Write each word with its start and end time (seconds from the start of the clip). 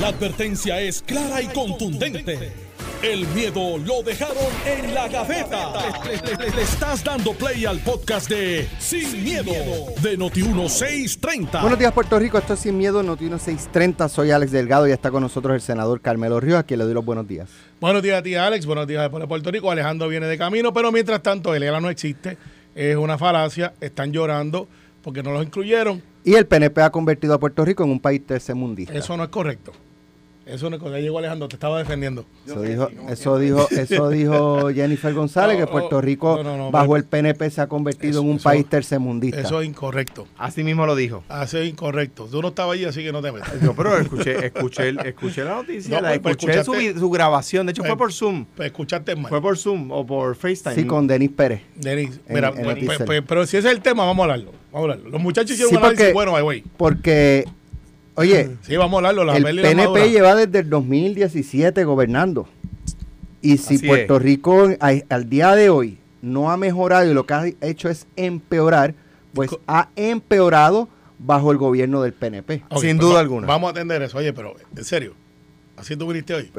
La 0.00 0.08
advertencia 0.08 0.80
es 0.80 1.02
clara 1.02 1.40
y 1.40 1.46
contundente. 1.48 2.52
El 3.02 3.26
miedo 3.28 3.76
lo 3.78 4.02
dejaron 4.02 4.36
en 4.66 4.94
la 4.94 5.08
gaveta. 5.08 5.72
Le, 6.04 6.36
le- 6.36 6.50
le 6.56 6.62
estás 6.62 7.04
dando 7.04 7.32
play 7.34 7.64
al 7.66 7.78
podcast 7.80 8.28
de 8.30 8.66
Sin, 8.78 9.22
miedo, 9.22 9.52
de 10.02 10.18
Noti1630. 10.18 11.60
Buenos 11.60 11.78
días, 11.78 11.92
Puerto 11.92 12.18
Rico. 12.18 12.38
Esto 12.38 12.54
es 12.54 12.60
Sin 12.60 12.78
Miedo, 12.78 13.02
Noti 13.02 13.28
630. 13.28 14.08
Soy 14.08 14.30
Alex 14.30 14.52
Delgado 14.52 14.88
y 14.88 14.92
está 14.92 15.10
con 15.10 15.22
nosotros 15.22 15.54
el 15.54 15.60
senador 15.60 16.00
Carmelo 16.00 16.40
Ríos, 16.40 16.58
a 16.58 16.62
quien 16.62 16.78
le 16.78 16.86
doy 16.86 16.94
los 16.94 17.04
buenos 17.04 17.28
días. 17.28 17.48
Buenos 17.80 18.02
días 18.02 18.18
a 18.18 18.22
ti, 18.22 18.34
Alex. 18.34 18.64
Buenos 18.66 18.86
días 18.86 19.02
después 19.02 19.20
de 19.20 19.28
Puerto 19.28 19.50
Rico. 19.50 19.70
Alejandro 19.70 20.08
viene 20.08 20.26
de 20.26 20.38
camino, 20.38 20.72
pero 20.72 20.90
mientras 20.90 21.22
tanto, 21.22 21.54
el 21.54 21.62
ELA 21.62 21.80
no 21.80 21.90
existe. 21.90 22.38
Es 22.74 22.96
una 22.96 23.18
falacia. 23.18 23.74
Están 23.82 24.12
llorando 24.12 24.66
porque 25.02 25.22
no 25.22 25.30
los 25.32 25.44
incluyeron. 25.44 26.02
Y 26.24 26.34
el 26.34 26.46
PNP 26.46 26.80
ha 26.82 26.90
convertido 26.90 27.34
a 27.34 27.38
Puerto 27.40 27.64
Rico 27.64 27.84
en 27.84 27.90
un 27.90 28.00
país 28.00 28.24
tercermundista. 28.26 28.94
Eso 28.94 29.16
no 29.16 29.24
es 29.24 29.28
correcto. 29.30 29.72
Eso 30.46 30.68
no 30.68 30.76
es 30.76 30.80
correcto. 30.80 30.98
Ya 30.98 31.02
llegó 31.04 31.18
Alejandro, 31.18 31.48
te 31.48 31.56
estaba 31.56 31.78
defendiendo. 31.78 32.26
Eso 32.46 32.60
dijo, 32.60 32.88
eso 33.08 33.38
dijo, 33.38 33.66
eso 33.70 34.08
dijo 34.10 34.68
Jennifer 34.74 35.12
González, 35.14 35.58
No, 35.58 35.64
que 35.66 35.72
Puerto 35.72 36.00
Rico, 36.02 36.36
no, 36.36 36.42
no, 36.42 36.56
no, 36.58 36.70
bajo 36.70 36.96
el 36.96 37.04
PNP, 37.04 37.48
se 37.50 37.62
ha 37.62 37.66
convertido 37.66 38.10
Eso- 38.12 38.20
en 38.22 38.28
un 38.28 38.36
eso- 38.36 38.44
país 38.44 38.66
tercermundista. 38.68 39.40
Eso 39.40 39.60
es 39.62 39.68
incorrecto. 39.68 40.26
Así 40.36 40.62
mismo 40.62 40.84
lo 40.86 40.96
dijo. 40.96 41.24
Eso 41.42 41.58
es 41.58 41.68
incorrecto. 41.68 42.26
Tú 42.30 42.42
no 42.42 42.48
estabas 42.48 42.74
allí, 42.74 42.84
así 42.84 43.02
que 43.02 43.10
no 43.12 43.22
te 43.22 43.32
metas. 43.32 43.52
Yo, 43.62 43.74
pero 43.74 43.96
escuché, 43.98 44.46
escuché, 44.46 44.88
el- 44.88 44.98
escuché 45.00 45.44
la 45.44 45.54
noticia, 45.56 45.96
No, 46.00 46.06
la 46.08 46.20
pues, 46.20 46.36
escuché 46.36 46.62
su, 46.64 46.72
vi- 46.72 46.92
su 46.92 47.08
grabación. 47.10 47.64
De 47.66 47.72
hecho, 47.72 47.80
Pues, 47.82 47.90
fue 47.92 47.98
por 47.98 48.12
Zoom. 48.12 48.44
Pues 48.54 48.66
escuchaste 48.66 49.16
mal. 49.16 49.30
Fue 49.30 49.40
por 49.40 49.56
Zoom 49.56 49.90
o 49.92 50.06
por 50.06 50.36
FaceTime. 50.36 50.74
Sí, 50.74 50.84
con 50.86 51.06
Denis 51.06 51.30
Pérez. 51.30 51.62
Denis, 51.76 52.20
en- 52.26 52.34
mira, 52.34 52.48
en 52.48 52.62
pues, 52.64 52.78
pues, 52.84 52.98
pues, 53.06 53.22
pero 53.26 53.46
si 53.46 53.56
ese 53.58 53.68
es 53.68 53.74
el 53.74 53.80
tema, 53.80 54.04
vamos 54.04 54.20
a 54.22 54.32
hablarlo. 54.32 54.52
Vamos 54.74 54.90
a 54.90 54.92
hablarlo. 54.92 55.10
Los 55.10 55.20
muchachos 55.22 55.52
hicieron 55.52 55.70
Sí, 55.70 55.76
un 55.76 55.82
análisis 55.82 56.00
porque- 56.06 56.12
bueno, 56.12 56.32
by 56.32 56.42
way. 56.42 56.64
Porque, 56.76 57.44
oye, 58.16 58.50
Sí, 58.62 58.76
vamos 58.76 58.94
a 58.94 58.98
hablarlo. 58.98 59.24
La 59.24 59.36
el 59.36 59.42
la 59.56 59.62
PNP 59.62 60.10
lleva 60.10 60.34
desde 60.34 60.58
el 60.58 60.68
2017 60.70 61.84
gobernando. 61.84 62.48
Y 63.40 63.58
si 63.58 63.76
Así 63.76 63.86
Puerto 63.86 64.18
Rico 64.18 64.68
a- 64.80 64.92
al 65.08 65.28
día 65.30 65.54
de 65.54 65.70
hoy 65.70 65.98
no 66.22 66.50
ha 66.50 66.56
mejorado 66.56 67.08
y 67.10 67.14
lo 67.14 67.24
que 67.24 67.34
ha 67.34 67.44
hecho 67.60 67.88
es 67.88 68.06
empeorar, 68.16 68.94
pues 69.32 69.50
Co- 69.50 69.60
ha 69.68 69.90
empeorado 69.96 70.88
bajo 71.18 71.52
el 71.52 71.58
gobierno 71.58 72.02
del 72.02 72.12
PNP. 72.14 72.54
Sin 72.80 72.96
pues 72.96 72.98
duda 72.98 73.14
va- 73.14 73.20
alguna. 73.20 73.46
Vamos 73.46 73.68
a 73.68 73.70
atender 73.70 74.02
eso. 74.02 74.18
Oye, 74.18 74.32
pero 74.32 74.54
en 74.76 74.84
serio, 74.84 75.14
¿así 75.76 75.96
tú 75.96 76.06
viniste 76.06 76.34
hoy? 76.34 76.50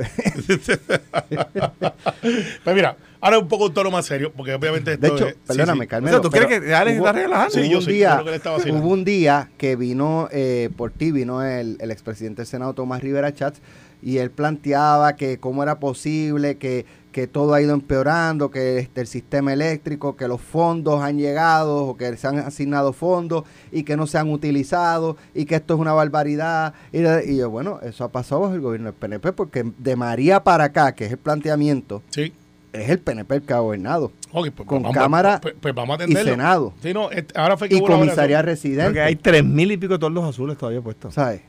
pues 2.64 2.76
mira, 2.76 2.98
ahora 3.22 3.40
un 3.40 3.48
poco 3.48 3.66
un 3.66 3.74
tono 3.74 3.92
más 3.92 4.06
serio, 4.06 4.32
porque 4.36 4.54
obviamente 4.54 4.98
De 4.98 5.08
esto 5.08 5.16
hecho, 5.18 5.28
es- 5.30 5.36
perdóname, 5.48 5.82
sí. 5.82 5.86
O 5.86 5.90
Carmelo. 5.90 6.18
sea, 6.18 6.22
¿tú 6.22 6.30
crees 6.30 6.48
que 6.62 6.74
Alex 6.74 6.98
está 6.98 7.12
relajando? 7.12 7.52
Sí, 7.54 7.60
hubo 7.62 7.68
yo 7.72 7.78
un 7.80 7.84
sí, 7.86 7.92
día, 7.94 8.22
que 8.24 8.30
le 8.32 8.36
estaba 8.38 8.58
hubo 8.58 8.88
un 8.90 9.04
día 9.06 9.50
que 9.58 9.76
vino 9.76 10.28
eh, 10.32 10.70
por 10.76 10.92
ti, 10.92 11.12
vino 11.12 11.44
el, 11.44 11.78
el 11.80 11.92
expresidente 11.92 12.42
del 12.42 12.48
Senado 12.48 12.74
Tomás 12.74 13.02
Rivera 13.02 13.34
Chats 13.34 13.60
y 14.02 14.18
él 14.18 14.30
planteaba 14.32 15.16
que 15.16 15.38
cómo 15.40 15.64
era 15.64 15.80
posible 15.80 16.58
que, 16.58 16.86
que 17.16 17.28
todo 17.28 17.54
ha 17.54 17.62
ido 17.62 17.74
empeorando, 17.74 18.52
que 18.52 18.78
este, 18.78 19.00
el 19.00 19.08
sistema 19.08 19.54
eléctrico, 19.54 20.18
que 20.18 20.28
los 20.28 20.42
fondos 20.42 21.02
han 21.02 21.18
llegado 21.18 21.86
o 21.86 21.96
que 21.96 22.18
se 22.18 22.28
han 22.28 22.40
asignado 22.40 22.92
fondos 22.92 23.46
y 23.72 23.84
que 23.84 23.96
no 23.96 24.06
se 24.06 24.18
han 24.18 24.30
utilizado 24.30 25.16
y 25.34 25.46
que 25.46 25.56
esto 25.56 25.76
es 25.76 25.80
una 25.80 25.94
barbaridad. 25.94 26.74
Y, 26.92 27.38
yo, 27.38 27.50
bueno, 27.50 27.80
eso 27.84 28.04
ha 28.04 28.10
pasado 28.10 28.42
bajo 28.42 28.56
el 28.56 28.60
gobierno 28.60 28.88
del 28.88 28.96
PNP 28.96 29.32
porque 29.32 29.64
de 29.78 29.96
María 29.96 30.44
para 30.44 30.66
acá, 30.66 30.94
que 30.94 31.06
es 31.06 31.12
el 31.14 31.18
planteamiento, 31.18 32.04
Sí. 32.10 32.34
es 32.74 32.90
el 32.90 33.00
PNP 33.00 33.36
el 33.36 33.42
que 33.44 33.54
ha 33.54 33.60
gobernado. 33.60 34.12
Ok, 34.34 34.50
pues, 34.54 34.68
Con 34.68 34.84
vamos, 34.84 34.98
cámara 34.98 35.40
pues, 35.42 35.56
pues 35.62 35.74
vamos 35.74 35.98
a 35.98 36.04
y. 36.04 36.14
Senado. 36.16 36.74
Sí, 36.84 36.94
no, 36.94 37.10
este- 37.12 37.40
ahora 37.40 37.56
fue 37.56 37.70
que 37.70 37.78
Y 37.78 37.80
comisaría 37.80 38.40
variación. 38.40 38.74
Creo 38.74 38.92
que 38.94 39.00
hay 39.00 39.14
residente. 39.14 39.24
tres 39.32 39.46
mil 39.46 39.72
y 39.72 39.78
pico 39.78 39.98
tordos 39.98 40.26
azules 40.26 40.58
todavía 40.58 40.82
puestos. 40.82 41.14
¿Sabes? 41.14 41.40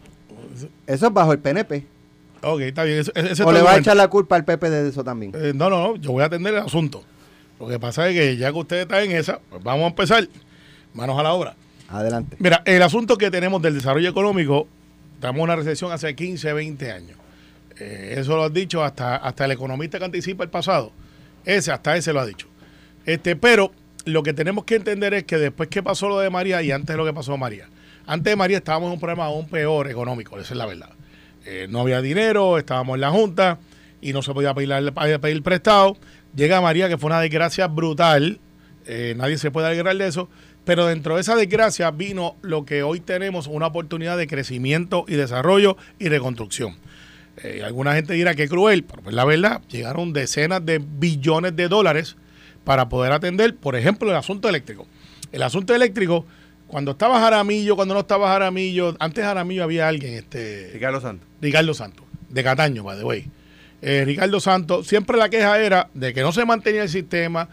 Eso 0.87 1.07
es 1.09 1.13
bajo 1.13 1.33
el 1.33 1.41
PNP. 1.41 1.85
Ok, 2.43 2.61
está 2.61 2.85
bien. 2.85 3.05
O 3.45 3.53
le 3.53 3.63
va 3.63 3.73
a 3.73 3.79
echar 3.79 3.97
la 3.97 4.09
culpa 4.09 4.37
al 4.37 4.45
PP 4.45 4.71
de 4.71 4.89
eso 4.89 5.03
también. 5.05 5.33
Eh, 5.35 5.53
no, 5.55 5.71
no, 5.71 5.89
no, 5.89 5.97
yo 5.97 6.13
voy 6.13 6.23
a 6.23 6.27
atender 6.27 6.55
el 6.55 6.61
asunto. 6.61 7.05
Lo 7.59 7.69
que 7.69 7.79
pasa 7.79 8.09
es 8.09 8.15
que 8.15 8.37
ya 8.37 8.53
que 8.53 8.59
usted 8.59 8.77
está 8.83 9.03
en 9.03 9.13
esa, 9.13 9.41
pues 9.51 9.63
vamos 9.63 9.85
a 9.85 9.89
empezar. 9.89 10.29
Manos 10.95 11.19
a 11.19 11.23
la 11.23 11.33
obra. 11.33 11.57
Adelante. 11.89 12.37
Mira, 12.41 12.63
el 12.65 12.83
asunto 12.83 13.17
que 13.17 13.31
tenemos 13.31 13.63
del 13.63 13.75
desarrollo 13.75 14.09
económico, 14.09 14.67
estamos 15.15 15.39
en 15.39 15.45
una 15.45 15.57
recesión 15.57 15.93
hace 15.93 16.15
15, 16.15 16.53
20 16.53 16.93
años. 16.93 17.19
Eh, 17.79 18.15
eso 18.19 18.37
lo 18.37 18.45
has 18.45 18.53
dicho 18.53 18.83
hasta, 18.83 19.17
hasta 19.17 19.45
el 19.45 19.53
economista 19.53 19.99
que 19.99 20.05
anticipa 20.05 20.45
el 20.45 20.51
pasado. 20.51 20.93
Ese, 21.45 21.71
hasta 21.73 21.97
ese 21.97 22.13
lo 22.13 22.21
ha 22.21 22.27
dicho. 22.27 22.49
Este, 23.05 23.37
pero 23.37 23.73
lo 24.05 24.23
que 24.23 24.33
tenemos 24.33 24.65
que 24.65 24.77
entender 24.77 25.15
es 25.15 25.25
que 25.25 25.37
después 25.37 25.69
que 25.69 25.83
pasó 25.83 26.09
lo 26.09 26.19
de 26.19 26.31
María 26.31 26.63
y 26.63 26.73
antes 26.73 26.89
de 26.89 26.97
lo 26.97 27.05
que 27.05 27.13
pasó 27.13 27.37
María, 27.37 27.69
antes 28.07 28.33
de 28.33 28.37
María 28.37 28.59
estábamos 28.59 28.89
en 28.89 28.95
un 28.95 29.01
problema 29.01 29.27
aún 29.27 29.49
peor 29.49 29.89
económico, 29.91 30.39
esa 30.39 30.55
es 30.55 30.59
la 30.59 30.67
verdad. 30.67 30.91
Eh, 31.47 31.67
no 31.71 31.81
había 31.81 32.03
dinero, 32.03 32.59
estábamos 32.59 32.97
en 32.97 33.03
la 33.03 33.11
Junta 33.11 33.59
y 34.01 34.13
no 34.13 34.21
se 34.23 34.35
podía 34.35 34.53
pedir, 34.53 34.93
pedir 35.21 35.43
prestado. 35.43 35.97
Llega 36.35 36.61
María, 36.61 36.89
que 36.89 36.99
fue 36.99 37.07
una 37.07 37.21
desgracia 37.21 37.69
brutal, 37.69 38.41
eh, 38.87 39.15
nadie 39.17 39.39
se 39.39 39.51
puede 39.51 39.69
alegrar 39.69 39.97
de 39.97 40.09
eso, 40.09 40.29
pero 40.65 40.87
dentro 40.87 41.15
de 41.15 41.21
esa 41.21 41.37
desgracia 41.37 41.91
vino 41.93 42.37
lo 42.43 42.65
que 42.65 42.83
hoy 42.83 43.01
tenemos, 43.01 43.47
una 43.47 43.69
oportunidad 43.69 44.19
de 44.19 44.27
crecimiento 44.27 45.05
y 45.07 45.15
desarrollo 45.15 45.77
y 45.99 46.09
reconstrucción. 46.09 46.77
Eh, 47.43 47.63
alguna 47.65 47.95
gente 47.95 48.15
dirá 48.15 48.35
que 48.35 48.49
cruel, 48.49 48.83
pero 48.83 49.03
pues 49.03 49.15
la 49.15 49.25
verdad, 49.25 49.63
llegaron 49.69 50.13
decenas 50.13 50.67
de 50.67 50.79
billones 50.79 51.55
de 51.55 51.69
dólares 51.69 52.17
para 52.65 52.89
poder 52.89 53.13
atender, 53.13 53.55
por 53.55 53.77
ejemplo, 53.77 54.11
el 54.11 54.17
asunto 54.17 54.49
eléctrico. 54.49 54.87
El 55.31 55.43
asunto 55.43 55.75
eléctrico, 55.75 56.27
cuando 56.77 56.91
estaba 56.91 57.19
Jaramillo, 57.21 57.75
cuando 57.75 57.95
no 57.95 58.01
estaba 58.01 58.29
Jaramillo, 58.29 58.97
antes 58.99 59.25
Jaramillo 59.25 59.65
había 59.65 59.89
alguien, 59.89 60.13
este, 60.13 60.69
Ricardo 60.75 61.01
Santos. 61.01 61.27
Ricardo 61.41 61.73
Santos, 61.73 62.05
de 62.29 62.45
Cataño, 62.45 62.85
by 62.85 62.99
the 62.99 63.05
way. 63.05 63.25
Eh, 63.81 64.03
Ricardo 64.05 64.41
Santos, 64.41 64.87
siempre 64.87 65.17
la 65.17 65.31
queja 65.31 65.59
era 65.59 65.89
de 65.95 66.13
que 66.13 66.21
no 66.21 66.33
se 66.33 66.45
mantenía 66.45 66.83
el 66.83 66.91
sistema, 66.91 67.49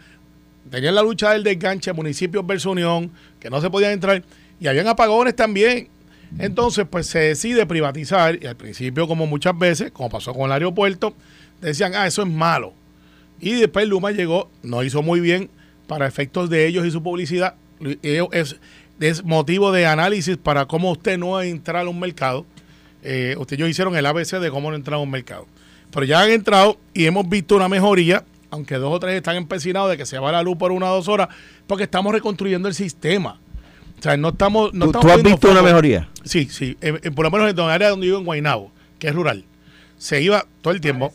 tenían 0.70 0.94
la 0.94 1.00
lucha 1.00 1.30
del 1.30 1.42
desganche, 1.42 1.94
municipios 1.94 2.46
versus 2.46 2.72
Unión, 2.72 3.12
que 3.40 3.48
no 3.48 3.62
se 3.62 3.70
podían 3.70 3.92
entrar, 3.92 4.22
y 4.60 4.66
habían 4.66 4.88
apagones 4.88 5.34
también. 5.34 5.88
Entonces, 6.38 6.84
pues 6.90 7.06
se 7.06 7.20
decide 7.20 7.64
privatizar, 7.64 8.38
y 8.38 8.46
al 8.46 8.56
principio, 8.56 9.08
como 9.08 9.26
muchas 9.26 9.58
veces, 9.58 9.90
como 9.90 10.10
pasó 10.10 10.34
con 10.34 10.44
el 10.44 10.52
aeropuerto, 10.52 11.14
decían, 11.62 11.94
ah, 11.94 12.06
eso 12.06 12.20
es 12.20 12.28
malo. 12.28 12.74
Y 13.40 13.54
después 13.54 13.88
Luma 13.88 14.10
llegó, 14.10 14.50
no 14.62 14.82
hizo 14.82 15.00
muy 15.00 15.20
bien 15.20 15.48
para 15.86 16.06
efectos 16.06 16.50
de 16.50 16.66
ellos 16.66 16.84
y 16.84 16.90
su 16.90 17.02
publicidad. 17.02 17.54
Ellos 18.02 18.28
Es, 18.32 18.56
es 19.00 19.24
motivo 19.24 19.72
de 19.72 19.86
análisis 19.86 20.36
para 20.36 20.66
cómo 20.66 20.92
usted 20.92 21.18
no 21.18 21.40
entrar 21.40 21.84
a 21.86 21.88
un 21.88 21.98
mercado. 22.00 22.46
Eh, 23.02 23.34
ustedes 23.38 23.58
ellos 23.58 23.70
hicieron 23.70 23.96
el 23.96 24.06
ABC 24.06 24.38
de 24.38 24.50
cómo 24.50 24.70
no 24.70 24.76
entrar 24.76 24.94
a 24.94 24.98
un 24.98 25.10
mercado. 25.10 25.46
Pero 25.90 26.06
ya 26.06 26.20
han 26.20 26.30
entrado 26.30 26.78
y 26.92 27.06
hemos 27.06 27.28
visto 27.28 27.56
una 27.56 27.68
mejoría, 27.68 28.24
aunque 28.50 28.76
dos 28.76 28.92
o 28.92 28.98
tres 29.00 29.16
están 29.16 29.36
empecinados 29.36 29.90
de 29.90 29.96
que 29.96 30.06
se 30.06 30.18
va 30.18 30.32
la 30.32 30.42
luz 30.42 30.56
por 30.56 30.72
una 30.72 30.90
o 30.90 30.94
dos 30.96 31.08
horas, 31.08 31.28
porque 31.66 31.84
estamos 31.84 32.12
reconstruyendo 32.12 32.68
el 32.68 32.74
sistema. 32.74 33.38
O 33.98 34.02
sea, 34.02 34.16
no 34.16 34.30
estamos... 34.30 34.72
No 34.74 34.86
¿Tú, 34.86 34.90
estamos 34.90 35.06
tú 35.06 35.12
has 35.12 35.22
visto 35.22 35.50
una 35.50 35.62
mejoría? 35.62 36.08
Sí, 36.24 36.46
sí. 36.50 36.76
En- 36.80 37.00
en- 37.02 37.14
por 37.14 37.24
lo 37.24 37.30
menos 37.30 37.50
en 37.50 37.58
el 37.58 37.70
área 37.70 37.90
donde 37.90 38.06
vivo 38.06 38.18
en 38.18 38.24
Guaynabo, 38.24 38.70
que 38.98 39.08
es 39.08 39.14
rural. 39.14 39.44
Se 39.98 40.20
iba 40.20 40.46
todo 40.62 40.72
el 40.74 40.80
tiempo. 40.80 41.12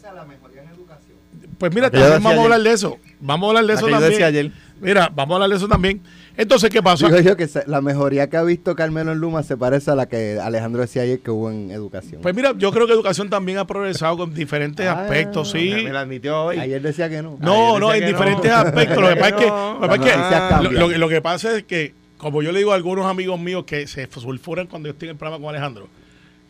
Pues 1.58 1.74
mira, 1.74 1.88
La 1.88 1.92
que 1.92 1.98
yo 1.98 2.04
también 2.04 2.20
decía 2.24 2.30
vamos 2.30 2.40
a 2.40 2.44
hablar 2.44 2.62
de 2.62 2.72
eso. 2.72 2.98
Vamos 3.20 3.48
a 3.48 3.50
hablar 3.50 3.66
de 3.66 3.74
eso 3.74 3.88
también. 3.88 4.10
decía 4.12 4.26
ayer. 4.28 4.52
Mira, 4.80 5.12
vamos 5.14 5.34
a 5.34 5.36
hablar 5.36 5.50
de 5.50 5.56
eso 5.58 5.68
también. 5.68 6.02
Entonces, 6.40 6.70
¿qué 6.70 6.82
pasa? 6.82 7.06
Digo 7.08 7.20
yo 7.20 7.36
que 7.36 7.50
la 7.68 7.82
mejoría 7.82 8.30
que 8.30 8.38
ha 8.38 8.44
visto 8.44 8.74
Carmelo 8.74 9.12
en 9.12 9.20
Luma 9.20 9.44
se 9.44 9.58
parece 9.58 9.92
a 9.92 9.96
la 9.96 10.08
que 10.08 10.40
Alejandro 10.42 10.80
decía 10.82 11.02
ayer 11.02 11.20
que 11.20 11.30
hubo 11.32 11.52
en 11.52 11.70
educación. 11.70 12.22
Pues 12.22 12.34
mira, 12.34 12.54
yo 12.58 12.72
creo 12.72 12.88
que 12.88 12.94
educación 12.94 13.30
también 13.30 13.58
ha 13.58 13.68
progresado 13.68 14.16
con 14.16 14.34
diferentes 14.34 14.88
Ah, 14.88 15.02
aspectos, 15.04 15.52
sí. 15.52 15.72
Me, 15.84 15.92
la 15.92 16.00
admitió 16.00 16.46
hoy. 16.46 16.58
Ayer 16.58 16.82
decía 16.82 17.10
que 17.10 17.22
no. 17.22 17.38
No, 17.42 17.78
no, 17.78 17.94
en 17.94 18.06
diferentes 18.06 18.50
no. 18.50 18.56
aspectos. 18.58 18.98
Lo 19.02 19.10
que 19.10 19.16
pasa 19.18 19.30
es 19.30 19.36
que, 19.36 19.46
lo 19.82 19.82
que, 19.82 19.88
pasa 19.88 19.96
es 19.96 20.00
que 20.00 20.08
Las 20.08 20.18
noticias 20.18 20.42
lo, 20.42 20.50
cambian. 20.50 20.74
lo 20.80 20.90
que- 20.90 20.98
lo 20.98 21.10
que 21.10 21.22
pasa 21.22 21.58
es 21.58 21.64
que, 21.66 21.94
como 22.18 22.42
yo 22.42 22.54
le 22.54 22.60
digo 22.60 22.72
a 22.72 22.76
algunos 22.76 23.06
amigos 23.06 23.38
míos 23.38 23.66
que 23.66 23.86
se 23.88 24.08
sulfuran 24.10 24.68
cuando 24.68 24.88
yo 24.88 24.94
estoy 24.94 25.10
en 25.10 25.16
el 25.16 25.18
programa 25.18 25.44
con 25.44 25.54
Alejandro, 25.54 25.90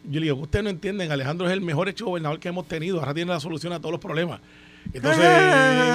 yo 0.04 0.20
le 0.20 0.26
digo, 0.28 0.38
ustedes 0.38 0.64
no 0.64 0.70
entienden, 0.70 1.12
Alejandro 1.12 1.48
es 1.48 1.54
el 1.54 1.62
mejor 1.62 1.90
hecho 1.90 2.06
gobernador 2.06 2.40
que 2.40 2.48
hemos 2.50 2.68
tenido, 2.68 3.00
ahora 3.00 3.16
tiene 3.16 3.32
la 3.32 3.40
solución 3.40 3.74
a 3.74 3.80
todos 3.80 3.92
los 3.94 4.00
problemas. 4.02 4.40
Entonces, 4.92 5.24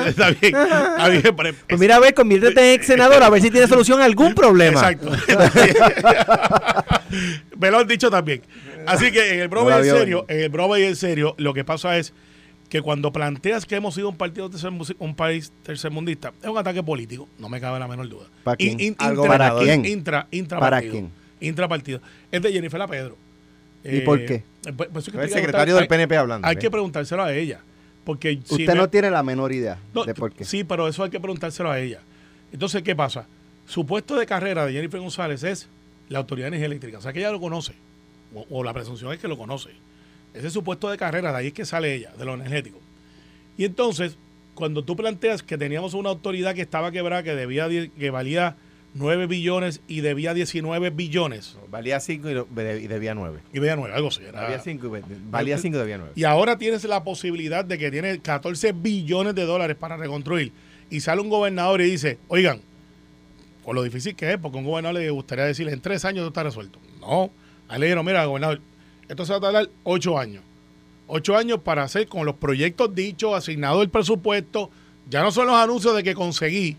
está 0.06 0.30
bien, 0.30 0.54
está 0.56 1.08
bien. 1.08 1.22
pero- 1.36 1.54
Pues 1.68 1.80
mira, 1.80 1.96
a 1.96 2.00
ver, 2.00 2.14
conviértete 2.14 2.60
en 2.74 2.74
ex 2.80 2.86
senador 2.86 3.22
a 3.22 3.28
ver 3.30 3.42
si 3.42 3.50
tiene 3.50 3.66
solución 3.66 4.00
a 4.00 4.04
algún 4.04 4.34
problema. 4.36 4.90
Exacto. 4.90 5.10
Me 7.58 7.70
lo 7.70 7.78
han 7.78 7.86
dicho 7.88 8.10
también. 8.10 8.42
Así 8.86 9.10
que 9.10 9.34
en 9.34 9.40
el 9.40 9.48
broma 9.48 9.70
No 9.78 9.84
y 9.84 9.88
en 9.88 9.94
serio, 9.96 10.24
en 10.28 10.40
el 10.40 10.48
broma 10.48 10.78
y 10.78 10.84
en 10.84 10.96
serio, 10.96 11.34
lo 11.38 11.54
que 11.54 11.64
pasa 11.64 11.96
es 11.96 12.12
que 12.68 12.82
cuando 12.82 13.12
planteas 13.12 13.66
que 13.66 13.76
hemos 13.76 13.94
sido 13.94 14.08
un 14.08 14.16
partido 14.16 14.50
tercermu- 14.50 14.96
un 14.98 15.14
país 15.14 15.52
tercermundista, 15.62 16.32
es 16.42 16.48
un 16.48 16.58
ataque 16.58 16.82
político, 16.82 17.28
no 17.38 17.48
me 17.48 17.60
cabe 17.60 17.78
la 17.78 17.86
menor 17.88 18.08
duda. 18.08 18.26
¿Para 18.42 18.56
quién? 18.56 18.72
In- 18.72 18.80
in- 18.80 18.96
Al 18.98 19.12
intra- 19.12 19.16
gobernador. 19.16 19.60
¿Para 19.64 19.64
quién? 19.80 19.84
Intra, 19.92 20.26
intra 20.30 20.58
¿Para 20.60 20.76
partido. 20.76 20.92
quién? 20.92 21.10
Intrapartido. 21.40 22.00
Es 22.30 22.42
de 22.42 22.52
Jennifer 22.52 22.78
La 22.78 22.88
Pedro. 22.88 23.16
¿Y 23.84 24.00
por 24.00 24.24
qué? 24.24 24.34
eh, 24.66 24.72
pues- 24.76 24.88
pues 24.92 25.08
que 25.10 25.18
El 25.20 25.30
secretario 25.30 25.76
del 25.76 25.86
PNP 25.86 26.16
hablando. 26.16 26.46
Hay 26.46 26.56
¿eh? 26.56 26.58
que 26.58 26.70
preguntárselo 26.70 27.22
a 27.22 27.32
ella. 27.32 27.60
Porque 28.04 28.38
si 28.44 28.54
Usted 28.54 28.68
me- 28.74 28.80
no 28.80 28.88
tiene 28.90 29.10
la 29.10 29.22
menor 29.22 29.52
idea 29.52 29.78
no, 29.94 30.04
de 30.04 30.14
por 30.14 30.32
qué. 30.32 30.44
Sí, 30.44 30.64
pero 30.64 30.86
eso 30.88 31.02
hay 31.04 31.10
que 31.10 31.20
preguntárselo 31.20 31.70
a 31.70 31.80
ella. 31.80 32.00
Entonces, 32.52 32.82
¿qué 32.82 32.94
pasa? 32.94 33.26
Su 33.66 33.86
puesto 33.86 34.16
de 34.16 34.26
carrera 34.26 34.66
de 34.66 34.72
Jennifer 34.74 35.00
González 35.00 35.42
es 35.42 35.68
la 36.10 36.18
Autoridad 36.18 36.44
de 36.46 36.48
Energía 36.48 36.66
Eléctrica. 36.66 36.98
O 36.98 37.00
sea, 37.00 37.12
que 37.12 37.20
ella 37.20 37.30
lo 37.32 37.40
conoce. 37.40 37.72
O, 38.34 38.44
o 38.50 38.62
la 38.64 38.72
presunción 38.74 39.12
es 39.12 39.18
que 39.18 39.28
lo 39.28 39.38
conoce. 39.38 39.70
Ese 40.34 40.48
es 40.48 40.52
su 40.52 40.62
puesto 40.64 40.90
de 40.90 40.98
carrera, 40.98 41.32
de 41.32 41.38
ahí 41.38 41.46
es 41.48 41.52
que 41.52 41.64
sale 41.64 41.94
ella, 41.94 42.12
de 42.18 42.24
lo 42.24 42.34
energético. 42.34 42.78
Y 43.56 43.64
entonces, 43.64 44.16
cuando 44.54 44.84
tú 44.84 44.96
planteas 44.96 45.42
que 45.42 45.56
teníamos 45.56 45.94
una 45.94 46.10
autoridad 46.10 46.54
que 46.54 46.62
estaba 46.62 46.90
quebrada, 46.92 47.22
que 47.22 47.34
debía 47.34 47.68
que 47.68 48.10
valía 48.10 48.56
9 48.94 49.26
billones 49.26 49.80
y 49.88 50.00
debía 50.02 50.34
19 50.34 50.90
billones, 50.90 51.56
Valía 51.70 51.98
5 51.98 52.30
y, 52.30 52.34
debía 52.86 53.14
9. 53.14 53.40
y 53.52 53.58
veía 53.58 53.74
9, 53.76 53.92
algo 53.94 54.08
así. 54.08 54.22
era- 54.22 54.42
Valía 54.42 54.60
5 54.60 54.86
y, 54.86 55.02
valía 55.30 55.58
cinco 55.58 55.76
y 55.76 55.80
debía 55.80 55.98
9. 55.98 56.12
Y 56.14 56.22
ahora 56.24 56.58
tienes 56.58 56.84
la 56.84 57.02
posibilidad 57.02 57.64
de 57.64 57.76
que 57.76 57.90
tiene 57.90 58.20
14 58.20 58.72
billones 58.72 59.34
de 59.34 59.44
dólares 59.44 59.76
para 59.76 59.96
reconstruir. 59.96 60.52
Y 60.90 61.00
sale 61.00 61.20
un 61.20 61.28
gobernador 61.28 61.80
y 61.80 61.90
dice, 61.90 62.18
oigan, 62.28 62.60
con 63.64 63.74
lo 63.74 63.82
difícil 63.82 64.14
que 64.14 64.32
es, 64.32 64.38
porque 64.38 64.58
a 64.58 64.60
un 64.60 64.66
gobernador 64.66 65.00
le 65.00 65.10
gustaría 65.10 65.44
decirle, 65.44 65.72
en 65.72 65.80
tres 65.80 66.04
años 66.04 66.18
esto 66.18 66.28
está 66.28 66.42
resuelto. 66.44 66.78
No, 67.00 67.30
ahí 67.68 67.80
le 67.80 67.86
dijeron, 67.86 68.06
mira, 68.06 68.24
gobernador, 68.26 68.60
esto 69.08 69.24
se 69.26 69.32
va 69.32 69.38
a 69.38 69.40
tardar 69.40 69.68
ocho 69.82 70.18
años. 70.18 70.42
Ocho 71.08 71.36
años 71.36 71.58
para 71.64 71.82
hacer 71.82 72.06
con 72.06 72.24
los 72.26 72.36
proyectos 72.36 72.94
dichos, 72.94 73.34
asignado 73.34 73.82
el 73.82 73.88
presupuesto. 73.90 74.70
Ya 75.10 75.22
no 75.22 75.32
son 75.32 75.46
los 75.48 75.56
anuncios 75.56 75.96
de 75.96 76.02
que 76.04 76.14
conseguí, 76.14 76.76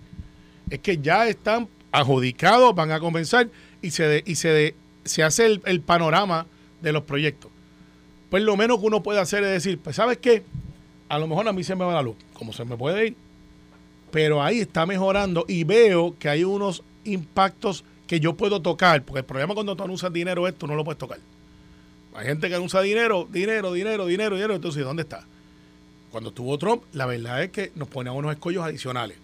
es 0.70 0.80
que 0.80 0.98
ya 0.98 1.28
están 1.28 1.68
adjudicados, 2.00 2.76
van 2.76 2.92
a 2.92 3.00
comenzar 3.00 3.50
y 3.82 3.92
se, 3.92 4.24
y 4.26 4.36
se, 4.36 4.76
se 5.04 5.24
hace 5.24 5.46
el, 5.46 5.62
el 5.66 5.82
panorama 5.82 6.46
de 6.82 6.92
los 6.92 7.04
proyectos. 7.04 7.52
Pues 8.30 8.44
lo 8.44 8.58
menos 8.58 8.80
que 8.80 8.86
uno 8.86 9.04
puede 9.04 9.20
hacer 9.20 9.44
es 9.44 9.52
decir, 9.52 9.80
pues 9.80 9.96
¿sabes 9.96 10.18
qué? 10.18 10.44
A 11.08 11.20
lo 11.20 11.28
mejor 11.28 11.48
a 11.48 11.54
mí 11.54 11.64
se 11.64 11.76
me 11.76 11.86
va 11.86 11.94
la 11.94 12.02
luz, 12.02 12.16
como 12.34 12.52
se 12.54 12.66
me 12.66 12.76
puede 12.76 13.08
ir. 13.08 13.16
Pero 14.12 14.42
ahí 14.42 14.60
está 14.60 14.86
mejorando 14.86 15.46
y 15.48 15.64
veo 15.64 16.16
que 16.18 16.30
hay 16.30 16.44
unos 16.44 16.84
impactos 17.04 17.84
que 18.08 18.20
yo 18.20 18.36
puedo 18.36 18.62
tocar, 18.62 19.04
porque 19.04 19.20
el 19.20 19.26
problema 19.26 19.54
cuando 19.54 19.76
tú 19.76 19.84
anuncias 19.84 20.12
dinero 20.12 20.48
es 20.48 20.56
tú 20.56 20.68
no 20.68 20.76
lo 20.76 20.84
puedes 20.84 21.00
tocar. 21.00 21.20
Hay 22.14 22.28
gente 22.28 22.48
que 22.48 22.56
anuncia 22.56 22.80
dinero, 22.82 23.28
dinero, 23.30 23.74
dinero, 23.74 24.06
dinero, 24.06 24.36
dinero, 24.36 24.56
entonces 24.56 24.84
¿dónde 24.84 25.04
está? 25.04 25.26
Cuando 26.12 26.30
estuvo 26.30 26.58
Trump, 26.58 26.84
la 26.94 27.06
verdad 27.06 27.44
es 27.44 27.52
que 27.52 27.72
nos 27.76 27.90
ponía 27.90 28.14
unos 28.14 28.32
escollos 28.32 28.64
adicionales. 28.64 29.18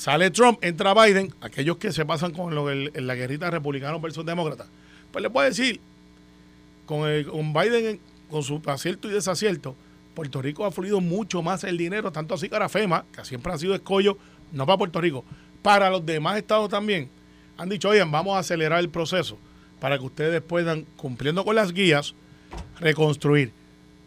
Sale 0.00 0.30
Trump, 0.30 0.58
entra 0.62 0.94
Biden, 0.94 1.34
aquellos 1.42 1.76
que 1.76 1.92
se 1.92 2.06
pasan 2.06 2.32
con 2.32 2.54
lo, 2.54 2.70
el- 2.70 2.90
la 2.94 3.14
guerrita 3.14 3.50
republicano 3.50 4.00
versus 4.00 4.24
demócrata. 4.24 4.64
Pues 5.12 5.22
le 5.22 5.28
puedo 5.28 5.46
decir, 5.46 5.78
con, 6.86 7.06
el, 7.06 7.26
con 7.26 7.52
Biden, 7.52 7.84
en- 7.86 8.00
con 8.30 8.42
su 8.42 8.62
acierto 8.64 9.10
y 9.10 9.12
desacierto, 9.12 9.76
Puerto 10.14 10.40
Rico 10.40 10.64
ha 10.64 10.70
fluido 10.70 11.02
mucho 11.02 11.42
más 11.42 11.64
el 11.64 11.76
dinero, 11.76 12.10
tanto 12.12 12.32
así 12.32 12.48
que 12.48 12.54
ahora 12.54 12.70
FEMA, 12.70 13.04
que 13.14 13.26
siempre 13.26 13.52
ha 13.52 13.58
sido 13.58 13.74
escollo, 13.74 14.16
no 14.52 14.64
para 14.64 14.78
Puerto 14.78 15.02
Rico, 15.02 15.22
para 15.60 15.90
los 15.90 16.06
demás 16.06 16.38
estados 16.38 16.70
también, 16.70 17.10
han 17.58 17.68
dicho, 17.68 17.90
oigan, 17.90 18.10
vamos 18.10 18.36
a 18.36 18.38
acelerar 18.38 18.80
el 18.80 18.88
proceso 18.88 19.36
para 19.80 19.98
que 19.98 20.04
ustedes 20.06 20.40
puedan, 20.40 20.86
cumpliendo 20.96 21.44
con 21.44 21.56
las 21.56 21.74
guías, 21.74 22.14
reconstruir. 22.78 23.52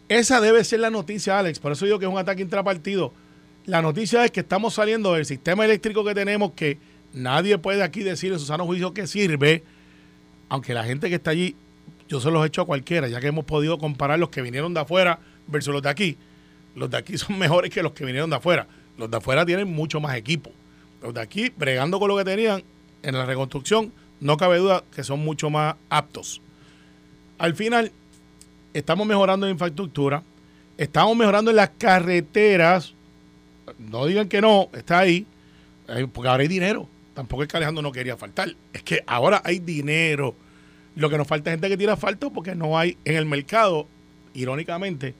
Esa 0.08 0.40
debe 0.40 0.64
ser 0.64 0.80
la 0.80 0.90
noticia, 0.90 1.38
Alex. 1.38 1.60
Por 1.60 1.70
eso 1.70 1.84
digo 1.84 2.00
que 2.00 2.06
es 2.06 2.10
un 2.10 2.18
ataque 2.18 2.42
intrapartido. 2.42 3.12
La 3.66 3.80
noticia 3.80 4.24
es 4.24 4.30
que 4.30 4.40
estamos 4.40 4.74
saliendo 4.74 5.14
del 5.14 5.24
sistema 5.24 5.64
eléctrico 5.64 6.04
que 6.04 6.14
tenemos, 6.14 6.52
que 6.52 6.78
nadie 7.14 7.56
puede 7.56 7.82
aquí 7.82 8.02
decir 8.02 8.32
en 8.32 8.38
su 8.38 8.44
sano 8.44 8.66
juicio 8.66 8.92
que 8.92 9.06
sirve, 9.06 9.62
aunque 10.50 10.74
la 10.74 10.84
gente 10.84 11.08
que 11.08 11.14
está 11.14 11.30
allí, 11.30 11.56
yo 12.08 12.20
se 12.20 12.30
los 12.30 12.44
he 12.44 12.48
hecho 12.48 12.60
a 12.60 12.66
cualquiera, 12.66 13.08
ya 13.08 13.20
que 13.20 13.28
hemos 13.28 13.46
podido 13.46 13.78
comparar 13.78 14.18
los 14.18 14.28
que 14.28 14.42
vinieron 14.42 14.74
de 14.74 14.80
afuera 14.80 15.18
versus 15.46 15.72
los 15.72 15.82
de 15.82 15.88
aquí. 15.88 16.18
Los 16.74 16.90
de 16.90 16.98
aquí 16.98 17.16
son 17.18 17.38
mejores 17.38 17.70
que 17.70 17.82
los 17.82 17.92
que 17.92 18.04
vinieron 18.04 18.28
de 18.28 18.36
afuera. 18.36 18.66
Los 18.98 19.10
de 19.10 19.16
afuera 19.16 19.46
tienen 19.46 19.72
mucho 19.72 19.98
más 19.98 20.14
equipo. 20.16 20.50
Los 21.02 21.14
de 21.14 21.20
aquí, 21.20 21.50
bregando 21.56 21.98
con 21.98 22.08
lo 22.08 22.16
que 22.16 22.24
tenían 22.24 22.62
en 23.02 23.14
la 23.14 23.24
reconstrucción, 23.24 23.92
no 24.20 24.36
cabe 24.36 24.58
duda 24.58 24.84
que 24.94 25.04
son 25.04 25.20
mucho 25.20 25.50
más 25.50 25.76
aptos. 25.88 26.40
Al 27.38 27.54
final, 27.54 27.92
estamos 28.74 29.06
mejorando 29.06 29.46
en 29.46 29.52
infraestructura, 29.52 30.22
estamos 30.76 31.16
mejorando 31.16 31.50
en 31.50 31.56
las 31.56 31.70
carreteras. 31.70 32.94
No 33.78 34.06
digan 34.06 34.28
que 34.28 34.40
no, 34.40 34.68
está 34.74 35.00
ahí, 35.00 35.26
eh, 35.88 36.06
porque 36.12 36.28
ahora 36.28 36.42
hay 36.42 36.48
dinero. 36.48 36.88
Tampoco 37.14 37.42
es 37.42 37.48
que 37.48 37.56
Alejandro 37.56 37.82
no 37.82 37.92
quería 37.92 38.16
faltar, 38.16 38.54
es 38.72 38.82
que 38.82 39.02
ahora 39.06 39.40
hay 39.44 39.58
dinero. 39.60 40.34
Lo 40.96 41.10
que 41.10 41.16
nos 41.18 41.26
falta 41.26 41.50
es 41.50 41.54
gente 41.54 41.68
que 41.68 41.76
tira 41.76 41.92
asfalto 41.94 42.30
porque 42.32 42.54
no 42.54 42.78
hay 42.78 42.96
en 43.04 43.16
el 43.16 43.26
mercado, 43.26 43.86
irónicamente, 44.34 45.14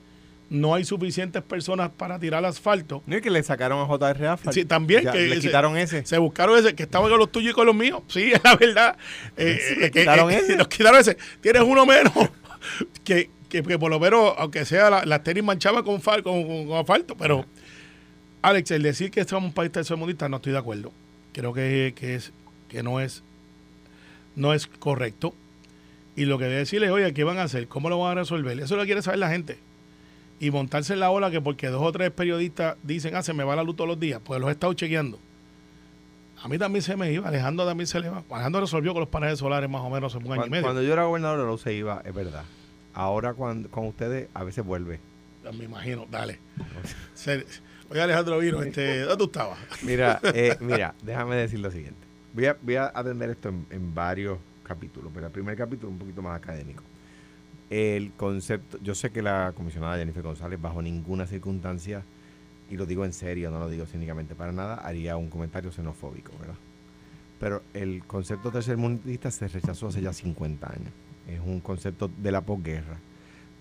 no 0.51 0.75
hay 0.75 0.85
suficientes 0.85 1.43
personas 1.43 1.91
para 1.97 2.19
tirar 2.19 2.45
asfalto. 2.45 3.03
No 3.07 3.17
es 3.17 3.23
que 3.23 3.31
le 3.31 3.43
sacaron 3.43 3.81
a 3.81 3.87
JR. 3.87 4.39
Sí, 4.53 4.65
también 4.65 5.03
Ya, 5.05 5.13
que 5.13 5.19
le 5.21 5.33
ese- 5.37 5.41
quitaron 5.49 5.77
ese. 5.77 6.05
Se 6.07 6.19
buscaron 6.19 6.59
ese, 6.59 6.75
que 6.75 6.83
estaba 6.85 7.09
con 7.09 7.19
los 7.19 7.33
tuyos 7.33 7.53
y 7.53 7.55
con 7.55 7.67
los 7.67 7.75
míos. 7.75 8.03
Sí, 8.09 8.31
es 8.35 8.41
la 8.45 8.55
verdad. 8.57 8.97
Eh, 9.37 9.59
Sí, 9.69 9.75
le 9.81 9.87
eh, 9.87 9.91
quitaron 9.91 10.31
eh, 10.31 10.37
ese. 10.39 10.57
Nos 10.57 10.69
quitaron 10.69 11.01
ese. 11.01 11.17
Tienes 11.41 11.63
uno 11.63 11.87
menos. 11.87 12.13
que, 13.05 13.31
que, 13.49 13.63
que 13.63 13.79
por 13.79 13.91
lo 13.91 13.99
menos, 13.99 14.35
aunque 14.37 14.65
sea 14.65 14.91
la, 14.91 15.05
la 15.05 15.23
tenis 15.23 15.43
manchaba 15.45 15.83
con, 15.83 16.01
fal- 16.01 16.23
con, 16.23 16.47
con- 16.47 16.67
con 16.69 16.79
asfalto. 16.79 17.17
Pero, 17.17 17.47
Alex, 18.45 18.73
el 18.73 18.83
decir 18.83 19.11
que 19.11 19.25
somos 19.25 19.49
un 19.49 19.55
país 19.55 19.73
tercermundista, 19.73 20.29
no 20.29 20.37
estoy 20.37 20.53
de 20.53 20.59
acuerdo. 20.59 20.93
Creo 21.33 21.55
que, 21.55 21.95
que, 21.97 22.15
es, 22.15 22.31
que 22.69 22.83
no, 22.83 23.01
es, 23.01 23.23
no 24.37 24.53
es 24.53 24.67
correcto. 24.67 25.35
Y 26.15 26.27
lo 26.27 26.37
que 26.37 26.45
debe 26.45 26.57
decirles, 26.59 26.91
oye, 26.91 27.15
¿qué 27.15 27.25
van 27.25 27.39
a 27.39 27.45
hacer? 27.45 27.69
¿Cómo 27.69 27.89
lo 27.89 27.99
van 27.99 28.19
a 28.19 28.21
resolver? 28.21 28.61
Eso 28.61 28.77
lo 28.77 28.85
quiere 28.85 29.01
saber 29.01 29.19
la 29.19 29.31
gente. 29.31 29.57
Y 30.41 30.51
montarse 30.51 30.93
en 30.93 31.01
la 31.01 31.11
ola 31.11 31.31
que 31.31 31.41
porque 31.41 31.69
dos 31.69 31.81
o 31.83 31.91
tres 31.91 32.11
periodistas 32.11 32.77
dicen, 32.83 33.17
ah, 33.17 33.23
se 33.23 33.33
me 33.33 33.45
va 33.45 33.57
la 33.57 33.63
luz 33.63 33.77
todos 33.77 33.89
los 33.89 33.99
días, 33.99 34.21
pues 34.23 34.39
los 34.39 34.51
he 34.51 34.53
estado 34.53 34.75
chequeando. 34.75 35.19
A 36.43 36.47
mí 36.47 36.59
también 36.59 36.83
se 36.83 36.97
me 36.97 37.11
iba, 37.11 37.27
Alejandro 37.27 37.65
también 37.65 37.87
se 37.87 37.99
le 37.99 38.11
va. 38.11 38.25
Alejandro 38.29 38.61
resolvió 38.61 38.93
con 38.93 39.01
los 39.01 39.09
paneles 39.09 39.39
solares 39.39 39.71
más 39.71 39.81
o 39.81 39.89
menos 39.89 40.15
hace 40.15 40.23
un 40.23 40.31
año 40.31 40.45
y 40.45 40.51
medio. 40.51 40.65
cuando 40.65 40.83
yo 40.83 40.93
era 40.93 41.05
gobernador, 41.05 41.49
luz 41.49 41.63
se 41.63 41.73
iba, 41.73 42.03
es 42.05 42.13
verdad. 42.13 42.45
Ahora 42.93 43.33
cuando, 43.33 43.71
con 43.71 43.87
ustedes, 43.87 44.29
a 44.35 44.45
veces 44.45 44.63
vuelve. 44.67 45.01
Me 45.53 45.65
imagino, 45.65 46.07
dale. 46.11 46.39
Oye, 47.91 48.01
Alejandro 48.01 48.39
vino, 48.39 48.63
este, 48.63 49.01
¿dónde 49.01 49.17
tú 49.17 49.25
estabas? 49.25 49.59
Mira, 49.83 50.21
eh, 50.35 50.57
mira, 50.61 50.95
déjame 51.03 51.37
decir 51.37 51.61
lo 51.61 51.71
siguiente. 51.71 52.01
Voy 52.33 52.47
a, 52.47 52.57
voy 52.61 52.77
a 52.77 52.91
atender 52.95 53.31
esto 53.31 53.51
en, 53.51 53.67
en 53.71 53.95
varios 53.95 54.39
capítulos, 54.63 55.11
pero 55.15 55.27
el 55.27 55.33
primer 55.33 55.57
capítulo 55.57 55.93
un 55.93 55.99
poquito 55.99 56.23
más 56.23 56.37
académico. 56.37 56.83
El 57.71 58.13
concepto, 58.13 58.79
yo 58.83 58.95
sé 58.95 59.11
que 59.11 59.23
la 59.23 59.53
comisionada 59.55 59.97
Jennifer 59.97 60.23
González 60.23 60.61
bajo 60.61 60.81
ninguna 60.83 61.27
circunstancia, 61.27 62.03
y 62.71 62.77
lo 62.77 62.87
digo 62.87 63.05
en 63.05 63.13
serio, 63.13 63.51
no 63.51 63.59
lo 63.59 63.69
digo 63.69 63.87
cínicamente 63.87 64.35
para 64.35 64.53
nada, 64.53 64.77
haría 64.77 65.17
un 65.17 65.29
comentario 65.29 65.71
xenofóbico, 65.71 66.33
¿verdad? 66.39 66.57
Pero 67.39 67.63
el 67.75 68.05
concepto 68.05 68.51
tercermundista 68.51 69.31
se 69.31 69.49
rechazó 69.49 69.89
hace 69.89 70.01
ya 70.01 70.13
50 70.13 70.67
años. 70.67 70.93
Es 71.29 71.41
un 71.41 71.61
concepto 71.61 72.11
de 72.17 72.33
la 72.33 72.41
posguerra 72.41 72.99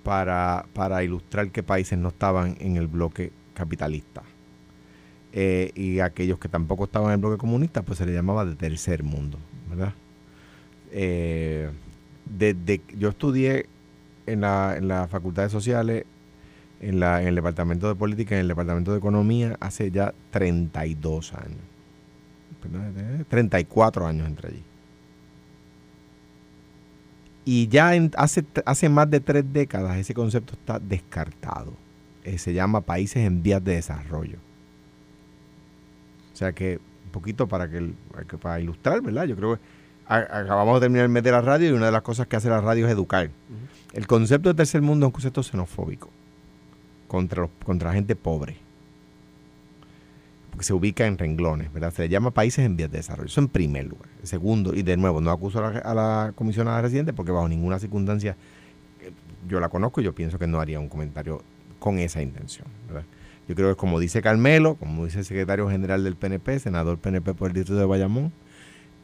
para, 0.03 0.65
para 0.73 1.03
ilustrar 1.03 1.49
qué 1.51 1.63
países 1.63 1.97
no 1.97 2.09
estaban 2.09 2.57
en 2.59 2.77
el 2.77 2.87
bloque 2.87 3.31
capitalista 3.53 4.23
eh, 5.31 5.71
y 5.75 5.99
aquellos 5.99 6.37
que 6.37 6.47
tampoco 6.47 6.83
estaban 6.83 7.09
en 7.09 7.13
el 7.15 7.19
bloque 7.19 7.37
comunista, 7.37 7.81
pues 7.81 7.97
se 7.97 8.05
le 8.05 8.13
llamaba 8.13 8.45
de 8.45 8.55
tercer 8.55 9.03
mundo, 9.03 9.39
¿verdad? 9.67 9.93
Eh, 10.91 11.71
desde 12.25 12.81
yo 12.95 13.09
estudié 13.09 13.65
en 14.27 14.41
la, 14.41 14.75
en 14.77 14.87
la 14.87 15.07
Facultad 15.07 15.43
de 15.43 15.49
Sociales, 15.49 16.05
en, 16.81 16.99
la, 16.99 17.21
en 17.21 17.29
el 17.29 17.35
Departamento 17.35 17.87
de 17.87 17.95
Política, 17.95 18.35
en 18.35 18.41
el 18.41 18.47
Departamento 18.47 18.91
de 18.91 18.99
Economía, 18.99 19.57
hace 19.59 19.89
ya 19.89 20.13
32 20.29 21.33
años. 21.33 21.57
Perdón, 22.61 22.93
eh, 22.95 23.23
34 23.27 24.05
años 24.05 24.27
entre 24.27 24.49
allí. 24.49 24.63
Y 27.45 27.67
ya 27.67 27.93
en- 27.95 28.11
hace, 28.15 28.45
hace 28.65 28.87
más 28.89 29.09
de 29.09 29.19
tres 29.19 29.43
décadas 29.51 29.97
ese 29.97 30.13
concepto 30.13 30.53
está 30.53 30.79
descartado. 30.79 31.73
Eh, 32.23 32.37
se 32.37 32.53
llama 32.53 32.81
países 32.81 33.17
en 33.25 33.43
vías 33.43 33.63
de 33.63 33.75
desarrollo. 33.75 34.37
O 36.33 36.35
sea 36.35 36.51
que, 36.53 36.79
un 37.05 37.11
poquito 37.11 37.47
para 37.47 37.69
que, 37.69 37.93
para 38.41 38.59
ilustrar, 38.59 39.01
¿verdad? 39.01 39.25
Yo 39.25 39.35
creo 39.35 39.55
que 39.55 39.61
acabamos 40.07 40.75
de 40.75 40.85
terminar 40.85 41.03
el 41.05 41.09
mes 41.11 41.23
de 41.23 41.31
la 41.31 41.41
radio 41.41 41.69
y 41.69 41.71
una 41.73 41.87
de 41.87 41.91
las 41.91 42.01
cosas 42.01 42.27
que 42.27 42.35
hace 42.35 42.49
la 42.49 42.61
radio 42.61 42.85
es 42.87 42.91
educar. 42.91 43.29
El 43.93 44.07
concepto 44.07 44.49
de 44.49 44.55
tercer 44.55 44.81
mundo 44.81 45.05
es 45.05 45.07
un 45.07 45.11
concepto 45.11 45.43
xenofóbico 45.43 46.09
contra, 47.07 47.41
los- 47.43 47.51
contra 47.63 47.89
la 47.89 47.95
gente 47.95 48.15
pobre. 48.15 48.57
Porque 50.53 50.65
se 50.65 50.73
ubica 50.73 51.05
en 51.07 51.17
renglones, 51.17 51.73
¿verdad? 51.73 51.91
Se 51.91 52.03
le 52.03 52.09
llama 52.09 52.31
países 52.31 52.63
en 52.65 52.77
vías 52.77 52.89
de 52.91 52.97
desarrollo. 52.99 53.27
Eso 53.27 53.41
en 53.41 53.47
primer 53.49 53.85
lugar. 53.87 54.07
Segundo, 54.23 54.73
y 54.75 54.83
de 54.83 54.95
nuevo, 54.97 55.19
no 55.19 55.31
acuso 55.31 55.59
a 55.65 55.71
la, 55.71 55.79
a 55.79 55.93
la 55.93 56.31
comisionada 56.35 56.81
residente 56.81 57.11
porque 57.11 57.31
bajo 57.31 57.49
ninguna 57.49 57.79
circunstancia 57.79 58.37
eh, 59.01 59.11
yo 59.47 59.59
la 59.59 59.69
conozco 59.69 59.99
y 59.99 60.03
yo 60.03 60.13
pienso 60.13 60.37
que 60.37 60.45
no 60.47 60.59
haría 60.61 60.79
un 60.79 60.89
comentario 60.89 61.41
con 61.79 61.97
esa 61.99 62.21
intención, 62.21 62.67
¿verdad? 62.87 63.03
Yo 63.47 63.55
creo 63.55 63.69
que 63.69 63.75
como 63.75 63.99
dice 63.99 64.21
Carmelo, 64.21 64.75
como 64.75 65.03
dice 65.05 65.19
el 65.19 65.25
secretario 65.25 65.67
general 65.69 66.03
del 66.03 66.15
PNP, 66.15 66.59
senador 66.59 66.97
PNP 66.99 67.33
por 67.33 67.49
el 67.49 67.53
distrito 67.55 67.77
de 67.79 67.85
Bayamón, 67.85 68.31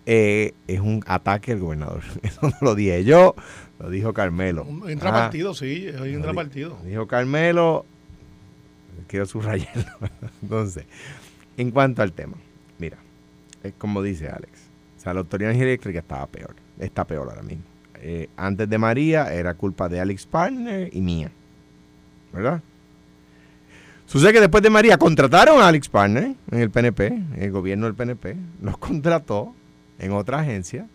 eh, 0.06 0.54
es 0.68 0.80
un 0.80 1.04
ataque 1.08 1.52
al 1.52 1.60
gobernador. 1.60 2.04
Eso 2.24 2.40
no 2.44 2.56
lo 2.62 2.76
dije 2.76 3.04
yo, 3.04 3.36
lo 3.80 3.90
dijo 3.90 4.14
Carmelo. 4.14 4.64
Un 4.64 4.84
Ah, 4.86 4.92
intrapartido, 4.92 5.54
sí, 5.54 5.88
es 5.88 6.00
intrapartido. 6.14 6.78
Dijo 6.86 7.06
Carmelo, 7.08 7.86
quiero 9.08 9.26
subrayarlo. 9.26 9.84
Entonces, 10.42 10.86
en 11.62 11.72
cuanto 11.72 12.02
al 12.02 12.14
tema, 12.14 12.38
mira, 12.78 12.98
es 13.64 13.74
como 13.78 14.02
dice 14.02 14.30
Alex, 14.30 14.52
o 14.98 15.02
sea, 15.02 15.14
la 15.14 15.20
autoridad 15.20 15.52
eléctrica 15.52 16.00
estaba 16.00 16.26
peor, 16.28 16.56
está 16.80 17.06
peor 17.06 17.30
ahora 17.30 17.44
mismo. 17.44 17.64
Eh, 18.02 18.30
antes 18.38 18.70
de 18.70 18.78
María 18.78 19.34
era 19.34 19.54
culpa 19.54 19.90
de 19.90 20.00
Alex 20.00 20.26
Partner 20.26 20.90
y 20.92 21.02
mía. 21.02 21.32
¿verdad? 22.32 22.62
Sucede 24.06 24.34
que 24.34 24.40
después 24.40 24.64
de 24.64 24.70
María 24.70 24.98
contrataron 24.98 25.62
a 25.62 25.68
Alex 25.68 25.90
Partner 25.90 26.36
en 26.52 26.60
el 26.60 26.72
PNP, 26.72 27.22
el 27.38 27.52
gobierno 27.52 27.86
del 27.86 27.96
PNP, 27.96 28.36
los 28.62 28.78
contrató 28.78 29.54
en 30.00 30.14
otra 30.14 30.40
agencia, 30.40 30.88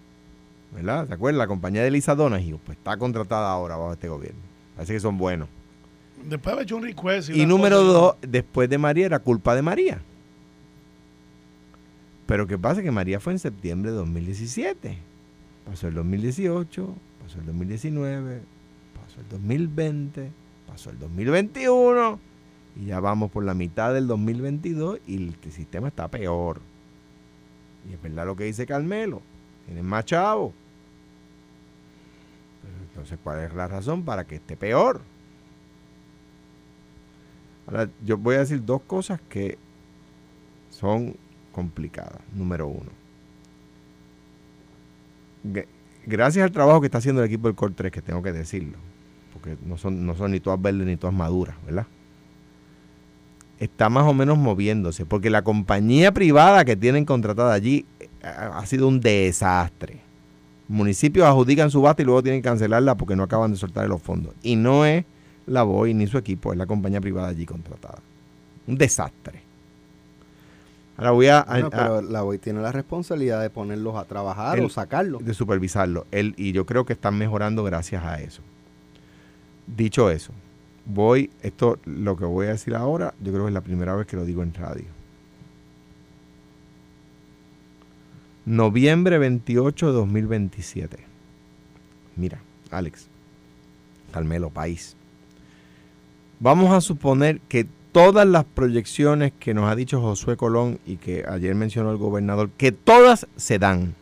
¿verdad? 0.75 1.07
¿Se 1.07 1.15
acuerdan? 1.15 1.39
La 1.39 1.47
compañía 1.47 1.83
de 1.83 1.89
Elisa 1.89 2.15
Donahue, 2.15 2.59
pues 2.65 2.79
está 2.79 2.97
contratada 2.97 3.53
ahora 3.53 3.77
bajo 3.77 3.93
este 3.93 4.09
gobierno. 4.09 4.41
Parece 4.75 4.95
que 4.95 5.01
son 5.01 5.17
buenos. 5.17 5.49
Después 6.25 6.55
haber 6.55 6.65
hecho 6.65 6.77
un 6.77 6.83
request. 6.83 7.31
Y 7.31 7.41
una 7.41 7.49
número 7.49 7.77
cosa, 7.77 7.93
dos, 7.93 8.17
después 8.23 8.69
de 8.69 8.79
María 8.79 9.07
era 9.07 9.19
culpa 9.21 9.55
de 9.55 9.63
María. 9.63 10.01
Pero 12.27 12.47
¿qué 12.47 12.59
pasa? 12.59 12.83
Que 12.83 12.91
María 12.91 13.21
fue 13.21 13.33
en 13.33 13.39
septiembre 13.39 13.91
de 13.91 13.99
2017. 13.99 14.99
Pasó 15.67 15.89
el 15.89 15.95
2018, 15.95 16.95
pasó 17.23 17.39
el 17.39 17.47
2019, 17.47 18.43
pasó 19.01 19.21
el 19.21 19.29
2020, 19.29 20.31
pasó 20.67 20.91
el 20.91 20.99
2021 20.99 22.21
y 22.77 22.87
ya 22.87 23.01
vamos 23.01 23.31
por 23.31 23.45
la 23.45 23.55
mitad 23.55 23.95
del 23.95 24.07
2022 24.07 25.01
y 25.07 25.17
el 25.17 25.53
sistema 25.53 25.89
está 25.89 26.09
peor. 26.09 26.61
Y 27.89 27.95
es 27.95 28.03
verdad 28.03 28.27
lo 28.27 28.37
que 28.37 28.45
dice 28.45 28.67
Carmelo, 28.67 29.23
tienen 29.67 29.87
más 29.87 30.05
chavos. 30.05 30.53
Entonces, 32.89 33.19
¿cuál 33.23 33.41
es 33.41 33.55
la 33.55 33.69
razón 33.69 34.05
para 34.05 34.25
que 34.25 34.37
esté 34.37 34.57
peor? 34.57 35.01
Ahora, 37.67 37.89
yo 38.05 38.17
voy 38.17 38.37
a 38.37 38.41
decir 38.41 38.65
dos 38.65 38.83
cosas 38.83 39.21
que 39.29 39.59
son 40.71 41.17
complicadas. 41.55 42.21
Número 42.35 42.67
uno. 42.67 42.91
Gracias 46.07 46.45
al 46.45 46.53
trabajo 46.53 46.81
que 46.81 46.87
está 46.87 46.99
haciendo 46.99 47.23
el 47.23 47.29
equipo 47.29 47.49
del 47.49 47.55
Core 47.55 47.75
3, 47.75 47.93
que 47.93 48.03
tengo 48.03 48.23
que 48.23 48.33
decirlo, 48.33 48.77
porque 49.33 49.57
no 49.65 49.79
son, 49.79 50.05
no 50.05 50.15
son 50.15 50.33
ni 50.33 50.41
todas 50.41 50.61
verdes 50.61 50.87
ni 50.87 50.97
todas 50.97 51.15
maduras, 51.15 51.57
¿verdad? 51.65 51.87
Está 53.59 53.89
más 53.89 54.05
o 54.05 54.13
menos 54.13 54.37
moviéndose, 54.37 55.07
porque 55.07 55.31
la 55.31 55.43
compañía 55.43 56.13
privada 56.13 56.65
que 56.65 56.77
tienen 56.77 57.05
contratada 57.05 57.55
allí 57.55 57.87
eh, 58.01 58.09
ha 58.23 58.67
sido 58.67 58.89
un 58.89 59.01
desastre. 59.01 60.01
Municipios 60.67 61.27
adjudican 61.27 61.71
su 61.71 61.81
basta 61.83 62.03
y 62.03 62.05
luego 62.05 62.23
tienen 62.23 62.43
que 62.43 62.49
cancelarla 62.49 62.97
porque 62.97 63.17
no 63.17 63.23
acaban 63.23 63.53
de 63.53 63.59
soltar 63.59 63.87
los 63.89 64.03
fondos. 64.03 64.35
Y 64.43 64.57
no 64.57 64.85
es 64.85 65.05
la 65.47 65.63
BOI 65.63 65.95
ni 65.95 66.07
su 66.07 66.19
equipo, 66.19 66.53
es 66.53 66.59
la 66.59 66.67
compañía 66.67 67.01
privada 67.01 67.29
allí 67.29 67.47
contratada. 67.47 67.99
Un 68.67 68.77
desastre. 68.77 69.43
Ahora 70.97 71.11
voy 71.11 71.27
a, 71.27 71.43
Bueno, 71.43 71.67
a- 71.67 71.71
pero 71.71 72.03
la 72.03 72.23
BOI 72.23 72.39
tiene 72.39 72.61
la 72.63 72.71
responsabilidad 72.73 73.41
de 73.43 73.51
ponerlos 73.51 73.97
a 73.97 74.05
trabajar 74.05 74.59
El- 74.59 74.67
o 74.67 74.69
sacarlos. 74.69 75.25
de 75.25 75.35
supervisarlo. 75.35 76.07
Él, 76.13 76.35
y 76.37 76.53
yo 76.53 76.67
creo 76.67 76.85
que 76.87 76.93
están 76.93 77.19
mejorando 77.19 77.65
gracias 77.65 78.05
a 78.05 78.21
eso. 78.21 78.43
Dicho 79.67 80.11
eso, 80.11 80.33
voy, 80.85 81.31
esto 81.43 81.79
lo 81.85 82.17
que 82.17 82.25
voy 82.27 82.47
a 82.47 82.51
decir 82.51 82.75
ahora, 82.77 83.15
yo 83.21 83.33
creo 83.33 83.45
que 83.45 83.49
es 83.49 83.55
la 83.55 83.61
primera 83.63 83.95
vez 83.97 84.07
que 84.07 84.17
lo 84.17 84.25
digo 84.25 84.43
en 84.43 84.55
radio. 84.55 84.85
Noviembre 88.47 89.19
28 89.19 89.87
de 89.87 89.93
2027. 89.93 90.99
Mira, 92.17 92.39
Alex, 92.71 93.07
Carmelo, 94.13 94.51
país. 94.51 94.95
Vamos 96.41 96.73
a 96.73 96.81
suponer 96.81 97.41
que 97.49 97.67
todas 97.95 98.27
las 98.27 98.45
proyecciones 98.45 99.33
que 99.39 99.55
nos 99.55 99.71
ha 99.71 99.77
dicho 99.77 100.01
Josué 100.01 100.37
Colón 100.37 100.81
y 100.85 100.97
que 100.97 101.25
ayer 101.29 101.55
mencionó 101.55 101.93
el 101.93 101.97
gobernador, 101.97 102.51
que 102.59 102.73
todas 102.73 103.29
se 103.37 103.61
dan 103.61 103.95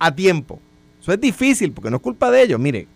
a 0.00 0.12
tiempo. 0.12 0.58
Eso 1.00 1.12
es 1.12 1.20
difícil 1.20 1.70
porque 1.70 1.90
no 1.90 1.98
es 1.98 2.02
culpa 2.02 2.32
de 2.32 2.42
ellos. 2.42 2.58
Mire, 2.58 2.88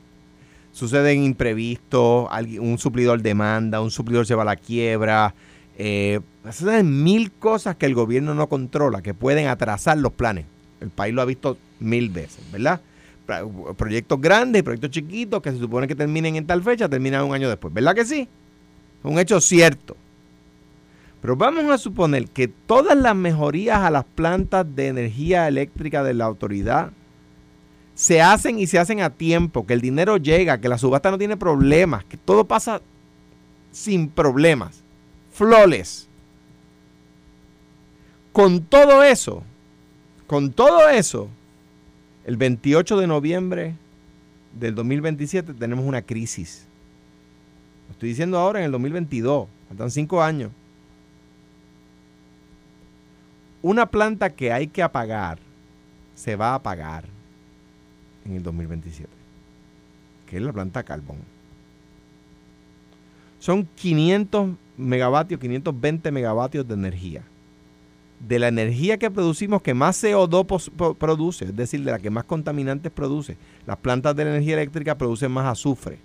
suceden 0.73 1.23
imprevistos, 1.23 2.29
un 2.61 2.79
suplidor 2.79 3.23
demanda, 3.23 3.81
un 3.81 3.93
suplidor 3.93 4.27
se 4.27 4.35
va 4.35 4.43
a 4.43 4.47
la 4.47 4.57
quiebra. 4.57 5.37
Eh, 5.79 6.19
suceden 6.47 7.05
mil 7.05 7.31
cosas 7.31 7.77
que 7.77 7.87
el 7.87 7.95
gobierno 7.95 8.35
no 8.35 8.49
controla, 8.49 9.03
que 9.03 9.15
pueden 9.15 9.47
atrasar 9.47 9.99
los 9.99 10.13
planes. 10.15 10.47
El 10.81 10.91
país 10.91 11.15
lo 11.15 11.23
ha 11.23 11.27
visto 11.27 11.57
mil 11.79 12.09
veces, 12.09 12.41
¿verdad? 12.51 12.81
Pro- 13.25 13.73
Proyectos 13.77 14.21
grandes, 14.21 14.65
proyectos 14.65 14.91
chiquitos 14.91 15.41
que 15.41 15.53
se 15.53 15.59
supone 15.59 15.87
que 15.87 15.95
terminen 15.95 16.35
en 16.35 16.45
tal 16.45 16.61
fecha, 16.65 16.89
terminan 16.89 17.25
un 17.25 17.35
año 17.35 17.49
después. 17.49 17.73
¿Verdad 17.73 17.95
que 17.95 18.05
sí? 18.05 18.29
Un 19.05 19.17
hecho 19.21 19.41
cierto. 19.41 19.97
Pero 21.21 21.37
vamos 21.37 21.65
a 21.71 21.79
suponer 21.79 22.29
que 22.29 22.49
todas 22.49 22.97
las 22.97 23.17
mejorías 23.17 23.79
a 23.79 23.91
las 23.91 24.05
plantas 24.05 24.67
de 24.75 24.89
energía 24.89 25.49
eléctrica 25.49 26.05
de 26.05 26.15
la 26.15 26.27
autoridad 26.27 26.93
se 27.95 28.23
hacen 28.23 28.61
y 28.61 28.69
se 28.69 28.79
hacen 28.79 29.01
a 29.01 29.11
tiempo, 29.11 29.67
que 29.67 29.75
el 29.75 29.81
dinero 29.81 30.19
llega, 30.19 30.61
que 30.61 30.69
la 30.69 30.79
subasta 30.79 31.11
no 31.11 31.19
tiene 31.19 31.37
problemas, 31.37 32.05
que 32.05 32.17
todo 32.17 32.45
pasa 32.45 32.81
sin 33.73 34.09
problemas. 34.09 34.85
Flores. 35.33 36.09
Con 38.33 38.63
todo 38.63 39.03
eso, 39.03 39.43
con 40.29 40.53
todo 40.53 40.89
eso, 40.89 41.29
el 42.25 42.37
28 42.37 42.99
de 42.99 43.07
noviembre 43.09 43.75
del 44.53 44.77
2027 44.77 45.55
tenemos 45.55 45.85
una 45.85 46.03
crisis. 46.03 46.67
Lo 47.89 47.93
estoy 47.95 48.11
diciendo 48.11 48.39
ahora 48.39 48.61
en 48.61 48.67
el 48.67 48.73
2022, 48.73 49.49
faltan 49.69 49.91
cinco 49.91 50.23
años. 50.23 50.53
Una 53.63 53.87
planta 53.87 54.31
que 54.31 54.53
hay 54.53 54.69
que 54.69 54.83
apagar 54.83 55.39
se 56.15 56.37
va 56.37 56.51
a 56.51 56.55
apagar 56.57 57.05
en 58.25 58.37
el 58.37 58.43
2027, 58.43 59.09
que 60.27 60.37
es 60.37 60.43
la 60.43 60.53
planta 60.53 60.83
carbón. 60.83 61.19
Son 63.39 63.67
500 63.77 64.51
megavatios, 64.77 65.41
520 65.41 66.11
megavatios 66.11 66.67
de 66.67 66.75
energía. 66.75 67.23
De 68.27 68.41
la 68.41 68.49
energía 68.49 68.99
que 68.99 69.11
producimos 69.13 69.63
que 69.63 69.75
más 69.75 70.03
CO2 70.03 70.45
pos- 70.45 70.71
pro- 70.77 70.95
produce, 70.95 71.45
es 71.47 71.57
decir, 71.57 71.85
de 71.85 71.93
la 71.93 72.01
que 72.01 72.11
más 72.11 72.25
contaminantes 72.25 72.91
produce. 72.91 73.37
Las 73.65 73.77
plantas 73.77 74.17
de 74.17 74.23
energía 74.23 74.55
eléctrica 74.55 74.99
producen 74.99 75.31
más 75.31 75.47
azufre, 75.47 75.99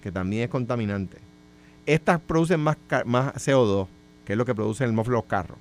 que 0.00 0.12
también 0.12 0.44
es 0.44 0.48
contaminante. 0.48 1.18
Estas 1.86 2.20
producen 2.20 2.60
más, 2.60 2.76
más 3.04 3.34
CO2, 3.34 3.88
que 4.24 4.34
es 4.34 4.36
lo 4.38 4.44
que 4.44 4.54
producen 4.54 4.86
el 4.86 4.92
mofle 4.92 5.14
los 5.14 5.24
carros. 5.24 5.58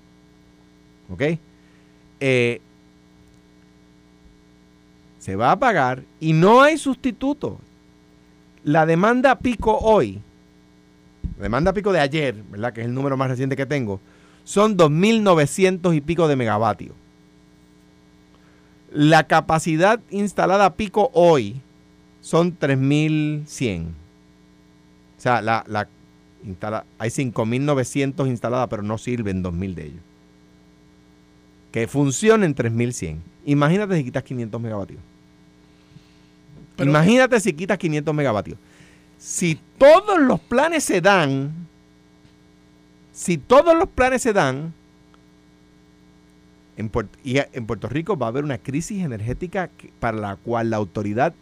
¿Ok? 1.09 1.21
Eh, 2.19 2.61
se 5.19 5.35
va 5.35 5.51
a 5.51 5.59
pagar 5.59 6.03
y 6.19 6.33
no 6.33 6.61
hay 6.61 6.77
sustituto. 6.77 7.59
La 8.63 8.85
demanda 8.85 9.37
pico 9.39 9.77
hoy, 9.77 10.21
la 11.37 11.43
demanda 11.43 11.73
pico 11.73 11.91
de 11.91 11.99
ayer, 11.99 12.43
¿verdad? 12.49 12.73
Que 12.73 12.81
es 12.81 12.87
el 12.87 12.93
número 12.93 13.17
más 13.17 13.29
reciente 13.29 13.55
que 13.55 13.65
tengo, 13.65 13.99
son 14.43 14.77
2.900 14.77 15.95
y 15.95 16.01
pico 16.01 16.27
de 16.27 16.35
megavatios. 16.35 16.93
La 18.91 19.27
capacidad 19.27 19.99
instalada 20.09 20.75
pico 20.75 21.11
hoy 21.13 21.61
son 22.21 22.57
3.100. 22.57 23.87
O 23.87 23.87
sea, 25.17 25.41
la, 25.41 25.63
la 25.67 25.89
instala, 26.45 26.85
hay 26.97 27.09
5.900 27.09 28.27
instaladas, 28.27 28.67
pero 28.69 28.83
no 28.83 28.97
sirven 28.97 29.43
2.000 29.43 29.73
de 29.73 29.85
ellos. 29.85 30.06
Que 31.71 31.87
funcionen 31.87 32.55
3.100. 32.55 33.17
Imagínate 33.45 33.95
si 33.97 34.03
quitas 34.05 34.23
500 34.23 34.61
megavatios. 34.61 34.99
Pero- 36.75 36.89
Imagínate 36.89 37.39
si 37.39 37.53
quitas 37.53 37.77
500 37.77 38.13
megavatios. 38.13 38.57
Si 39.17 39.59
todos 39.77 40.19
los 40.19 40.39
planes 40.39 40.83
se 40.83 41.01
dan, 41.01 41.51
si 43.11 43.37
todos 43.37 43.75
los 43.77 43.89
planes 43.89 44.21
se 44.21 44.31
dan, 44.33 44.73
en 46.77 46.89
Puerto, 46.89 47.17
y 47.23 47.37
en 47.39 47.65
Puerto 47.65 47.89
Rico 47.89 48.15
va 48.15 48.27
a 48.27 48.29
haber 48.29 48.43
una 48.43 48.59
crisis 48.59 49.03
energética 49.03 49.71
para 49.99 50.17
la 50.17 50.35
cual 50.35 50.69
la 50.69 50.77
autoridad, 50.77 51.33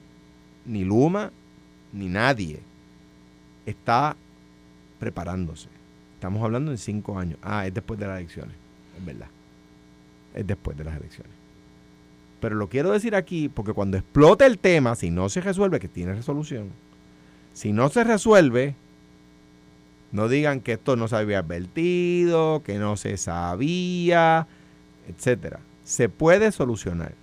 ni 0.66 0.86
Luma, 0.86 1.32
ni 1.92 2.08
nadie, 2.08 2.62
está 3.66 4.16
preparándose. 5.00 5.68
Estamos 6.14 6.42
hablando 6.44 6.72
en 6.72 6.78
cinco 6.78 7.20
años. 7.20 7.38
Ah, 7.42 7.68
es 7.68 7.74
después 7.74 8.00
de 8.00 8.08
las 8.08 8.20
elecciones. 8.20 8.56
Es 8.98 9.06
verdad. 9.06 9.28
Es 10.36 10.46
después 10.46 10.78
de 10.78 10.84
las 10.84 10.96
elecciones. 10.96 11.34
Pero 12.40 12.56
lo 12.56 12.70
quiero 12.70 12.92
decir 12.92 13.16
aquí 13.16 13.50
porque 13.50 13.74
cuando 13.74 13.98
explote 13.98 14.46
el 14.46 14.60
tema, 14.60 14.94
si 14.96 15.10
no 15.10 15.30
se 15.30 15.42
resuelve, 15.42 15.80
que 15.80 15.88
tiene 15.88 16.14
resolución, 16.14 16.70
si 17.54 17.72
no 17.72 17.90
se 17.90 18.04
resuelve, 18.04 18.76
no 20.12 20.28
digan 20.28 20.60
que 20.60 20.74
esto 20.74 20.96
no 20.96 21.08
se 21.08 21.16
había 21.16 21.40
advertido, 21.40 22.62
que 22.64 22.78
no 22.78 22.98
se 22.98 23.18
sabía, 23.18 24.48
etcétera. 25.08 25.60
Se 25.84 26.10
puede 26.10 26.52
solucionar. 26.52 27.14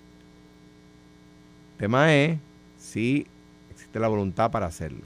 El 1.73 1.79
tema 1.79 2.15
es 2.15 2.39
si 2.79 3.27
existe 3.71 4.01
la 4.01 4.09
voluntad 4.09 4.51
para 4.51 4.67
hacerlo. 4.67 5.03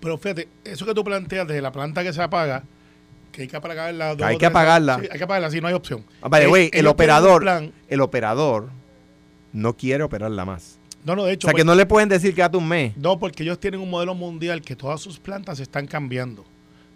Pero 0.00 0.18
fíjate, 0.18 0.48
eso 0.64 0.84
que 0.84 0.94
tú 0.94 1.04
planteas 1.04 1.46
de 1.46 1.62
la 1.62 1.72
planta 1.72 2.02
que 2.02 2.12
se 2.12 2.22
apaga, 2.22 2.64
que 3.34 3.42
hay 3.42 3.48
que 3.48 3.56
apagarla. 3.56 4.14
dos 4.14 4.26
hay 4.26 4.36
o 4.36 4.38
que 4.38 4.46
apagarla. 4.46 4.98
Sí, 5.00 5.08
hay 5.10 5.18
que 5.18 5.24
apagarla, 5.24 5.50
sí, 5.50 5.60
no 5.60 5.68
hay 5.68 5.74
opción. 5.74 6.04
Ah, 6.22 6.28
way, 6.50 6.62
ellos 6.64 6.70
el 6.80 6.86
operador, 6.86 7.42
plan- 7.42 7.72
el 7.88 8.00
operador 8.00 8.70
no 9.52 9.76
quiere 9.76 10.02
operarla 10.04 10.44
más. 10.44 10.78
No, 11.04 11.14
no, 11.14 11.24
de 11.24 11.32
O 11.32 11.34
hecho. 11.34 11.46
sea 11.48 11.52
que 11.52 11.56
pues- 11.58 11.66
no 11.66 11.74
le 11.74 11.84
pueden 11.86 12.08
decir 12.08 12.34
quédate 12.34 12.56
un 12.56 12.66
mes. 12.68 12.96
No, 12.96 13.18
porque 13.18 13.42
ellos 13.42 13.60
tienen 13.60 13.80
un 13.80 13.90
modelo 13.90 14.14
mundial 14.14 14.62
que 14.62 14.74
todas 14.74 15.00
sus 15.00 15.18
plantas 15.18 15.60
están 15.60 15.86
cambiando. 15.86 16.44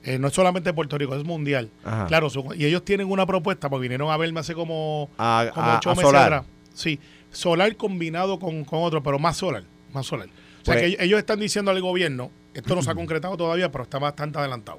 Eh, 0.05 0.19
no 0.19 0.29
es 0.29 0.35
solamente 0.35 0.73
Puerto 0.73 0.97
Rico, 0.97 1.15
es 1.17 1.25
mundial. 1.25 1.71
Ajá. 1.85 2.07
Claro, 2.07 2.29
y 2.57 2.65
ellos 2.65 2.85
tienen 2.85 3.11
una 3.11 3.27
propuesta, 3.27 3.69
porque 3.69 3.83
vinieron 3.83 4.11
a 4.11 4.17
verme 4.17 4.41
hace 4.41 4.55
como, 4.55 5.11
A- 5.19 5.51
como 5.53 5.67
a- 5.67 5.77
ocho 5.77 5.91
a 5.91 5.95
meses 5.95 6.07
solar. 6.09 6.25
atrás. 6.33 6.45
Sí, 6.73 6.99
solar 7.31 7.77
combinado 7.77 8.39
con, 8.39 8.65
con 8.65 8.83
otro, 8.83 9.03
pero 9.03 9.19
más 9.19 9.37
solar, 9.37 9.65
más 9.93 10.07
solar. 10.07 10.29
O 10.29 10.65
sea 10.65 10.75
Pues- 10.75 10.97
que 10.97 11.05
ellos 11.05 11.19
están 11.19 11.41
diciendo 11.41 11.71
al 11.73 11.81
gobierno, 11.83 12.31
esto 12.55 12.75
no 12.75 12.83
se 12.83 12.91
ha 12.91 12.95
concretado 12.95 13.37
todavía, 13.37 13.71
pero 13.71 13.85
está 13.85 13.99
bastante 13.99 14.39
adelantado. 14.39 14.79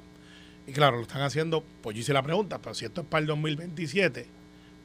Y 0.70 0.72
claro, 0.72 0.98
lo 0.98 1.02
están 1.02 1.22
haciendo, 1.22 1.64
pues 1.82 1.96
yo 1.96 2.00
hice 2.02 2.12
la 2.12 2.22
pregunta, 2.22 2.60
pero 2.62 2.76
si 2.76 2.84
esto 2.84 3.00
es 3.00 3.06
para 3.08 3.22
el 3.22 3.26
2027, 3.26 4.24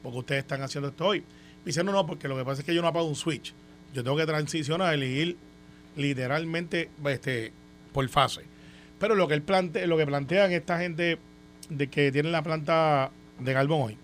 porque 0.02 0.18
ustedes 0.18 0.42
están 0.42 0.60
haciendo 0.60 0.88
esto 0.88 1.06
hoy. 1.06 1.20
Me 1.20 1.66
dicen, 1.66 1.86
no, 1.86 1.92
no, 1.92 2.04
porque 2.04 2.26
lo 2.26 2.36
que 2.36 2.44
pasa 2.44 2.62
es 2.62 2.66
que 2.66 2.74
yo 2.74 2.82
no 2.82 2.88
apago 2.88 3.06
un 3.06 3.14
switch. 3.14 3.54
Yo 3.94 4.02
tengo 4.02 4.16
que 4.16 4.26
transicionar 4.26 4.98
y 4.98 5.04
ir 5.04 5.36
literalmente 5.94 6.90
este, 7.08 7.52
por 7.92 8.08
fase. 8.08 8.40
Pero 8.98 9.14
lo 9.14 9.28
que 9.28 9.34
él 9.34 9.42
plante, 9.42 9.86
lo 9.86 9.96
que 9.96 10.04
plantean 10.06 10.50
esta 10.50 10.76
gente 10.80 11.20
de 11.68 11.86
que 11.86 12.10
tienen 12.10 12.32
la 12.32 12.42
planta 12.42 13.12
de 13.38 13.52
carbón 13.52 13.82
hoy, 13.82 13.98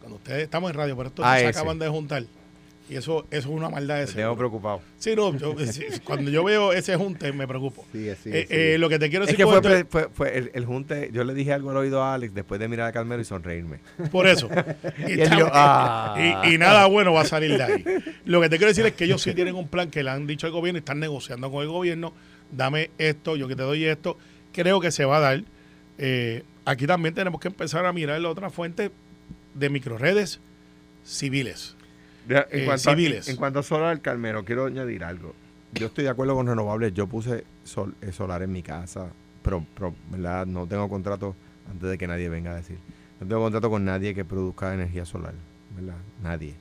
cuando 0.00 0.16
ustedes 0.16 0.42
estamos 0.42 0.70
en 0.72 0.76
radio, 0.76 0.94
pero 0.94 1.08
estos 1.08 1.24
Ah, 1.24 1.38
se 1.38 1.46
acaban 1.46 1.78
de 1.78 1.88
juntar. 1.88 2.22
Y 2.88 2.94
eso, 2.94 3.26
eso 3.32 3.48
es 3.48 3.54
una 3.54 3.68
maldad 3.68 3.96
de 3.98 4.06
seguro. 4.06 4.36
preocupado. 4.36 4.80
Sí, 4.98 5.16
no, 5.16 5.36
yo- 5.36 5.56
cuando 6.04 6.30
yo 6.30 6.44
veo 6.44 6.72
ese 6.72 6.94
junte 6.96 7.32
me 7.32 7.48
preocupo. 7.48 7.84
Sí, 7.90 8.08
sí, 8.22 8.30
Eh, 8.32 8.46
sí. 8.48 8.54
eh, 8.54 8.78
lo 8.78 8.88
que 8.88 9.00
te 9.00 9.10
quiero 9.10 9.24
Es 9.24 9.28
decir 9.30 9.38
que 9.38 9.42
con 9.50 9.60
fue, 9.60 9.78
esto 9.78 9.88
fue, 9.90 10.08
fue 10.14 10.38
el, 10.38 10.50
el 10.54 10.64
junte, 10.66 11.10
yo 11.12 11.24
le 11.24 11.34
dije 11.34 11.52
algo 11.52 11.70
al 11.70 11.78
oído 11.78 12.00
a 12.02 12.14
Alex 12.14 12.32
después 12.32 12.60
de 12.60 12.68
mirar 12.68 12.86
a 12.88 12.92
Carmelo 12.92 13.20
y 13.20 13.24
sonreírme. 13.24 13.80
es 14.02 14.08
por 14.08 14.28
eso. 14.28 14.48
Y, 15.08 15.14
Y 15.14 15.24
"Ah". 15.52 16.42
y- 16.46 16.54
y 16.54 16.58
nada 16.58 16.86
bueno 16.86 17.12
va 17.12 17.22
a 17.22 17.24
salir 17.24 17.56
de 17.58 17.62
ahí. 17.64 17.84
Lo 18.24 18.40
que 18.40 18.48
te 18.48 18.56
quiero 18.56 18.68
decir 18.70 18.86
es 18.86 18.92
que 18.92 19.04
ellos 19.04 19.20
sí 19.20 19.34
tienen 19.34 19.56
un 19.56 19.66
plan 19.66 19.90
que 19.90 20.04
le 20.04 20.10
han 20.10 20.26
dicho 20.28 20.46
al 20.46 20.52
gobierno 20.52 20.78
y 20.78 20.80
están 20.80 21.00
negociando 21.00 21.50
con 21.50 21.62
el 21.62 21.68
gobierno. 21.68 22.12
Dame 22.52 22.90
esto, 22.98 23.34
yo 23.36 23.48
que 23.48 23.56
te 23.56 23.62
doy 23.64 23.84
esto. 23.84 24.16
Creo 24.52 24.80
que 24.80 24.92
se 24.92 25.04
va 25.04 25.16
a 25.16 25.20
dar. 25.20 25.42
Eh, 25.98 26.44
aquí 26.64 26.86
también 26.86 27.14
tenemos 27.14 27.40
que 27.40 27.48
empezar 27.48 27.84
a 27.84 27.92
mirar 27.92 28.20
la 28.20 28.28
otra 28.30 28.48
fuente 28.50 28.92
de 29.54 29.70
microredes 29.70 30.38
civiles. 31.04 31.75
Ya, 32.28 32.46
En, 32.50 32.62
Eh, 32.62 32.64
cuanto 32.64 32.90
a, 32.90 32.94
civiles. 32.94 33.28
en 33.28 33.36
cuanto 33.36 33.58
a 33.60 33.62
solar, 33.62 34.00
Carmelo, 34.00 34.44
quiero 34.44 34.66
añadir 34.66 35.04
algo. 35.04 35.34
Yo 35.72 35.86
estoy 35.86 36.04
de 36.04 36.10
acuerdo 36.10 36.34
con 36.34 36.46
renovables. 36.46 36.92
Yo 36.94 37.06
puse 37.06 37.44
sol, 37.64 37.94
eh, 38.00 38.12
solar 38.12 38.42
en 38.42 38.52
mi 38.52 38.62
casa, 38.62 39.08
pero, 39.42 39.64
pero, 39.74 39.94
¿verdad? 40.10 40.46
no 40.46 40.66
tengo 40.66 40.88
contrato 40.88 41.34
antes 41.70 41.90
de 41.90 41.98
que 41.98 42.06
nadie 42.06 42.28
venga 42.28 42.52
a 42.52 42.56
decir. 42.56 42.78
No 43.20 43.26
tengo 43.26 43.42
contrato 43.42 43.70
con 43.70 43.84
nadie 43.84 44.14
que 44.14 44.24
produzca 44.24 44.72
energía 44.74 45.04
solar, 45.04 45.34
¿verdad? 45.74 45.96
Nadie. 46.22 46.54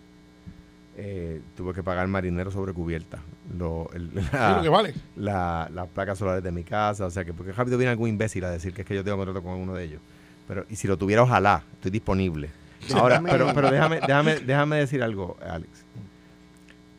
Eh, 0.98 1.42
tuve 1.58 1.74
que 1.74 1.84
pagar 1.84 2.08
marinero 2.08 2.52
sobre 2.52 2.72
cubierta. 2.74 3.20
Lo, 3.58 3.90
el- 3.94 4.12
Sí, 4.32 4.56
lo 4.56 4.62
que 4.62 4.70
vale. 4.70 4.94
la- 5.18 5.70
las 5.74 5.88
placas 5.90 6.18
solares 6.18 6.44
de 6.44 6.52
mi 6.52 6.64
casa. 6.64 7.06
O 7.06 7.10
sea, 7.12 7.26
que 7.26 7.34
porque 7.34 7.52
rápido 7.52 7.78
viene 7.78 7.92
algún 7.92 8.10
imbécil 8.10 8.44
a 8.46 8.50
decir 8.52 8.74
que 8.74 8.82
es 8.84 8.88
que 8.88 8.96
yo 8.96 9.04
tengo 9.04 9.18
contrato 9.18 9.42
con 9.44 9.54
uno 9.54 9.74
de 9.74 9.84
ellos. 9.84 10.02
Pero, 10.48 10.66
y 10.70 10.76
si 10.76 10.88
lo 10.88 10.98
tuviera, 10.98 11.24
ojalá, 11.24 11.64
estoy 11.74 11.92
disponible. 11.92 12.50
Ahora, 12.94 13.22
pero 13.54 13.72
déjame, 13.72 14.00
déjame, 14.08 14.40
déjame 14.40 14.76
decir 14.78 15.02
algo, 15.04 15.38
Alex. 15.48 15.70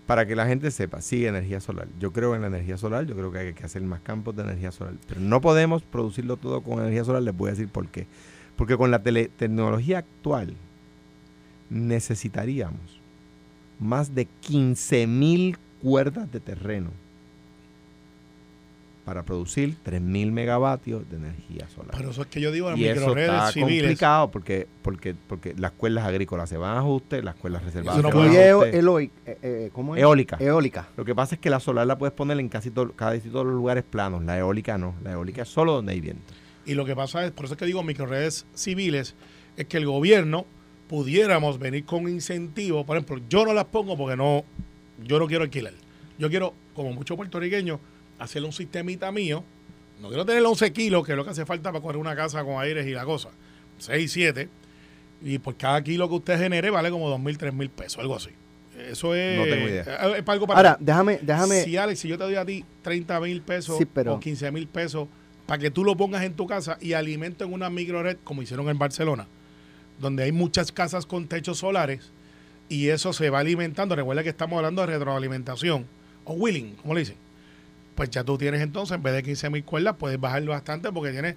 Para 0.07 0.25
que 0.27 0.37
la 0.37 0.47
gente 0.47 0.71
sepa, 0.71 1.01
sí, 1.01 1.27
energía 1.27 1.59
solar. 1.61 1.89
Yo 1.99 2.13
creo 2.13 2.35
en 2.37 2.41
la 2.43 2.47
energía 2.47 2.77
solar, 2.79 3.07
yo 3.07 3.15
creo 3.17 3.33
que 3.33 3.39
hay 3.39 3.55
que 3.55 3.65
hacer 3.65 3.83
más 3.83 4.01
campos 4.01 4.37
de 4.37 4.43
energía 4.45 4.71
solar. 4.71 4.95
Pero 5.09 5.21
no 5.21 5.41
podemos 5.41 5.83
producirlo 5.83 6.37
todo 6.37 6.61
con 6.63 6.79
energía 6.79 7.05
solar, 7.05 7.23
les 7.23 7.37
voy 7.37 7.49
a 7.49 7.53
decir 7.53 7.69
por 7.69 7.89
qué. 7.89 8.07
Porque 8.55 8.77
con 8.77 8.91
la 8.93 9.03
tele- 9.03 9.31
tecnología 9.37 9.99
actual 9.99 10.55
necesitaríamos 11.71 13.01
más 13.81 14.15
de 14.15 14.27
15.000 14.49 15.57
cuerdas 15.83 16.31
de 16.33 16.41
terreno 16.41 16.91
para 19.07 19.23
producir 19.23 19.77
3.000 19.87 20.33
megavatios 20.33 21.09
de 21.09 21.17
energía 21.17 21.69
solar. 21.69 21.93
Pero 21.97 22.11
eso 22.11 22.23
es 22.23 22.27
que 22.27 22.41
yo 22.41 22.51
digo 22.51 22.69
las 22.71 22.79
y 22.79 22.87
eso 22.87 23.01
microredes 23.01 23.31
está 23.31 23.53
civiles. 23.53 23.83
complicado 23.85 24.31
porque, 24.33 24.67
porque, 24.83 25.15
porque 25.29 25.55
las 25.57 25.71
cuerdas 25.71 26.05
agrícolas 26.07 26.49
se 26.51 26.57
van 26.57 26.77
a 26.77 26.81
ajuste, 26.81 27.23
las 27.23 27.37
cuerdas 27.37 27.63
reservadas 27.65 28.01
Eso 28.01 28.03
no 28.03 28.11
se 28.11 28.17
van 28.29 28.37
a 28.37 28.51
ajuste. 28.51 28.83
eloic- 28.83 29.11
eh, 29.25 29.39
eh, 29.43 29.71
¿cómo 29.73 29.95
es? 29.97 30.03
Eólica. 30.03 30.37
Eólica. 30.41 30.89
Lo 30.97 31.05
que 31.05 31.15
pasa 31.15 31.37
es 31.37 31.41
que 31.41 31.49
la 31.51 31.61
solar 31.61 31.87
la 31.87 31.97
puedes 31.97 32.13
poner 32.15 32.39
en 32.41 32.49
casi, 32.49 32.71
todo, 32.73 32.91
casi 32.93 33.29
todos 33.31 33.47
los 33.47 33.55
lugares 33.55 33.85
planos. 33.89 34.25
La 34.25 34.37
eólica 34.37 34.77
no. 34.77 34.97
La 35.05 35.13
eólica 35.13 35.43
es 35.43 35.49
solo 35.49 35.73
donde 35.75 35.93
hay 35.93 36.01
viento. 36.01 36.35
Y 36.67 36.75
lo 36.75 36.85
que 36.85 36.97
pasa 36.97 37.25
es, 37.25 37.31
por 37.31 37.45
eso 37.45 37.55
es 37.55 37.59
que 37.59 37.65
digo 37.67 37.85
microredes 37.85 38.45
civiles, 38.55 39.15
es 39.57 39.67
que 39.67 39.77
el 39.77 39.87
gobierno 39.87 40.47
pudiéramos 40.89 41.59
venir 41.59 41.85
con 41.85 42.09
incentivos. 42.09 42.85
Por 42.85 42.97
ejemplo, 42.97 43.21
yo 43.29 43.45
no 43.45 43.53
las 43.55 43.67
pongo 43.67 43.97
porque 43.97 44.17
no, 44.17 44.45
yo 45.05 45.19
no 45.19 45.27
quiero 45.27 45.45
alquilar. 45.45 45.75
Yo 46.19 46.29
quiero, 46.31 46.55
como 46.75 46.93
muchos 46.93 47.17
puertorriqueños, 47.17 47.79
hacerle 48.19 48.47
un 48.49 48.53
sistemita 48.53 49.11
mío. 49.13 49.45
No 50.01 50.09
quiero 50.09 50.25
tener 50.27 50.45
11 50.45 50.73
kilos, 50.73 51.05
que 51.07 51.13
es 51.13 51.17
lo 51.17 51.25
que 51.25 51.31
hace 51.31 51.47
falta 51.47 51.73
para 51.73 51.83
correr 51.83 51.99
una 52.01 52.15
casa 52.15 52.45
con 52.45 52.61
aires 52.61 52.87
y 52.87 52.91
la 52.91 53.05
cosa. 53.05 53.31
6, 53.79 54.13
7. 54.13 54.49
Y 55.23 55.39
por 55.39 55.57
cada 55.57 55.83
kilo 55.83 56.09
que 56.09 56.15
usted 56.17 56.39
genere 56.39 56.71
vale 56.71 56.91
como 56.91 57.09
2 57.09 57.19
mil, 57.21 57.39
3 57.39 57.55
mil 57.55 57.71
pesos, 57.71 57.99
algo 57.99 58.17
así. 58.17 58.31
Eso 58.91 59.15
es. 59.15 59.39
No 59.39 59.45
tengo 59.45 59.69
idea. 59.69 59.83
eh, 59.83 60.15
Es 60.19 60.23
para 60.23 60.35
algo 60.35 60.47
para 60.47 60.59
Ahora, 60.59 60.77
déjame, 60.79 61.19
déjame. 61.23 61.63
si 61.63 61.77
Alex, 61.79 62.01
si 62.01 62.09
yo 62.09 62.19
te 62.19 62.25
doy 62.25 62.35
a 62.35 62.45
ti 62.45 62.63
30 62.83 63.19
mil 63.21 63.41
pesos 63.41 63.79
Sí, 63.79 63.87
pero- 63.87 64.15
o 64.15 64.21
15 64.21 64.51
mil 64.53 64.69
pesos 64.69 65.09
para 65.47 65.59
que 65.59 65.71
tú 65.71 65.83
lo 65.85 65.97
pongas 65.97 66.25
en 66.25 66.35
tu 66.35 66.47
casa 66.47 66.77
y 66.81 66.93
alimenten 66.93 67.51
una 67.53 67.71
microred 67.71 68.19
como 68.23 68.43
hicieron 68.43 68.69
en 68.69 68.79
Barcelona, 68.79 69.27
donde 69.99 70.25
hay 70.25 70.33
muchas 70.33 70.73
casas 70.73 71.07
con 71.07 71.27
techos 71.27 71.59
solares 71.59 72.11
y 72.69 72.89
eso 72.89 73.15
se 73.15 73.31
va 73.31 73.39
alimentando. 73.39 73.97
Recuerda 73.97 74.23
que 74.23 74.29
estamos 74.29 74.59
hablando 74.59 74.83
de 74.83 74.89
retroalimentación 74.89 75.87
o 76.25 76.35
wheeling, 76.35 76.75
como 76.75 76.93
le 76.95 77.01
dicen. 77.01 77.17
Pues 77.97 78.11
ya 78.11 78.23
tú 78.23 78.39
tienes 78.39 78.61
entonces, 78.61 78.95
en 78.97 79.03
vez 79.03 79.15
de 79.15 79.23
15 79.25 79.51
mil 79.51 79.65
cuerdas, 79.65 79.97
puedes 79.99 80.21
bajarlo 80.21 80.53
bastante 80.53 80.93
porque 80.93 81.11
tienes 81.11 81.35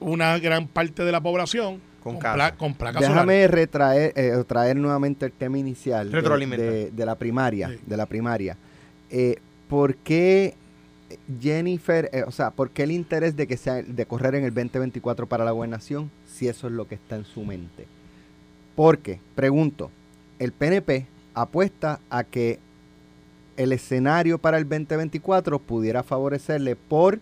una 0.00 0.38
gran 0.38 0.66
parte 0.68 1.04
de 1.04 1.12
la 1.12 1.20
población 1.20 1.80
Con 2.02 2.14
con, 2.20 2.32
pla- 2.34 2.54
con 2.56 2.74
placas 2.74 3.04
solares. 3.04 3.14
Déjame 3.26 3.46
retraer, 3.48 4.12
eh, 4.16 4.44
traer 4.46 4.76
nuevamente 4.76 5.26
el 5.26 5.32
tema 5.32 5.58
inicial 5.58 6.10
de, 6.10 6.16
Retroalimentar. 6.16 6.66
de- 6.72 6.90
de 6.92 7.06
la 7.06 7.16
primaria. 7.16 7.68
Sí. 7.68 7.78
De 7.84 7.96
la 7.96 8.06
primaria. 8.06 8.56
Eh, 9.10 9.36
¿Por 9.68 9.96
qué 9.96 10.54
Jennifer, 11.40 12.08
eh, 12.12 12.22
o 12.26 12.30
sea, 12.30 12.50
por 12.50 12.70
qué 12.70 12.84
el 12.84 12.90
interés 12.92 13.34
de 13.36 13.46
que 13.46 13.56
sea 13.56 13.82
de 13.82 14.06
correr 14.06 14.34
en 14.36 14.44
el 14.44 14.54
2024 14.54 15.26
para 15.26 15.44
la 15.44 15.50
gobernación, 15.50 16.10
si 16.26 16.48
eso 16.48 16.68
es 16.68 16.72
lo 16.72 16.86
que 16.86 16.94
está 16.94 17.16
en 17.16 17.24
su 17.24 17.44
mente? 17.44 17.86
Porque, 18.76 19.20
pregunto, 19.34 19.90
el 20.38 20.52
PNP 20.52 21.06
apuesta 21.34 21.98
a 22.10 22.24
que 22.24 22.58
el 23.58 23.72
escenario 23.72 24.38
para 24.38 24.56
el 24.56 24.68
2024 24.68 25.58
pudiera 25.58 26.04
favorecerle 26.04 26.76
por 26.76 27.18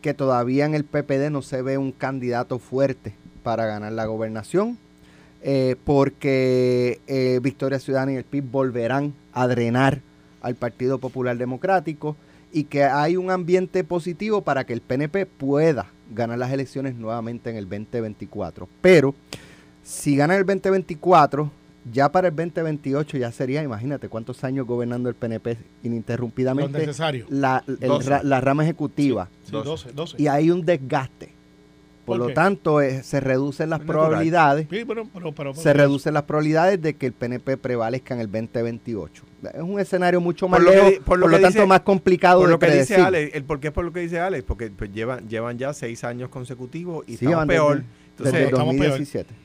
que 0.00 0.14
todavía 0.14 0.64
en 0.64 0.74
el 0.74 0.84
PPD 0.84 1.30
no 1.30 1.42
se 1.42 1.62
ve 1.62 1.76
un 1.76 1.90
candidato 1.90 2.60
fuerte 2.60 3.12
para 3.42 3.66
ganar 3.66 3.92
la 3.92 4.06
gobernación, 4.06 4.78
eh, 5.42 5.74
porque 5.84 7.00
eh, 7.08 7.40
Victoria 7.42 7.80
Ciudadana 7.80 8.12
y 8.12 8.16
el 8.16 8.24
PIB 8.24 8.44
volverán 8.44 9.14
a 9.32 9.48
drenar 9.48 10.00
al 10.42 10.54
Partido 10.54 10.98
Popular 10.98 11.36
Democrático 11.36 12.16
y 12.52 12.64
que 12.64 12.84
hay 12.84 13.16
un 13.16 13.32
ambiente 13.32 13.82
positivo 13.82 14.42
para 14.42 14.64
que 14.64 14.72
el 14.72 14.80
PNP 14.80 15.26
pueda 15.26 15.90
ganar 16.14 16.38
las 16.38 16.52
elecciones 16.52 16.94
nuevamente 16.94 17.50
en 17.50 17.56
el 17.56 17.68
2024. 17.68 18.68
Pero 18.80 19.12
si 19.82 20.16
gana 20.16 20.36
el 20.36 20.46
2024, 20.46 21.50
ya 21.92 22.10
para 22.10 22.28
el 22.28 22.36
2028 22.36 23.18
ya 23.18 23.30
sería, 23.32 23.62
imagínate 23.62 24.08
cuántos 24.08 24.42
años 24.44 24.66
gobernando 24.66 25.08
el 25.08 25.14
PNP 25.14 25.54
Lo 25.54 25.60
ininterrumpidamente 25.88 26.78
necesario. 26.78 27.26
la, 27.28 27.62
el 27.66 28.04
ra- 28.04 28.22
la 28.22 28.40
rama 28.40 28.64
ejecutiva 28.64 29.28
Sí, 29.44 29.52
Doce. 29.52 29.68
12, 29.68 29.92
12. 29.92 30.16
y 30.22 30.26
hay 30.26 30.50
un 30.50 30.64
desgaste. 30.64 31.36
Por, 32.04 32.16
¿Por 32.16 32.18
lo 32.20 32.26
qué? 32.28 32.32
tanto, 32.34 32.80
eh, 32.80 33.02
se 33.02 33.20
reducen 33.20 33.68
las 33.68 33.80
probabilidades, 33.80 34.66
Sí, 34.70 34.82
pero- 34.86 35.04
pero- 35.12 35.32
pero- 35.34 35.52
se 35.54 35.74
reducen 35.74 36.14
las 36.14 36.22
probabilidades 36.22 36.80
de 36.80 36.94
que 36.94 37.04
el 37.04 37.12
PNP 37.12 37.58
prevalezca 37.58 38.14
en 38.14 38.20
el 38.20 38.28
2028. 38.32 39.24
Es 39.52 39.60
un 39.60 39.78
escenario 39.78 40.18
mucho 40.18 40.48
más 40.48 40.58
Por 40.58 40.64
lo 40.64 40.70
que 40.70 40.76
lejos, 40.76 40.90
di- 40.92 40.96
por 41.00 41.04
por 41.04 41.18
lo 41.18 41.28
lo, 41.28 41.36
que 41.36 41.42
tanto 41.42 41.58
dice- 41.58 41.66
más 41.68 41.80
complicado 41.80 42.40
Por 42.40 42.48
de 42.48 42.52
lo 42.54 42.58
que 42.58 42.66
dice 42.66 42.76
predecir. 42.94 43.00
Alex, 43.04 43.34
el 43.34 43.44
por 43.44 43.60
qué 43.60 43.66
es 43.68 43.72
por 43.74 43.84
lo 43.84 43.92
que 43.92 44.00
dice 44.00 44.20
Alex, 44.20 44.42
porque 44.44 44.70
pues, 44.70 44.90
llevan, 44.90 45.28
llevan 45.28 45.58
ya 45.58 45.74
seis 45.74 46.02
años 46.02 46.30
consecutivos 46.30 47.04
y 47.06 47.18
Sí, 47.18 47.26
estamos 47.26 47.44
peor. 47.46 47.76
desde, 47.76 47.88
Entonces, 48.08 48.32
desde 48.32 48.44
estamos 48.46 48.74
peor. 48.76 49.38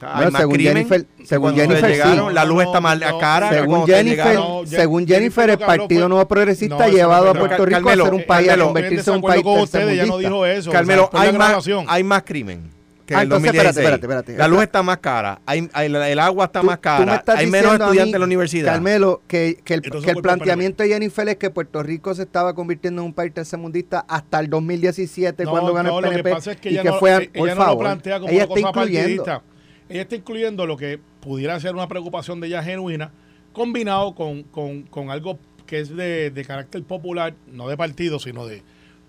2017. 0.00 0.06
hay 0.06 0.24
No, 0.24 0.30
más 0.30 0.40
según 0.40 0.54
crimen. 0.54 0.74
Jennifer- 0.76 1.06
según 1.24 1.54
Jennifer, 1.54 1.94
sí. 1.94 2.32
la 2.32 2.44
luz 2.44 2.56
No, 2.56 2.62
está 2.62 2.80
más 2.80 3.00
no, 3.00 3.18
cara. 3.18 3.48
Según 3.50 3.86
Jennifer. 3.86 4.34
No, 4.34 4.62
según 4.66 5.06
Jennifer 5.06 5.50
el 5.50 5.58
Partido 5.58 6.00
fue- 6.02 6.08
Nuevo 6.08 6.28
Progresista 6.28 6.76
No, 6.76 6.82
ha 6.84 6.88
llevado 6.88 7.24
no 7.24 7.30
a 7.30 7.34
Puerto. 7.34 7.64
Rico 7.66 7.88
a 7.88 7.94
ser 7.94 8.14
un 8.14 8.24
país 8.24 8.48
a 8.50 8.56
convertirse 8.58 9.10
en 9.10 9.16
un 9.16 9.22
país 9.22 9.42
ella 9.44 9.54
no 9.56 9.66
tercermundista. 9.66 10.18
dijo 10.18 10.46
eso. 10.46 10.70
Carmelo, 10.70 11.04
o 11.12 11.16
sea, 11.16 11.20
hay 11.20 11.32
más, 11.32 11.66
hay 11.88 12.04
más 12.04 12.22
crimen 12.22 12.76
que 13.06 13.14
Ah, 13.14 13.18
en 13.18 13.20
el 13.20 13.24
entonces, 13.26 13.52
2016. 13.52 13.76
espérate, 13.76 14.04
espérate, 14.04 14.32
espérate. 14.32 14.38
La 14.38 14.48
luz 14.48 14.62
está 14.64 14.82
más 14.82 14.98
cara, 14.98 15.40
hay, 15.46 15.68
hay- 15.72 15.86
el 15.94 16.18
agua 16.18 16.46
está 16.46 16.60
Tú- 16.60 16.66
más 16.66 16.76
me 16.76 16.80
cara, 16.80 17.22
hay 17.28 17.46
menos 17.46 17.70
a 17.70 17.74
estudiantes 17.76 18.06
mí, 18.06 18.14
en 18.14 18.20
la 18.20 18.26
universidad. 18.26 18.72
Carmelo, 18.72 19.22
que, 19.28 19.60
que 19.64 19.74
el, 19.74 19.82
que 19.82 20.10
el 20.10 20.16
planteamiento 20.22 20.82
de 20.82 20.88
Jennifer 20.88 21.28
es 21.28 21.36
que 21.36 21.50
Puerto 21.50 21.84
Rico 21.84 22.12
se 22.16 22.22
estaba 22.22 22.52
convirtiendo 22.54 23.02
en 23.02 23.06
un 23.06 23.14
país 23.14 23.32
tercermundista 23.32 24.04
hasta 24.08 24.40
el 24.40 24.50
2017 24.50 25.44
No, 25.44 25.50
cuando 25.52 25.72
ganó 25.72 25.90
no, 25.90 25.98
el 25.98 26.04
lo 26.04 26.10
que 26.10 26.16
PNP 26.16 26.30
pasa 26.32 26.50
es 26.52 26.56
que 26.58 26.68
y 26.70 26.72
ella 26.72 26.82
que 26.82 26.88
no, 26.90 26.98
fue, 26.98 27.14
ella 27.16 27.30
por 27.32 27.48
no 27.48 27.54
favor, 27.56 27.74
lo 27.74 27.80
plantea 27.90 28.18
como 28.20 28.32
ella 28.32 28.44
una 28.46 28.54
está 28.54 28.68
cosa 28.72 28.80
incluyendo. 28.86 29.24
partidista. 29.24 29.55
Ella 29.88 30.02
está 30.02 30.16
incluyendo 30.16 30.66
lo 30.66 30.76
que 30.76 30.98
pudiera 31.20 31.58
ser 31.60 31.74
una 31.74 31.88
preocupación 31.88 32.40
de 32.40 32.48
ella 32.48 32.62
genuina, 32.62 33.12
combinado 33.52 34.14
con, 34.14 34.42
con- 34.44 34.82
con 34.82 35.10
algo 35.10 35.38
que 35.66 35.80
es 35.80 35.94
de, 35.94 36.30
de 36.30 36.44
carácter 36.44 36.82
popular, 36.84 37.34
no 37.52 37.68
de 37.68 37.76
partido, 37.76 38.18
sino 38.18 38.46
de 38.46 38.62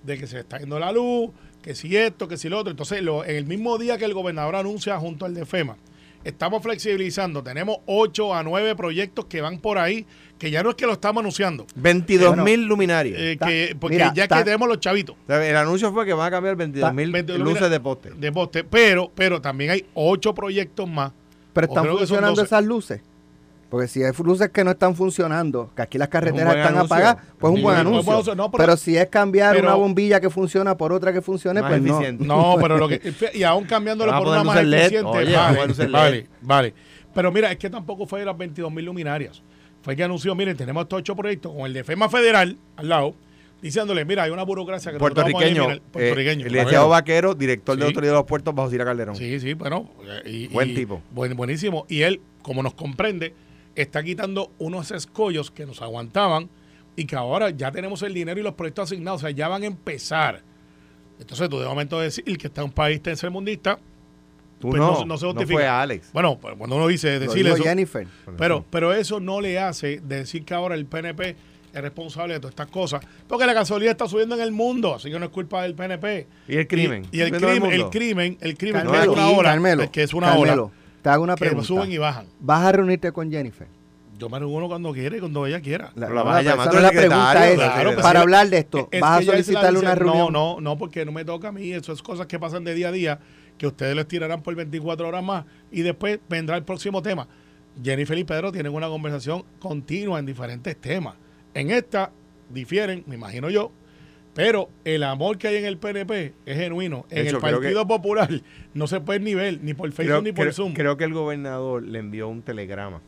de 0.04 0.18
que 0.18 0.26
se 0.28 0.40
está 0.40 0.58
yendo 0.60 0.80
la 0.80 0.92
luz, 0.94 1.32
que 1.62 1.76
si 1.76 1.98
esto, 1.98 2.28
que 2.30 2.38
si 2.38 2.48
lo 2.48 2.60
otro. 2.60 2.72
Entonces, 2.72 3.02
lo- 3.02 3.26
en 3.26 3.36
el 3.36 3.46
mismo 3.46 3.78
día 3.78 3.98
que 3.98 4.06
el 4.06 4.13
gobernador 4.13 4.56
anuncia 4.56 4.98
junto 5.00 5.26
al 5.26 5.34
de 5.34 5.46
FEMA, 5.46 5.76
estamos 6.23 6.62
flexibilizando. 6.63 7.43
Tenemos 7.43 7.77
8 7.86 8.36
a 8.36 8.43
9 8.43 8.75
proyectos 8.75 9.25
que 9.25 9.41
van 9.41 9.60
por 9.60 9.77
ahí, 9.77 10.06
que 10.38 10.51
ya 10.51 10.63
no 10.63 10.69
es 10.71 10.75
que 10.75 10.86
lo 10.86 10.93
estamos 10.93 11.21
anunciando, 11.21 11.65
22 11.75 12.27
Bueno, 12.30 12.43
mil 12.43 12.65
luminarias. 12.65 13.19
eh, 13.19 13.38
que, 13.43 13.75
porque 13.80 13.95
mira, 13.95 14.13
ya 14.13 14.27
que 14.27 14.43
tenemos 14.43 14.67
los 14.67 14.80
chavitos. 14.80 15.15
El 15.27 15.56
anuncio 15.56 15.91
fue 15.91 16.06
que 16.06 16.13
van 16.13 16.27
a 16.27 16.32
cambiar 16.32 16.56
22 16.56 16.93
mil 16.93 17.12
22 17.12 17.41
luces 17.41 17.69
de 17.69 17.80
poste. 17.80 18.12
De 18.12 18.32
poste. 18.32 18.63
Pero, 18.63 19.12
pero 19.15 19.41
también 19.41 19.71
hay 19.71 19.86
8 19.93 20.34
proyectos 20.36 20.88
más. 20.88 21.12
Pero 21.53 21.67
están 21.67 21.88
funcionando 21.88 22.30
12. 22.36 22.43
esas 22.43 22.63
luces. 22.65 23.01
Porque 23.69 23.88
si 23.89 24.01
hay 24.01 24.12
luces 24.23 24.49
que 24.49 24.63
no 24.63 24.71
están 24.71 24.95
funcionando, 24.95 25.71
que 25.75 25.82
aquí 25.82 25.97
las 25.97 26.08
carreteras 26.08 26.56
están 26.56 26.75
anuncio. 26.77 26.86
apagadas, 26.95 27.17
pues 27.38 27.51
es 27.51 27.58
un 27.58 27.63
buen 27.63 27.75
anuncio. 27.77 28.36
No, 28.36 28.49
pero, 28.49 28.63
pero- 28.65 28.77
si 28.77 28.95
es 28.95 29.08
cambiar 29.08 29.56
pero- 29.56 29.67
una 29.67 29.75
bombilla 29.75 30.21
que 30.21 30.30
funciona 30.30 30.77
por 30.77 30.93
otra 30.93 31.12
que 31.12 31.21
funcione, 31.21 31.62
Más 31.62 31.71
pues 31.71 31.82
eficiente. 31.84 32.23
No, 32.25 32.56
pero 32.62 32.77
lo 32.77 32.88
que. 32.88 33.01
Y 33.34 33.43
aún 33.43 33.65
cambiándolo 33.65 34.12
por 34.17 34.27
una 34.30 34.43
más 34.43 34.58
eficiente. 34.60 35.03
Oye, 35.06 35.36
vale, 35.36 35.88
vale, 35.89 36.27
vale. 36.41 36.73
Pero 37.13 37.32
mira, 37.32 37.51
es 37.51 37.58
que 37.58 37.69
tampoco 37.69 38.06
fue 38.06 38.19
de 38.21 38.25
las 38.25 38.38
22 38.38 38.71
mil 38.71 38.86
luminarias. 38.86 39.41
Fue 39.82 39.95
que 39.95 40.03
anunció, 40.03 40.34
miren, 40.36 40.56
tenemos 40.56 40.84
estos 40.84 40.99
ocho 40.99 41.15
proyectos 41.15 41.51
con 41.53 41.65
el 41.65 41.73
de 41.73 41.84
FEMA 41.84 42.08
Federal 42.10 42.58
al 42.75 42.89
lado, 42.89 43.15
diciéndole, 43.62 44.06
mira, 44.06 44.23
hay 44.23 44.32
una 44.32 44.43
burocracia 44.43 44.91
que 44.91 44.97
nosotros 44.97 45.23
vamos 45.25 45.30
a 45.30 45.38
Puertorriqueño, 45.38 45.63
eliminar. 45.63 45.91
Puertorriqueño. 45.91 46.43
eh, 46.43 46.47
el 46.47 46.53
licenciado 46.53 46.89
Vaquero, 46.89 47.36
director 47.36 47.75
de 47.75 47.82
Sí. 47.84 47.88
Autoridad 47.88 48.12
de 48.13 48.17
los 48.17 48.25
Puertos 48.25 48.53
bajo 48.56 48.69
Cira 48.69 48.86
Calderón. 48.86 49.15
Sí, 49.15 49.39
sí, 49.39 49.53
bueno. 49.56 49.89
y- 50.25 50.47
Buen 50.47 50.69
y- 50.69 50.73
tipo. 50.75 51.01
buen- 51.12 51.36
buenísimo. 51.36 51.86
Y 51.89 52.01
él, 52.03 52.21
como 52.41 52.62
nos 52.63 52.73
comprende, 52.73 53.34
está 53.82 54.04
quitando 54.04 54.52
unos 54.60 54.92
escollos 54.92 55.52
que 55.52 55.66
nos 55.66 55.82
aguantaban 55.82 56.50
y 56.96 57.06
que 57.06 57.16
ahora 57.16 57.52
ya 57.52 57.72
tenemos 57.72 58.02
el 58.02 58.13
dinero 58.13 58.40
y 58.40 58.44
los 58.44 58.54
proyectos 58.56 58.92
asignados, 58.92 59.22
o 59.22 59.28
sea, 59.28 59.32
ya 59.32 59.48
van 59.48 59.63
a 59.63 59.68
empezar. 59.68 60.42
Entonces, 61.20 61.50
tú 61.50 61.60
de 61.60 61.66
momento 61.68 62.00
decir 62.00 62.24
que 62.38 62.48
está 62.48 62.63
un 62.63 62.72
país 62.72 63.02
tercermundista, 63.02 63.80
Tú 64.60 64.70
Pues 64.70 64.80
no, 64.82 64.90
no 64.90 64.98
se- 64.98 65.06
no 65.06 65.18
se 65.20 65.26
justifica. 65.28 65.54
fue 65.60 65.68
Alex. 65.68 66.10
bueno, 66.12 66.40
pues 66.40 66.56
cuando 66.58 66.78
uno 66.78 66.88
dice 66.88 67.20
decirle 67.20 67.52
eso, 67.52 67.62
Jennifer. 67.62 68.08
pero, 68.40 68.66
pero 68.72 68.92
eso 68.92 69.20
no 69.20 69.40
le 69.40 69.60
hace 69.60 70.00
decir 70.04 70.44
que 70.46 70.56
ahora 70.56 70.74
el 70.74 70.88
PNP 70.88 71.36
es 71.76 71.82
responsable 71.84 72.34
de 72.34 72.40
todas 72.40 72.54
estas 72.54 72.66
cosas, 72.72 73.06
porque 73.28 73.46
la 73.46 73.54
gasolina 73.54 73.92
está 73.92 74.08
subiendo 74.08 74.34
en 74.34 74.42
el 74.42 74.52
mundo, 74.52 74.96
así 74.96 75.12
que 75.12 75.20
no 75.20 75.26
es 75.26 75.32
culpa 75.32 75.62
del 75.62 75.76
PNP. 75.76 76.26
¿Y 76.48 76.56
el 76.58 76.66
crimen? 76.68 77.06
Y, 77.12 77.20
y 77.20 77.22
el, 77.22 77.32
¿De 77.34 77.40
todo 77.40 77.52
el 77.52 77.60
crimen, 77.60 77.72
el 77.80 77.90
crimen, 77.92 78.38
el 78.42 78.58
crimen, 78.58 78.82
Carmelo, 78.82 79.04
que 79.04 79.12
es 79.12 79.18
una 79.20 79.30
ola, 79.30 79.50
Carmelo, 79.52 79.92
que 79.92 80.02
es 80.02 80.13
una 80.16 80.28
Carmelo, 80.30 80.63
ola, 80.63 80.74
te 81.08 81.13
hago 81.13 81.24
una 81.24 81.36
que 81.36 81.46
pregunta. 81.46 81.65
suben 81.65 81.89
y 81.89 81.98
bajan. 81.98 82.26
¿Vas 82.41 82.63
a 82.65 82.72
reunirte 82.74 83.13
con 83.13 83.32
Jennifer? 83.32 83.65
Yo 84.20 84.28
me 84.28 84.39
reúno 84.39 84.67
cuando 84.67 84.91
quiere 84.91 85.17
y 85.17 85.20
cuando 85.22 85.46
ella 85.46 85.62
quiera. 85.62 85.91
La, 85.96 86.08
Pero 86.08 86.15
la 86.15 86.24
vas 86.24 86.38
a 86.38 86.41
llamar 86.41 86.74
la 86.74 86.89
pregunta 86.89 87.50
es, 87.50 87.56
claro, 87.56 87.93
pues 87.93 88.04
para 88.04 88.20
sí. 88.20 88.24
hablar 88.24 88.50
de 88.50 88.58
esto, 88.58 88.89
Es 88.91 89.00
¿vas 89.00 89.22
a 89.22 89.24
solicitarle 89.24 89.80
una 89.80 89.96
reunión? 89.96 90.34
No, 90.34 90.56
no, 90.56 90.62
no, 90.62 90.78
porque 90.78 91.06
no 91.06 91.13
me 91.13 91.24
toca 91.24 91.48
a 91.48 91.52
mí. 91.54 91.72
Eso 91.72 91.93
es 91.93 92.02
cosas 92.02 92.26
que 92.28 92.38
pasan 92.39 92.65
de 92.65 92.74
día 92.74 92.89
a 92.89 92.91
día, 92.91 93.20
que 93.58 93.67
ustedes 93.67 93.96
les 93.96 94.06
tirarán 94.08 94.41
por 94.41 94.54
24 94.54 95.08
horas 95.08 95.24
más 95.24 95.46
y 95.72 95.82
después 95.82 96.20
vendrá 96.28 96.58
el 96.58 96.63
próximo 96.63 97.02
tema. 97.02 97.26
Jennifer 97.82 98.17
y 98.17 98.26
Pedro 98.26 98.52
tienen 98.52 98.74
una 98.74 98.88
conversación 98.89 99.46
continua 99.60 100.20
en 100.20 100.26
diferentes 100.26 100.76
temas. 100.76 101.15
En 101.54 101.72
esta 101.72 102.12
difieren, 102.50 103.04
me 103.08 103.15
imagino 103.15 103.50
yo, 103.50 103.72
pero 104.38 104.69
el 104.86 105.04
amor 105.04 105.38
que 105.38 105.47
hay 105.50 105.56
en 105.58 105.65
el 105.65 105.78
PNP 105.78 106.34
es 106.45 106.58
genuino. 106.58 107.06
En 107.10 107.26
hecho, 107.28 107.36
el 107.38 107.41
Partido 107.41 107.82
que- 107.82 107.88
Popular 107.88 108.30
no 108.73 108.88
se 108.88 109.02
puede 109.02 109.19
ni 109.19 109.34
ver, 109.36 109.60
ni 109.62 109.73
por 109.73 109.91
Facebook 109.91 110.06
Creo, 110.12 110.21
ni 110.21 110.32
por 110.32 110.43
creo- 110.45 110.54
Zoom. 110.54 110.73
creo 110.73 110.95
que 110.95 111.04
el 111.04 111.13
gobernador 111.13 111.82
le 111.84 112.00
envió 112.00 112.30
un 112.30 112.41
telegrama 112.43 113.02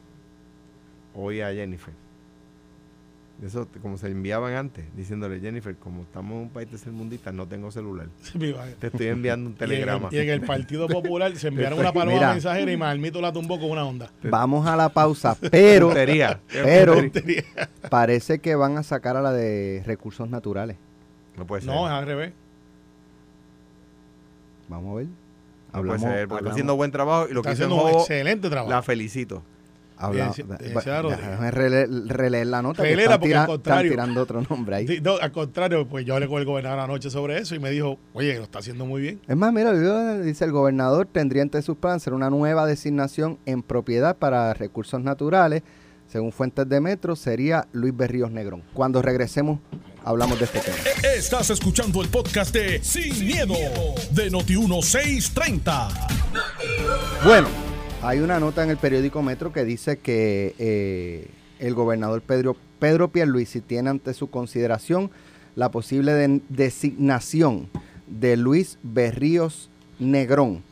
hoy 1.14 1.42
a 1.42 1.54
Jennifer. 1.54 1.94
Eso, 3.46 3.70
como 3.82 3.98
se 3.98 4.08
enviaban 4.08 4.54
antes, 4.56 4.84
diciéndole, 4.98 5.40
Jennifer, 5.40 5.74
como 5.78 6.02
estamos 6.02 6.34
en 6.34 6.38
un 6.40 6.50
país 6.50 6.68
tercermundista, 6.68 7.32
no 7.32 7.48
tengo 7.48 7.72
celular. 7.72 8.08
Te 8.80 8.88
estoy 8.88 9.08
enviando 9.08 9.50
un 9.50 9.56
Y 9.60 9.64
en, 9.64 9.64
el, 9.64 9.70
telegrama. 9.70 10.10
y 10.12 10.18
en 10.18 10.30
el 10.30 10.42
Partido 10.42 10.88
Popular 10.90 11.34
se 11.38 11.48
enviaron 11.48 11.80
una 11.80 11.94
paloma 11.94 12.18
Mira. 12.18 12.32
mensajera 12.34 12.70
y 12.70 12.76
Malmito 12.76 13.22
la 13.22 13.32
tumbó 13.32 13.58
con 13.58 13.72
una 13.72 13.86
onda. 13.86 14.12
Vamos 14.24 14.68
a 14.68 14.76
la 14.76 14.90
pausa, 14.90 15.38
pero 15.52 15.94
pero- 16.52 16.96
parece 17.90 18.40
que 18.40 18.56
van 18.56 18.78
a 18.78 18.84
sacar 18.84 19.16
a 19.16 19.22
la 19.22 19.32
de 19.32 19.84
recursos 19.86 20.30
naturales. 20.30 20.76
No 21.40 21.46
puede 21.48 21.62
ser. 21.64 21.74
No, 21.74 21.88
es 21.88 21.92
al 21.94 22.06
revés. 22.06 22.34
Vamos 24.68 24.92
a 24.92 24.96
ver. 24.98 25.08
no 25.74 25.82
puede 25.84 26.00
ser, 26.00 26.28
porque 26.28 26.44
está 26.44 26.52
haciendo 26.52 26.76
buen 26.76 26.92
trabajo 26.92 27.28
y 27.30 27.34
lo 27.34 27.40
Está 27.42 27.56
que 27.56 27.64
hizo 27.64 27.90
en 27.90 27.96
excelente 27.98 28.50
trabajo. 28.50 28.70
la 28.72 28.82
felicito. 28.84 29.42
hablamos- 29.98 30.38
déjame 30.38 31.52
releer, 31.52 31.90
releer 32.08 32.48
la 32.48 32.62
nota. 32.62 32.84
que 32.84 32.94
están, 32.94 33.20
tira- 33.20 33.40
al 33.40 33.44
están 33.44 33.48
contrario- 33.48 33.92
tirando 33.92 34.22
otro 34.22 34.42
nombre 34.50 34.76
ahí. 34.78 34.88
Sí, 34.88 35.02
no, 35.02 35.16
al 35.18 35.32
contrario, 35.32 35.88
pues 35.88 36.06
yo 36.06 36.14
hablé 36.14 36.28
con 36.28 36.40
el 36.40 36.46
gobernador 36.46 36.80
anoche 36.80 37.10
sobre 37.10 37.38
eso 37.38 37.54
y 37.56 37.60
me 37.60 37.70
dijo, 37.70 37.98
oye, 38.14 38.38
lo 38.38 38.44
está 38.44 38.60
haciendo 38.60 38.86
muy 38.86 39.02
bien. 39.02 39.20
Es 39.28 39.36
más, 39.36 39.52
mira, 39.52 39.74
dice 40.22 40.46
el 40.46 40.52
gobernador 40.52 41.06
tendría 41.12 41.42
entre 41.42 41.62
sus 41.62 41.76
planes 41.78 42.06
una 42.08 42.30
nueva 42.30 42.66
designación 42.66 43.38
en 43.46 43.62
propiedad 43.64 44.16
para 44.16 44.54
recursos 44.54 45.02
naturales. 45.02 45.64
Según 46.08 46.32
fuentes 46.32 46.68
de 46.70 46.80
Metro, 46.82 47.16
sería 47.16 47.68
Luis 47.74 47.96
Berríos 47.96 48.32
Negrón. 48.32 48.64
Cuando 48.74 49.02
regresemos, 49.02 49.60
hablamos 50.06 50.40
de 50.40 50.46
este 50.46 50.60
tema. 50.60 50.78
Estás 51.16 51.50
escuchando 51.50 52.02
el 52.02 52.10
podcast 52.10 52.54
de 52.54 52.84
Sin, 52.84 53.26
miedo, 53.26 53.56
de 54.12 54.32
Noti1630. 54.32 55.90
Bueno, 57.24 57.48
hay 58.02 58.20
una 58.20 58.40
nota 58.40 58.64
en 58.64 58.70
el 58.72 58.78
periódico 58.78 59.22
Metro 59.22 59.52
que 59.52 59.64
dice 59.66 60.00
que 60.00 60.56
eh, 60.58 61.28
el 61.60 61.74
gobernador 61.74 62.22
Pedro, 62.22 62.56
Pedro 62.80 63.10
Pierluisi 63.10 63.62
tiene 63.62 63.90
ante 63.90 64.14
su 64.14 64.30
consideración 64.30 65.12
la 65.56 65.70
posible 65.72 66.14
de- 66.14 66.42
designación 66.50 67.70
de 68.08 68.38
Luis 68.38 68.78
Berríos 68.84 69.70
Negrón 70.00 70.64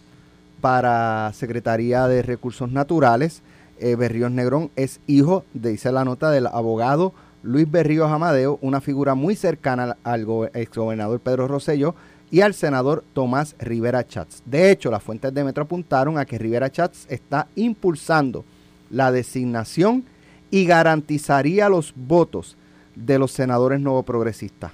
para 0.62 1.32
Secretaría 1.34 2.08
de 2.08 2.22
Recursos 2.22 2.72
Naturales. 2.72 3.42
Eh, 3.80 3.96
Berríos 3.96 4.32
Negrón 4.32 4.72
es 4.76 5.00
hijo, 5.06 5.44
de- 5.54 5.72
dice 5.72 5.92
la 5.92 6.06
nota, 6.06 6.32
del 6.32 6.48
abogado 6.48 7.14
Luis 7.44 7.70
Berríos 7.70 8.12
Amadeo, 8.12 8.58
una 8.62 8.82
figura 8.82 9.16
muy 9.16 9.36
cercana 9.36 9.84
al, 9.84 9.98
al 10.04 10.26
go- 10.26 10.46
exgobernador 10.54 11.20
Pedro 11.20 11.48
Rosselló 11.48 11.96
y 12.30 12.42
al 12.42 12.54
senador 12.54 13.04
Tomás 13.14 13.56
Rivera 13.60 14.06
Chats. 14.06 14.42
De 14.46 14.70
hecho, 14.72 14.92
las 14.92 15.02
fuentes 15.04 15.34
de 15.34 15.44
Metro 15.44 15.64
apuntaron 15.64 16.18
a 16.18 16.26
que 16.26 16.38
Rivera 16.38 16.70
Chats 16.72 17.06
está 17.10 17.48
impulsando 17.56 18.44
la 18.90 19.12
designación 19.12 20.04
y 20.52 20.66
garantizaría 20.66 21.70
los 21.70 21.94
votos 21.96 22.58
de 22.96 23.20
los 23.20 23.32
senadores 23.32 23.80
novoprogresistas. 23.80 24.72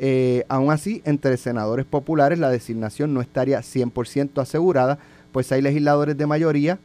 Eh, 0.00 0.44
aún 0.48 0.70
así, 0.70 1.02
entre 1.04 1.36
senadores 1.36 1.84
populares 1.84 2.38
la 2.38 2.50
designación 2.50 3.12
no 3.14 3.20
estaría 3.20 3.60
100% 3.60 4.40
asegurada, 4.40 4.98
pues 5.32 5.50
hay 5.52 5.60
legisladores 5.62 6.16
de 6.16 6.26
mayoría 6.26 6.78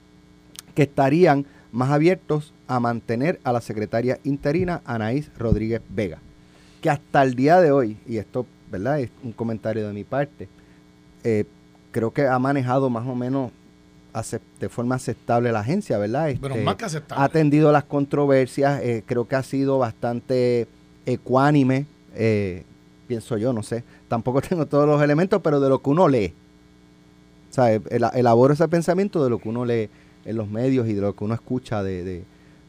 que 0.76 0.84
estarían 0.84 1.46
más 1.72 1.92
abiertos 1.92 2.54
a 2.68 2.80
mantener 2.80 3.40
a 3.44 3.52
la 3.52 3.62
secretaria 3.62 4.20
interina 4.24 4.82
Anaís 4.86 5.30
Rodríguez 5.38 5.82
Vega, 5.90 6.20
que 6.82 6.90
hasta 6.90 7.24
el 7.24 7.36
día 7.36 7.60
de 7.62 7.72
hoy, 7.72 7.98
y 8.08 8.18
esto 8.18 8.46
¿verdad? 8.72 9.00
es 9.00 9.10
un 9.24 9.32
comentario 9.34 9.88
de 9.88 9.94
mi 9.94 10.04
parte, 10.04 10.48
eh, 11.24 11.46
creo 11.92 12.12
que 12.12 12.26
ha 12.28 12.40
manejado 12.40 12.90
más 12.90 13.08
o 13.08 13.16
menos 13.16 13.52
de 14.60 14.70
forma 14.70 14.96
aceptable 14.96 15.52
la 15.52 15.62
agencia, 15.62 15.98
¿verdad? 15.98 16.30
Pero 16.40 16.54
Este, 16.54 16.64
más 16.66 16.76
que 16.76 16.84
ha 16.84 16.88
aceptable. 16.88 17.24
atendido 17.24 17.72
las 17.72 17.84
controversias, 17.84 18.80
eh, 18.84 19.04
creo 19.06 19.28
que 19.28 19.36
ha 19.36 19.42
sido 19.44 19.80
bastante 19.80 20.68
ecuánime, 21.08 21.86
eh, 22.16 22.64
pienso 23.08 23.38
yo, 23.38 23.54
no 23.54 23.64
sé, 23.64 23.84
tampoco 24.08 24.40
tengo 24.48 24.66
todos 24.68 24.88
los 24.88 25.02
elementos, 25.02 25.42
pero 25.44 25.60
de 25.60 25.68
lo 25.70 25.82
que 25.82 25.90
uno 25.90 26.08
lee. 26.08 26.34
O 27.50 27.54
sea, 27.54 27.74
el- 27.74 27.84
elaboro 28.14 28.54
ese 28.54 28.68
pensamiento 28.68 29.24
de 29.24 29.30
lo 29.32 29.40
que 29.40 29.50
uno 29.50 29.66
lee 29.66 29.90
en 30.26 30.36
los 30.38 30.48
medios 30.48 30.88
y 30.88 30.94
de 30.94 31.02
lo 31.02 31.16
que 31.16 31.24
uno 31.24 31.34
escucha 31.34 31.82
de, 31.84 32.04
de- 32.04 32.24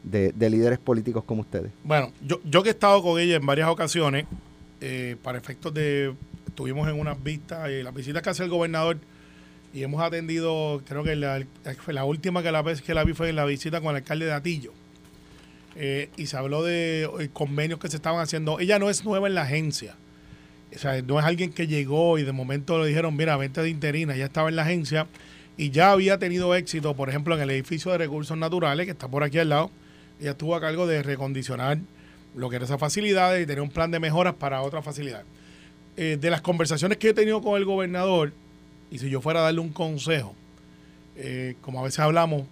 de- 0.09 0.31
de 0.31 0.49
líderes 0.49 0.79
políticos 0.79 1.23
como 1.25 1.41
ustedes. 1.41 1.71
Bueno, 1.83 2.11
yo, 2.25 2.39
yo 2.45 2.63
que 2.63 2.69
he 2.69 2.71
estado 2.71 3.01
con 3.01 3.19
ella 3.19 3.35
en 3.35 3.45
varias 3.45 3.67
ocasiones, 3.69 4.25
eh, 4.81 5.15
para 5.23 5.37
efectos 5.37 5.73
de, 5.73 6.13
estuvimos 6.47 6.87
en 6.87 6.99
unas 6.99 7.21
vistas, 7.23 7.67
eh, 7.69 7.81
las 7.83 7.93
visitas 7.93 8.21
que 8.21 8.29
hace 8.29 8.43
el 8.43 8.49
gobernador, 8.49 8.97
y 9.73 9.83
hemos 9.83 10.01
atendido, 10.01 10.81
creo 10.87 11.03
que 11.03 11.15
la, 11.17 11.43
la 11.87 12.05
última 12.05 12.41
que 12.41 12.51
la 12.51 12.61
vez 12.61 12.81
que 12.81 12.93
la 12.93 13.03
vi 13.03 13.13
fue 13.13 13.29
en 13.29 13.35
la 13.35 13.43
visita 13.45 13.81
con 13.81 13.89
el 13.89 13.97
alcalde 13.97 14.25
de 14.25 14.31
Atillo. 14.33 14.71
Eh, 15.75 16.09
y 16.15 16.27
se 16.27 16.37
habló 16.37 16.63
de 16.63 17.03
eh, 17.19 17.29
convenios 17.33 17.79
que 17.79 17.89
se 17.89 17.97
estaban 17.97 18.21
haciendo. 18.21 18.59
Ella 18.61 18.79
no 18.79 18.89
es 18.89 19.03
nueva 19.03 19.27
en 19.27 19.35
la 19.35 19.41
agencia. 19.41 19.95
O 20.73 20.79
sea, 20.79 21.01
no 21.01 21.19
es 21.19 21.25
alguien 21.25 21.51
que 21.51 21.67
llegó 21.67 22.17
y 22.17 22.23
de 22.23 22.31
momento 22.31 22.79
le 22.79 22.87
dijeron, 22.87 23.15
mira, 23.15 23.35
vente 23.35 23.61
de 23.61 23.69
interina. 23.69 24.15
Ella 24.15 24.25
estaba 24.25 24.47
en 24.47 24.55
la 24.55 24.61
agencia 24.61 25.07
y 25.57 25.71
ya 25.71 25.91
había 25.91 26.17
tenido 26.17 26.55
éxito, 26.55 26.93
por 26.95 27.09
ejemplo, 27.09 27.35
en 27.35 27.41
el 27.41 27.49
edificio 27.51 27.91
de 27.91 27.97
recursos 27.97 28.37
naturales, 28.37 28.85
que 28.85 28.91
está 28.93 29.09
por 29.09 29.23
aquí 29.23 29.39
al 29.39 29.49
lado. 29.49 29.69
Ella 30.19 30.31
estuvo 30.31 30.55
a 30.55 30.61
cargo 30.61 30.87
de 30.87 31.03
recondicionar 31.03 31.77
lo 32.35 32.49
que 32.49 32.57
era 32.57 32.65
esas 32.65 32.79
facilidades 32.79 33.43
y 33.43 33.45
tenía 33.45 33.63
un 33.63 33.69
plan 33.69 33.91
de 33.91 33.99
mejoras 33.99 34.33
para 34.35 34.61
otras 34.61 34.83
facilidades. 34.83 35.25
Eh, 35.97 36.17
de 36.19 36.29
las 36.29 36.41
conversaciones 36.41 36.97
que 36.97 37.09
he 37.09 37.13
tenido 37.13 37.41
con 37.41 37.57
el 37.57 37.65
gobernador, 37.65 38.33
y 38.91 38.99
si 38.99 39.09
yo 39.09 39.21
fuera 39.21 39.39
a 39.39 39.43
darle 39.43 39.61
un 39.61 39.69
consejo, 39.69 40.35
eh, 41.15 41.55
como 41.61 41.79
a 41.79 41.83
veces 41.83 41.99
hablamos, 41.99 42.43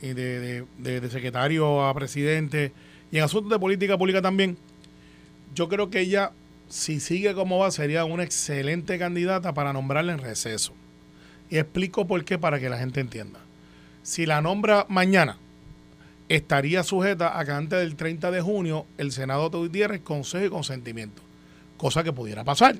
eh, 0.00 0.14
de, 0.14 0.40
de- 0.40 0.64
de- 0.78 1.00
de 1.00 1.10
secretario 1.10 1.84
a 1.84 1.92
presidente, 1.94 2.72
y 3.12 3.18
en 3.18 3.24
asuntos 3.24 3.50
de 3.50 3.58
política 3.58 3.98
pública 3.98 4.22
también, 4.22 4.56
yo 5.54 5.68
creo 5.68 5.90
que 5.90 6.00
ella, 6.00 6.32
si 6.68 7.00
sigue 7.00 7.34
como 7.34 7.58
va, 7.58 7.70
sería 7.70 8.04
una 8.04 8.24
excelente 8.24 8.98
candidata 8.98 9.52
para 9.54 9.72
nombrarla 9.72 10.12
en 10.12 10.18
receso. 10.18 10.72
Y 11.50 11.58
explico 11.58 12.06
por 12.06 12.24
qué 12.24 12.38
para 12.38 12.58
que 12.58 12.68
la 12.68 12.78
gente 12.78 13.00
entienda. 13.00 13.40
Si 14.02 14.26
la 14.26 14.40
nombra 14.40 14.86
mañana, 14.88 15.36
estaría 16.28 16.82
sujeta 16.82 17.38
a 17.38 17.44
que 17.44 17.52
antes 17.52 17.78
del 17.78 17.96
30 17.96 18.30
de 18.30 18.40
junio 18.40 18.86
el 18.98 19.12
Senado 19.12 19.50
tuviera 19.50 19.94
el 19.94 20.02
consejo 20.02 20.44
y 20.44 20.50
consentimiento, 20.50 21.22
cosa 21.76 22.02
que 22.02 22.12
pudiera 22.12 22.44
pasar. 22.44 22.76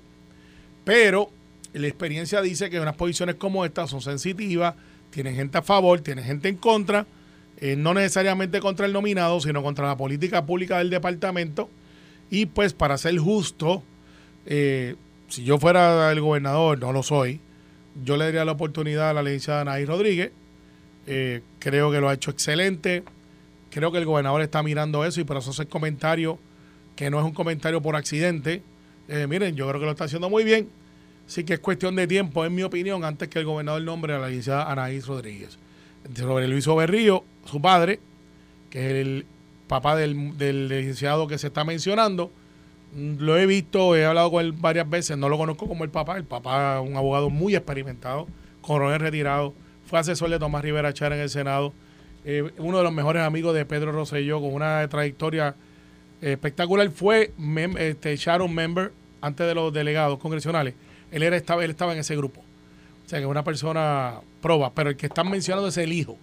Pero 0.85 1.31
la 1.73 1.87
experiencia 1.87 2.41
dice 2.41 2.71
que 2.71 2.81
unas 2.81 2.97
posiciones 2.97 3.37
como 3.37 3.65
estas 3.65 3.91
son 3.91 4.01
sensitivas, 4.01 4.75
tienen 5.11 5.35
gente 5.37 5.59
a 5.59 5.63
favor, 5.63 6.01
tienen 6.01 6.25
gente 6.25 6.49
en 6.49 6.57
contra, 6.57 7.07
eh, 7.59 7.77
no 7.77 7.95
necesariamente 7.95 8.61
contra 8.61 8.87
el 8.87 8.93
nominado, 8.93 9.41
sino 9.41 9.63
contra 9.63 9.87
la 9.87 9.97
política 9.97 10.45
pública 10.45 10.79
del 10.79 10.91
departamento. 10.91 11.71
Y 12.31 12.47
pues 12.47 12.73
para 12.73 12.99
ser 12.99 13.17
justo, 13.19 13.83
eh, 14.47 14.97
si 15.29 15.45
yo 15.45 15.59
fuera 15.59 16.11
el 16.13 16.21
gobernador, 16.21 16.79
no 16.79 16.93
lo 16.93 17.03
soy, 17.03 17.41
yo 18.05 18.17
le 18.17 18.27
daría 18.27 18.45
la 18.45 18.53
oportunidad 18.53 19.11
a 19.11 19.13
la 19.15 19.23
licenciada 19.23 19.63
Anaí 19.63 19.85
Rodríguez. 19.85 20.33
Eh, 21.07 21.43
creo 21.59 21.91
que 21.91 22.01
lo 22.01 22.09
ha 22.09 22.15
hecho 22.15 22.31
excelente. 22.31 23.05
Creo 23.77 23.93
que 23.93 23.99
el 23.99 24.07
gobernador 24.07 24.41
está 24.41 24.63
mirando 24.63 25.05
eso 25.05 25.21
y 25.21 25.25
por 25.25 25.37
eso 25.37 25.61
el 25.61 25.69
comentario, 25.69 26.39
que 26.97 27.11
no 27.11 27.19
es 27.19 27.27
un 27.27 27.33
comentario 27.33 27.83
por 27.83 27.95
accidente. 27.95 28.63
Eh, 29.07 29.27
miren, 29.27 29.55
yo 29.55 29.69
creo 29.69 29.79
que 29.79 29.85
lo 29.85 29.93
está 29.93 30.05
haciendo 30.05 30.31
muy 30.31 30.45
bien. 30.45 30.71
Sí 31.27 31.45
que 31.45 31.53
es 31.53 31.61
cuestión 31.61 31.95
de 31.95 32.07
tiempo, 32.07 32.47
en 32.47 32.55
mi 32.55 32.63
opinión, 32.63 33.05
antes 33.05 33.29
que 33.29 33.39
el 33.39 33.45
gobernador 33.45 33.83
nombre 33.83 34.15
a 34.15 34.19
la 34.19 34.29
licenciada 34.29 34.73
Anaís 34.73 35.07
Rodríguez. 35.07 35.59
Sobre 36.15 36.49
Luis 36.49 36.67
Oberrío, 36.67 37.23
su 37.45 37.61
padre, 37.61 38.01
que 38.71 38.87
es 38.87 38.93
el 38.95 39.27
papá 39.69 39.95
del, 39.95 40.39
del 40.39 40.69
licenciado 40.69 41.27
que 41.27 41.37
se 41.37 41.49
está 41.49 41.63
mencionando, 41.65 42.31
mm, 42.95 43.17
lo 43.19 43.37
he 43.37 43.45
visto, 43.45 43.95
he 43.95 44.07
hablado 44.07 44.31
con 44.31 44.43
él 44.43 44.53
varias 44.53 44.89
veces, 44.89 45.19
no 45.19 45.29
lo 45.29 45.37
conozco 45.37 45.69
como 45.69 45.85
el 45.85 45.91
papá, 45.91 46.17
el 46.17 46.25
papá 46.25 46.81
un 46.81 46.97
abogado 46.97 47.29
muy 47.29 47.55
experimentado, 47.55 48.27
coronel 48.63 49.01
retirado, 49.01 49.53
fue 49.85 49.99
asesor 49.99 50.31
de 50.31 50.39
Tomás 50.39 50.63
Rivera 50.63 50.95
Char 50.95 51.13
en 51.13 51.21
el 51.21 51.29
Senado, 51.29 51.75
eh, 52.27 52.51
uno 52.59 52.79
de 52.79 52.85
los 52.85 52.93
mejores 52.93 53.23
amigos 53.23 53.55
de 53.55 53.65
Pedro 53.65 53.93
Rosselló, 53.93 54.41
con 54.41 54.53
una 54.53 54.87
trayectoria 54.89 55.55
eh, 56.21 56.33
espectacular, 56.33 56.91
fue 56.91 57.33
mem- 57.39 57.79
este, 57.79 58.15
Sharon 58.17 58.53
Member 58.55 58.93
antes 59.21 59.47
de 59.47 59.55
los 59.55 59.73
delegados 59.73 60.19
congresionales, 60.19 60.75
él, 61.13 61.23
era, 61.23 61.37
estaba, 61.37 61.65
él 61.65 61.71
estaba 61.71 61.93
en 61.93 62.01
ese 62.01 62.17
grupo, 62.17 62.41
o 62.41 63.09
sea 63.09 63.19
que 63.21 63.25
es 63.25 63.31
una 63.31 63.45
persona 63.45 64.17
proba, 64.43 64.73
pero 64.75 64.91
el 64.91 64.97
que 64.97 65.07
están 65.07 65.31
mencionando 65.31 65.69
es 65.69 65.77
el 65.79 65.93
hijo, 65.93 66.19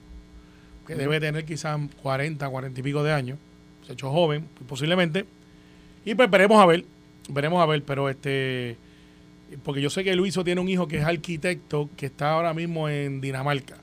que 0.85 0.95
debe 0.95 1.19
tener 1.21 1.45
quizás 1.45 1.79
40, 2.01 2.47
40 2.49 2.79
y 2.79 2.83
pico 2.83 3.01
de 3.03 3.13
años, 3.13 3.39
se 3.85 3.91
ha 3.91 3.93
hecho 3.93 4.11
joven, 4.11 4.45
posiblemente. 4.67 5.25
Y 6.05 6.15
pues 6.15 6.29
veremos 6.29 6.61
a 6.61 6.65
ver, 6.65 6.83
veremos 7.29 7.61
a 7.63 7.65
ver, 7.65 7.81
pero 7.83 8.09
este, 8.09 8.75
porque 9.63 9.81
yo 9.81 9.89
sé 9.89 10.03
que 10.03 10.13
Luiso 10.15 10.43
tiene 10.43 10.59
un 10.59 10.67
hijo 10.67 10.87
que 10.89 10.97
es 10.97 11.05
arquitecto, 11.05 11.89
que 11.95 12.07
está 12.07 12.31
ahora 12.31 12.53
mismo 12.53 12.89
en 12.89 13.21
Dinamarca, 13.21 13.77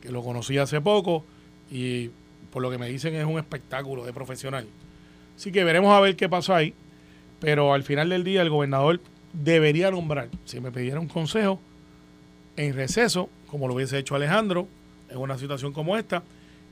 que 0.00 0.10
lo 0.10 0.22
conocí 0.22 0.56
hace 0.56 0.80
poco 0.80 1.24
y 1.70 2.10
por 2.52 2.62
lo 2.62 2.70
que 2.70 2.78
me 2.78 2.88
dicen 2.88 3.14
es 3.14 3.24
un 3.24 3.38
espectáculo 3.38 4.04
de 4.04 4.12
profesional. 4.12 4.66
Así 5.36 5.52
que 5.52 5.64
veremos 5.64 5.94
a 5.94 6.00
ver 6.00 6.16
qué 6.16 6.28
pasa 6.28 6.56
ahí, 6.56 6.74
pero 7.40 7.74
al 7.74 7.82
final 7.82 8.08
del 8.08 8.24
día 8.24 8.42
el 8.42 8.50
gobernador 8.50 9.00
debería 9.32 9.90
nombrar, 9.90 10.28
si 10.44 10.60
me 10.60 10.72
pidiera 10.72 10.98
un 10.98 11.08
consejo, 11.08 11.60
en 12.56 12.74
receso, 12.74 13.28
como 13.46 13.68
lo 13.68 13.74
hubiese 13.74 13.98
hecho 13.98 14.14
Alejandro, 14.16 14.66
en 15.08 15.18
una 15.18 15.38
situación 15.38 15.72
como 15.72 15.96
esta, 15.96 16.22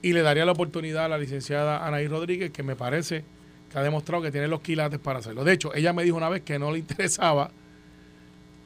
y 0.02 0.12
le 0.12 0.22
daría 0.22 0.44
la 0.44 0.52
oportunidad 0.52 1.04
a 1.04 1.08
la 1.08 1.18
licenciada 1.18 1.86
Anaí 1.86 2.08
Rodríguez, 2.08 2.50
que 2.50 2.62
me 2.62 2.76
parece 2.76 3.24
que 3.70 3.78
ha 3.78 3.82
demostrado 3.82 4.22
que 4.22 4.30
tiene 4.30 4.48
los 4.48 4.60
quilates 4.60 4.98
para 4.98 5.20
hacerlo. 5.20 5.44
De 5.44 5.52
hecho, 5.52 5.74
ella 5.74 5.92
me 5.92 6.04
dijo 6.04 6.16
una 6.16 6.28
vez 6.28 6.42
que 6.42 6.58
no 6.58 6.72
le 6.72 6.78
interesaba, 6.80 7.50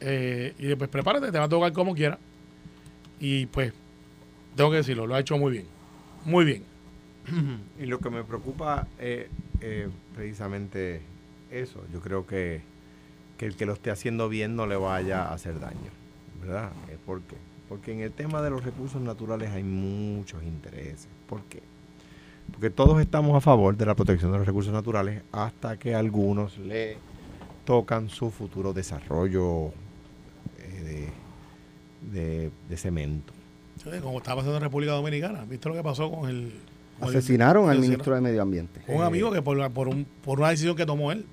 eh, 0.01 0.55
y 0.59 0.66
después 0.66 0.88
prepárate, 0.88 1.31
te 1.31 1.38
va 1.38 1.45
a 1.45 1.49
tocar 1.49 1.73
como 1.73 1.95
quiera. 1.95 2.19
Y 3.19 3.47
pues, 3.47 3.73
tengo 4.57 4.71
que 4.71 4.79
decirlo, 4.79 5.07
lo 5.07 5.14
ha 5.14 5.21
hecho 5.21 5.37
muy 5.37 5.53
bien. 5.53 5.80
Muy 6.24 6.44
bien. 6.44 6.64
Y 7.80 7.87
lo 7.87 7.98
que 8.00 8.11
me 8.11 8.24
preocupa 8.24 8.87
es 8.98 9.26
eh, 9.61 9.88
precisamente 10.14 11.00
eso. 11.50 11.80
Yo 11.92 12.00
creo 12.00 12.26
que, 12.26 12.62
que 13.38 13.46
el 13.46 13.56
que 13.56 13.66
lo 13.66 13.72
esté 13.74 13.90
haciendo 13.90 14.28
bien 14.28 14.56
no 14.56 14.66
le 14.66 14.76
vaya 14.76 15.24
a 15.24 15.35
hacer 15.35 15.61
daño. 15.61 15.90
¿Verdad? 16.40 16.72
Eh, 16.88 16.96
¿Por 17.04 17.20
qué? 17.22 17.37
Porque 17.68 17.92
en 17.92 18.00
el 18.00 18.11
tema 18.12 18.42
de 18.42 18.50
los 18.50 18.64
recursos 18.64 19.00
naturales 19.00 19.50
hay 19.50 19.62
muchos 19.62 20.42
intereses. 20.42 21.09
¿Por 21.28 21.42
qué? 21.44 21.62
Porque 22.50 22.70
todos 22.70 23.00
estamos 23.00 23.37
a 23.37 23.40
favor 23.40 23.76
de 23.76 23.87
la 23.87 23.94
protección 23.94 24.33
de 24.33 24.38
los 24.38 24.46
recursos 24.46 24.72
naturales 24.72 25.22
hasta 25.30 25.78
que 25.78 25.94
algunos 25.94 26.59
le 26.59 26.96
tocan 27.64 28.09
su 28.09 28.30
futuro 28.30 28.72
desarrollo 28.72 29.68
eh, 30.59 31.11
de, 32.11 32.20
de- 32.20 32.50
de 32.68 32.76
cemento. 32.76 33.33
Como 34.03 34.19
estaba 34.19 34.37
pasando 34.37 34.57
en 34.57 34.62
República 34.62 34.93
Dominicana. 34.93 35.45
¿Viste 35.49 35.69
lo 35.69 35.75
que 35.75 35.83
pasó 35.83 36.11
con 36.11 36.29
el... 36.29 36.53
con 36.99 37.09
el- 37.09 37.16
Asesinaron 37.16 37.71
al 37.71 37.79
ministro 37.79 38.14
de 38.14 38.21
Medio 38.21 38.43
Ambiente. 38.43 38.81
Un 38.88 39.03
amigo 39.03 39.31
que 39.33 39.43
por, 39.43 39.71
por, 39.73 39.88
un, 39.88 40.07
por 40.23 40.38
una 40.40 40.51
decisión 40.51 40.77
que 40.77 40.87
tomó 40.87 41.12
él. 41.12 41.25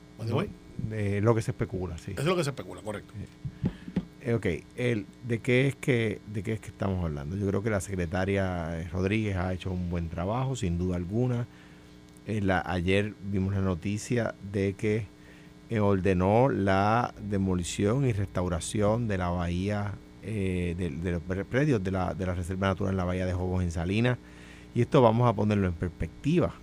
De 0.89 1.21
lo 1.21 1.33
que 1.35 1.41
se 1.41 1.51
especula, 1.51 1.97
sí. 1.97 2.13
Es 2.17 2.23
lo 2.23 2.35
que 2.35 2.43
se 2.43 2.51
especula, 2.51 2.81
correcto. 2.81 3.13
Eh, 3.19 4.33
Ok, 4.33 4.45
el, 4.75 5.05
¿de, 5.25 5.39
qué 5.39 5.67
es 5.67 5.75
que, 5.77 6.19
¿de 6.33 6.43
qué 6.43 6.51
es 6.53 6.59
que 6.59 6.67
estamos 6.67 7.01
hablando? 7.03 7.37
Yo 7.37 7.47
creo 7.47 7.63
que 7.63 7.69
la 7.69 7.79
secretaria 7.79 8.77
eh, 8.81 8.89
Rodríguez 8.91 9.37
ha 9.37 9.53
hecho 9.53 9.71
un 9.71 9.89
buen 9.89 10.09
trabajo, 10.09 10.55
sin 10.57 10.77
duda 10.77 10.97
alguna. 10.97 11.47
Eh, 12.25 12.41
la- 12.41 12.61
ayer 12.65 13.13
vimos 13.23 13.53
la 13.53 13.61
noticia 13.61 14.35
de 14.51 14.73
que 14.73 15.05
eh, 15.69 15.79
ordenó 15.79 16.49
la 16.49 17.13
demolición 17.21 18.05
y 18.05 18.11
restauración 18.11 19.07
de 19.07 19.17
la 19.17 19.29
bahía, 19.29 19.93
eh, 20.27 20.75
de, 20.77 21.11
los 21.11 21.21
pre- 21.21 21.45
predios 21.45 21.83
de 21.83 21.89
la, 21.91 22.13
de 22.13 22.25
la 22.25 22.35
Reserva 22.35 22.67
Natural 22.67 22.91
en 22.91 22.97
la 22.97 23.05
bahía 23.05 23.25
de 23.25 23.33
Jobos 23.33 23.63
en 23.63 23.71
Salinas. 23.71 24.17
Y 24.75 24.81
esto 24.81 25.01
vamos 25.01 25.27
a 25.27 25.33
ponerlo 25.33 25.67
en 25.67 25.73
perspectiva. 25.73 26.53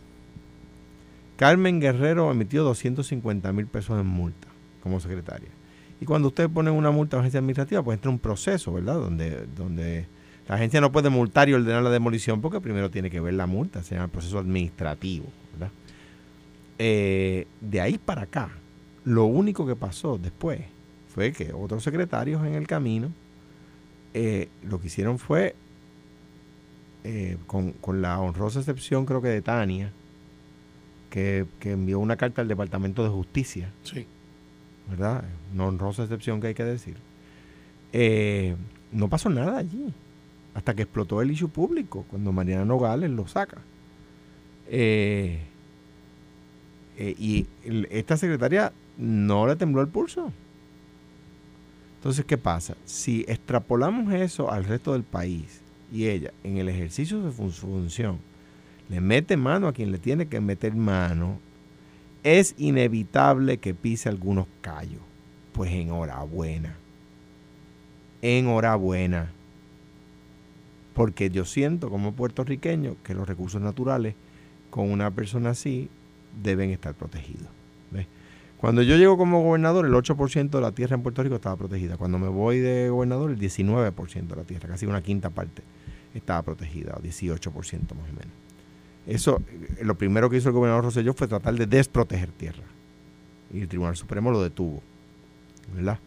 Carmen 1.36 1.80
Guerrero 1.80 2.30
emitió 2.30 2.62
250 2.62 3.52
mil 3.52 3.66
pesos 3.66 3.98
en 4.00 4.06
multa 4.06 4.46
como 4.82 5.00
secretaria. 5.00 5.48
Y 6.00 6.04
cuando 6.04 6.28
usted 6.28 6.48
pone 6.48 6.70
una 6.70 6.90
multa 6.90 7.16
a 7.16 7.20
agencia 7.20 7.38
administrativa, 7.40 7.82
pues 7.82 7.96
entra 7.96 8.10
un 8.10 8.18
proceso, 8.18 8.72
¿verdad? 8.72 8.94
Donde, 8.94 9.46
donde 9.56 10.06
la 10.46 10.56
agencia 10.56 10.80
no 10.80 10.92
puede 10.92 11.08
multar 11.08 11.48
y 11.48 11.54
ordenar 11.54 11.82
la 11.82 11.90
demolición 11.90 12.40
porque 12.40 12.60
primero 12.60 12.90
tiene 12.90 13.10
que 13.10 13.20
ver 13.20 13.34
la 13.34 13.46
multa, 13.46 13.82
se 13.82 13.94
llama 13.94 14.04
el 14.06 14.10
proceso 14.10 14.38
administrativo, 14.38 15.26
¿verdad? 15.52 15.70
Eh, 16.78 17.46
de 17.60 17.80
ahí 17.80 17.98
para 17.98 18.22
acá, 18.22 18.50
lo 19.04 19.24
único 19.24 19.66
que 19.66 19.76
pasó 19.76 20.18
después 20.18 20.60
fue 21.08 21.32
que 21.32 21.52
otros 21.52 21.82
secretarios 21.82 22.44
en 22.44 22.54
el 22.54 22.66
camino 22.66 23.10
eh, 24.14 24.48
lo 24.62 24.80
que 24.80 24.86
hicieron 24.86 25.18
fue, 25.18 25.54
eh, 27.04 27.36
con, 27.46 27.72
con 27.72 28.00
la 28.00 28.18
honrosa 28.20 28.60
excepción 28.60 29.04
creo 29.06 29.20
que 29.20 29.28
de 29.28 29.42
Tania, 29.42 29.92
que, 31.10 31.46
que 31.60 31.72
envió 31.72 31.98
una 31.98 32.16
carta 32.16 32.40
al 32.42 32.48
Departamento 32.48 33.02
de 33.04 33.10
Justicia, 33.10 33.70
Sí. 33.82 34.06
¿verdad? 34.90 35.24
Una 35.54 35.66
honrosa 35.66 36.02
excepción 36.04 36.40
que 36.40 36.48
hay 36.48 36.54
que 36.54 36.64
decir. 36.64 36.96
Eh, 37.92 38.56
no 38.92 39.08
pasó 39.08 39.28
nada 39.30 39.58
allí. 39.58 39.92
Hasta 40.54 40.74
que 40.74 40.82
explotó 40.82 41.20
el 41.20 41.30
issue 41.32 41.48
público, 41.48 42.04
cuando 42.08 42.30
Mariana 42.32 42.64
Nogales 42.64 43.10
lo 43.10 43.26
saca. 43.26 43.58
Eh, 44.68 45.40
eh, 46.96 47.14
y 47.18 47.46
el- 47.64 47.88
esta 47.90 48.16
secretaria 48.16 48.72
no 48.96 49.46
le 49.48 49.56
tembló 49.56 49.80
el 49.82 49.88
pulso. 49.88 50.32
Entonces, 52.04 52.26
¿qué 52.26 52.36
pasa? 52.36 52.76
Si 52.84 53.24
extrapolamos 53.28 54.12
eso 54.12 54.52
al 54.52 54.64
resto 54.64 54.92
del 54.92 55.04
país 55.04 55.62
y 55.90 56.08
ella, 56.08 56.34
en 56.42 56.58
el 56.58 56.68
ejercicio 56.68 57.22
de 57.22 57.32
su 57.32 57.50
función, 57.50 58.18
le 58.90 59.00
mete 59.00 59.38
mano 59.38 59.68
a 59.68 59.72
quien 59.72 59.90
le 59.90 59.96
tiene 59.96 60.26
que 60.26 60.38
meter 60.38 60.74
mano, 60.74 61.38
es 62.22 62.54
inevitable 62.58 63.56
que 63.56 63.72
pise 63.72 64.10
algunos 64.10 64.46
callos. 64.60 65.00
Pues 65.54 65.72
enhorabuena. 65.72 66.76
Enhorabuena. 68.20 69.32
Porque 70.92 71.30
yo 71.30 71.46
siento 71.46 71.88
como 71.88 72.12
puertorriqueño 72.12 72.96
que 73.02 73.14
los 73.14 73.26
recursos 73.26 73.62
naturales 73.62 74.14
con 74.68 74.90
una 74.90 75.10
persona 75.10 75.50
así 75.50 75.88
deben 76.42 76.68
estar 76.68 76.92
protegidos. 76.92 77.48
Cuando 78.64 78.80
yo 78.80 78.96
llego 78.96 79.18
como 79.18 79.42
gobernador, 79.42 79.84
el 79.84 79.92
8% 79.92 80.48
de 80.48 80.60
la 80.62 80.72
tierra 80.72 80.96
en 80.96 81.02
Puerto 81.02 81.22
Rico 81.22 81.34
estaba 81.34 81.54
protegida. 81.54 81.98
Cuando 81.98 82.18
me 82.18 82.28
voy 82.28 82.60
de 82.60 82.88
gobernador, 82.88 83.30
el 83.30 83.38
19% 83.38 84.26
de 84.26 84.36
la 84.36 84.44
tierra, 84.44 84.70
casi 84.70 84.86
una 84.86 85.02
quinta 85.02 85.28
parte, 85.28 85.62
estaba 86.14 86.40
protegida, 86.40 86.94
o 86.96 87.02
18% 87.02 87.50
más 87.52 88.08
o 88.08 88.14
menos. 88.14 88.32
Eso, 89.06 89.42
eh, 89.50 89.84
lo 89.84 89.98
primero 89.98 90.30
que 90.30 90.38
hizo 90.38 90.48
el 90.48 90.54
gobernador 90.54 90.84
Rosselló 90.84 91.12
fue 91.12 91.28
tratar 91.28 91.52
de 91.56 91.66
desproteger 91.66 92.30
tierra. 92.30 92.62
Y 93.52 93.60
el 93.60 93.68
Tribunal 93.68 93.96
Supremo 93.96 94.30
lo 94.30 94.42
detuvo. 94.42 94.82
¿Verdad? 95.74 95.98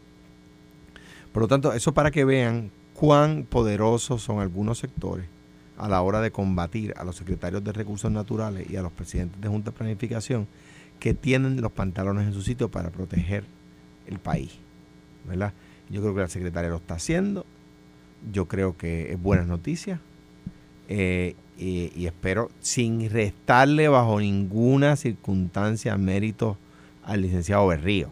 Por 1.32 1.44
lo 1.44 1.48
tanto, 1.48 1.74
eso 1.74 1.94
para 1.94 2.10
que 2.10 2.26
vean 2.26 2.72
cuán 2.96 3.44
poderosos 3.48 4.24
son 4.24 4.40
algunos 4.40 4.80
sectores 4.80 5.28
a 5.78 5.88
la 5.88 6.02
hora 6.02 6.22
de 6.22 6.32
combatir 6.32 6.96
a 6.98 7.04
los 7.04 7.18
secretarios 7.18 7.64
de 7.64 7.72
recursos 7.72 8.10
naturales 8.10 8.68
y 8.68 8.78
a 8.78 8.82
los 8.82 8.92
presidentes 8.94 9.40
de 9.40 9.48
junta 9.48 9.70
de 9.70 9.78
planificación 9.78 10.48
que 11.00 11.14
tienen 11.14 11.62
los 11.62 11.72
pantalones 11.72 12.28
en 12.28 12.34
su 12.34 12.42
sitio 12.42 12.70
para 12.70 12.90
proteger 12.90 13.44
el 14.08 14.20
país. 14.20 14.60
¿verdad? 15.28 15.54
Yo 15.90 16.02
creo 16.02 16.16
que 16.16 16.22
la 16.22 16.28
secretaria 16.28 16.70
lo 16.70 16.78
está 16.78 16.96
haciendo. 16.96 17.46
Yo 18.32 18.48
creo 18.48 18.78
que 18.78 19.12
es 19.12 19.22
buena 19.22 19.44
noticia. 19.44 20.00
Eh, 20.88 21.36
y, 21.58 21.92
y 21.96 22.06
espero, 22.06 22.50
sin 22.62 23.10
restarle 23.10 23.88
bajo 23.88 24.20
ninguna 24.20 24.96
circunstancia 24.96 25.98
méritos 25.98 26.58
al 27.04 27.22
licenciado 27.22 27.68
Berrío, 27.68 28.10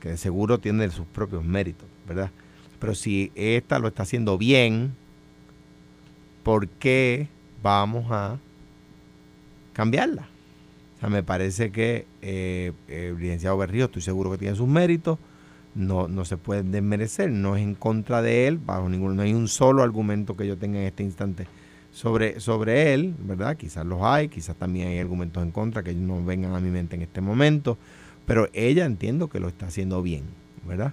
que 0.00 0.10
de 0.10 0.16
seguro 0.16 0.58
tiene 0.58 0.90
sus 0.90 1.06
propios 1.06 1.44
méritos, 1.44 1.88
¿verdad? 2.06 2.30
Pero 2.78 2.94
si 2.94 3.32
esta 3.34 3.78
lo 3.78 3.88
está 3.88 4.02
haciendo 4.02 4.36
bien, 4.38 4.92
¿por 6.42 6.68
qué 6.68 7.28
vamos 7.62 8.06
a 8.10 8.38
cambiarla? 9.72 10.28
Me 11.08 11.22
parece 11.22 11.70
que 11.72 12.06
eh, 12.20 12.72
el 12.88 13.18
licenciado 13.18 13.56
Berrío, 13.56 13.86
estoy 13.86 14.02
seguro 14.02 14.30
que 14.30 14.38
tiene 14.38 14.54
sus 14.54 14.68
méritos, 14.68 15.18
no, 15.74 16.08
no 16.08 16.24
se 16.24 16.36
puede 16.36 16.62
desmerecer, 16.62 17.30
no 17.30 17.56
es 17.56 17.62
en 17.62 17.74
contra 17.74 18.22
de 18.22 18.46
él, 18.46 18.58
bajo 18.58 18.88
ningún, 18.88 19.16
no 19.16 19.22
hay 19.22 19.32
un 19.32 19.48
solo 19.48 19.82
argumento 19.82 20.36
que 20.36 20.46
yo 20.46 20.58
tenga 20.58 20.78
en 20.78 20.86
este 20.86 21.02
instante 21.02 21.46
sobre, 21.90 22.38
sobre 22.40 22.92
él, 22.92 23.14
¿verdad? 23.18 23.56
Quizás 23.56 23.86
los 23.86 24.02
hay, 24.02 24.28
quizás 24.28 24.56
también 24.56 24.88
hay 24.88 24.98
argumentos 24.98 25.42
en 25.42 25.52
contra 25.52 25.82
que 25.82 25.94
no 25.94 26.22
vengan 26.24 26.54
a 26.54 26.60
mi 26.60 26.70
mente 26.70 26.96
en 26.96 27.02
este 27.02 27.20
momento, 27.20 27.78
pero 28.26 28.48
ella 28.52 28.84
entiendo 28.84 29.28
que 29.28 29.40
lo 29.40 29.48
está 29.48 29.66
haciendo 29.66 30.02
bien, 30.02 30.24
¿verdad? 30.66 30.92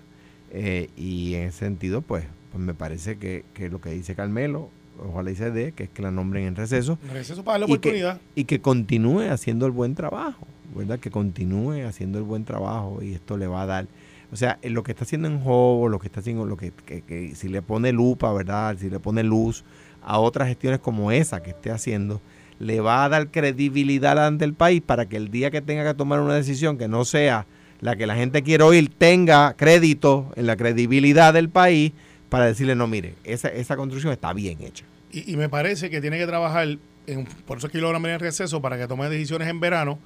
Eh, 0.51 0.89
y 0.95 1.35
en 1.35 1.47
ese 1.47 1.59
sentido, 1.59 2.01
pues, 2.01 2.25
pues 2.51 2.63
me 2.63 2.73
parece 2.73 3.17
que, 3.17 3.43
que 3.53 3.69
lo 3.69 3.81
que 3.81 3.89
dice 3.89 4.15
Carmelo, 4.15 4.69
ojalá 5.05 5.31
y 5.31 5.35
se 5.35 5.51
dé, 5.51 5.71
que 5.71 5.83
es 5.83 5.89
que 5.89 6.01
la 6.01 6.11
nombren 6.11 6.45
en 6.47 6.55
receso 6.55 6.97
Receso 7.11 7.43
para 7.43 7.59
darle 7.59 7.75
y 7.75 7.79
que, 7.79 7.89
oportunidad. 7.89 8.21
y 8.35 8.43
que 8.45 8.61
continúe 8.61 9.21
haciendo 9.31 9.65
el 9.65 9.71
buen 9.71 9.95
trabajo, 9.95 10.47
¿verdad? 10.75 10.99
Que 10.99 11.09
continúe 11.11 11.85
haciendo 11.87 12.17
el 12.17 12.23
buen 12.23 12.43
trabajo 12.45 12.99
y 13.01 13.13
esto 13.13 13.37
le 13.37 13.47
va 13.47 13.63
a 13.63 13.65
dar, 13.65 13.87
o 14.31 14.35
sea, 14.35 14.57
en 14.61 14.73
lo 14.73 14.83
que 14.83 14.91
está 14.91 15.03
haciendo 15.03 15.27
en 15.27 15.39
juego, 15.39 15.89
lo 15.89 15.99
que 15.99 16.07
está 16.07 16.19
haciendo, 16.21 16.45
lo 16.45 16.57
que, 16.57 16.71
que- 16.85 17.01
que 17.01 17.35
si 17.35 17.47
le 17.49 17.61
pone 17.61 17.91
lupa, 17.91 18.31
¿verdad? 18.33 18.75
Si 18.79 18.89
le 18.89 18.99
pone 18.99 19.23
luz 19.23 19.63
a 20.03 20.19
otras 20.19 20.47
gestiones 20.47 20.79
como 20.79 21.11
esa 21.11 21.41
que 21.43 21.51
esté 21.51 21.71
haciendo, 21.71 22.21
le 22.59 22.79
va 22.81 23.03
a 23.05 23.09
dar 23.09 23.29
credibilidad 23.29 24.25
ante 24.25 24.45
el 24.45 24.53
país 24.53 24.81
para 24.85 25.07
que 25.07 25.17
el 25.17 25.29
día 25.29 25.51
que 25.51 25.61
tenga 25.61 25.85
que 25.85 25.93
tomar 25.93 26.19
una 26.21 26.33
decisión 26.35 26.77
que 26.77 26.87
no 26.87 27.05
sea 27.05 27.45
la 27.81 27.95
que 27.95 28.07
la 28.07 28.15
gente 28.15 28.41
quiere 28.41 28.63
oír, 28.63 28.89
tenga 28.97 29.53
crédito 29.55 30.31
en 30.35 30.47
la 30.47 30.55
credibilidad 30.55 31.33
del 31.35 31.49
país 31.49 31.91
para 32.29 32.45
decirle, 32.45 32.75
no, 32.75 32.87
mire, 32.87 33.15
esa, 33.23 33.49
esa 33.49 33.75
construcción 33.75 34.11
está 34.13 34.33
bien 34.33 34.61
hecha. 34.61 34.85
Y, 35.11 35.37
me 35.37 35.47
parece 35.49 35.89
que 35.89 36.01
tiene 36.01 36.17
que 36.17 36.27
trabajar, 36.27 36.77
en, 37.07 37.25
por 37.45 37.57
eso 37.57 37.67
es 37.67 37.73
que 37.73 37.79
nombré 37.79 38.13
en 38.13 38.19
receso, 38.19 38.61
para 38.61 38.77
que 38.77 38.87
tome 38.87 39.09
decisiones 39.09 39.47
en 39.47 39.59
verano. 39.59 39.99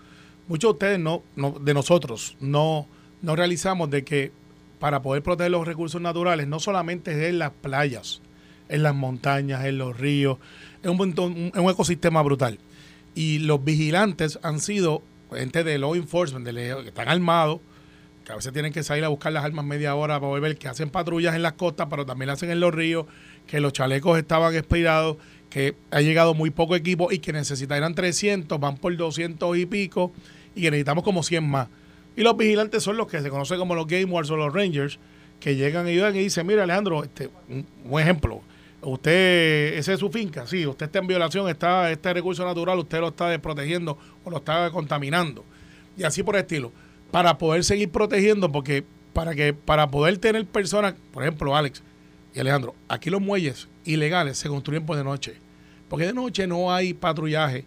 Muchos 0.47 0.69
de 0.69 0.73
ustedes, 0.73 0.99
no, 0.99 1.23
no 1.35 1.51
de 1.51 1.73
nosotros, 1.73 2.35
no, 2.39 2.87
no 3.21 3.35
realizamos 3.35 3.89
de 3.89 4.03
que 4.03 4.31
para 4.79 5.01
poder 5.01 5.23
proteger 5.23 5.51
los 5.51 5.65
recursos 5.65 6.01
naturales, 6.01 6.47
no 6.47 6.59
solamente 6.59 7.11
es 7.11 7.29
en 7.29 7.39
las 7.39 7.51
playas, 7.51 8.21
en 8.69 8.83
las 8.83 8.95
montañas, 8.95 9.65
en 9.65 9.77
los 9.77 9.97
ríos, 9.97 10.37
es 10.81 10.89
un, 10.89 10.99
un- 10.99 11.69
ecosistema 11.69 12.21
brutal. 12.21 12.59
Y 13.13 13.39
los 13.39 13.63
vigilantes 13.63 14.39
han 14.43 14.59
sido 14.59 15.03
gente 15.33 15.63
de 15.63 15.77
law 15.77 15.95
enforcement, 15.95 16.45
de 16.45 16.53
que 16.83 16.89
están 16.89 17.09
armados, 17.09 17.59
que 18.25 18.31
a 18.31 18.35
veces 18.35 18.53
tienen 18.53 18.71
que 18.71 18.83
salir 18.83 19.03
a 19.03 19.07
buscar 19.07 19.33
las 19.33 19.43
armas 19.43 19.65
media 19.65 19.95
hora 19.95 20.19
para 20.19 20.29
volver, 20.29 20.57
que 20.57 20.67
hacen 20.67 20.89
patrullas 20.89 21.35
en 21.35 21.41
las 21.41 21.53
costas, 21.53 21.87
pero 21.89 22.05
también 22.05 22.27
las 22.27 22.37
hacen 22.39 22.51
en 22.51 22.59
los 22.59 22.73
ríos, 22.73 23.05
que 23.47 23.59
los 23.59 23.73
chalecos 23.73 24.17
estaban 24.17 24.55
expirados, 24.55 25.17
que 25.49 25.75
ha 25.91 26.01
llegado 26.01 26.33
muy 26.33 26.49
poco 26.49 26.75
equipo 26.75 27.11
y 27.11 27.19
que 27.19 27.33
necesitarían 27.33 27.95
300, 27.95 28.59
van 28.59 28.77
por 28.77 28.95
200 28.95 29.57
y 29.57 29.65
pico, 29.65 30.11
y 30.55 30.61
que 30.61 30.71
necesitamos 30.71 31.03
como 31.03 31.23
100 31.23 31.49
más. 31.49 31.67
Y 32.15 32.21
los 32.21 32.37
vigilantes 32.37 32.83
son 32.83 32.97
los 32.97 33.07
que 33.07 33.21
se 33.21 33.29
conocen 33.29 33.57
como 33.57 33.75
los 33.75 33.87
Game 33.87 34.05
Wars 34.05 34.29
o 34.29 34.37
los 34.37 34.53
Rangers, 34.53 34.99
que 35.39 35.55
llegan 35.55 35.87
y 35.87 35.91
ayudan 35.91 36.15
y 36.15 36.19
dicen, 36.19 36.45
mira 36.45 36.63
Alejandro, 36.63 37.03
este, 37.03 37.29
un, 37.49 37.65
un 37.85 37.99
ejemplo, 37.99 38.41
usted, 38.81 39.73
esa 39.75 39.93
es 39.93 39.99
su 39.99 40.09
finca, 40.09 40.45
sí, 40.45 40.65
usted 40.65 40.85
está 40.85 40.99
en 40.99 41.07
violación, 41.07 41.49
está 41.49 41.91
este 41.91 42.13
recurso 42.13 42.45
natural, 42.45 42.77
usted 42.79 42.99
lo 42.99 43.09
está 43.09 43.29
desprotegiendo 43.29 43.97
o 44.23 44.29
lo 44.29 44.37
está 44.37 44.69
contaminando. 44.71 45.43
Y 45.97 46.03
así 46.03 46.23
por 46.23 46.35
el 46.35 46.41
estilo. 46.41 46.71
Para 47.11 47.37
poder 47.37 47.63
seguir 47.63 47.91
protegiendo, 47.91 48.51
porque 48.51 48.83
para 49.13 49.35
que 49.35 49.53
para 49.53 49.91
poder 49.91 50.17
tener 50.17 50.45
personas, 50.45 50.95
por 51.13 51.23
ejemplo, 51.23 51.55
Alex 51.55 51.83
y 52.33 52.39
Alejandro, 52.39 52.75
aquí 52.87 53.09
los 53.09 53.21
muelles 53.21 53.67
ilegales 53.83 54.37
se 54.37 54.49
construyen 54.49 54.85
por 54.85 54.97
de 54.97 55.03
noche. 55.03 55.35
Porque 55.89 56.05
de 56.05 56.13
noche 56.13 56.47
no 56.47 56.73
hay 56.73 56.93
patrullaje 56.93 57.65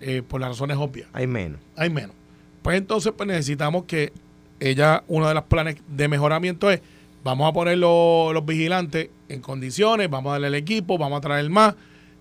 eh, 0.00 0.22
por 0.26 0.40
las 0.40 0.50
razones 0.50 0.76
obvias 0.78 1.08
Hay 1.12 1.26
menos. 1.26 1.60
hay 1.76 1.90
menos. 1.90 2.12
Pues 2.62 2.78
entonces 2.78 3.12
pues 3.16 3.26
necesitamos 3.26 3.84
que 3.84 4.12
ella, 4.60 5.04
uno 5.08 5.28
de 5.28 5.34
los 5.34 5.44
planes 5.44 5.76
de 5.86 6.08
mejoramiento 6.08 6.70
es, 6.70 6.80
vamos 7.22 7.48
a 7.48 7.52
poner 7.52 7.78
los, 7.78 8.32
los 8.32 8.44
vigilantes 8.44 9.10
en 9.28 9.40
condiciones, 9.40 10.08
vamos 10.08 10.30
a 10.30 10.32
darle 10.32 10.48
el 10.48 10.54
equipo, 10.54 10.98
vamos 10.98 11.18
a 11.18 11.20
traer 11.20 11.48
más, 11.50 11.74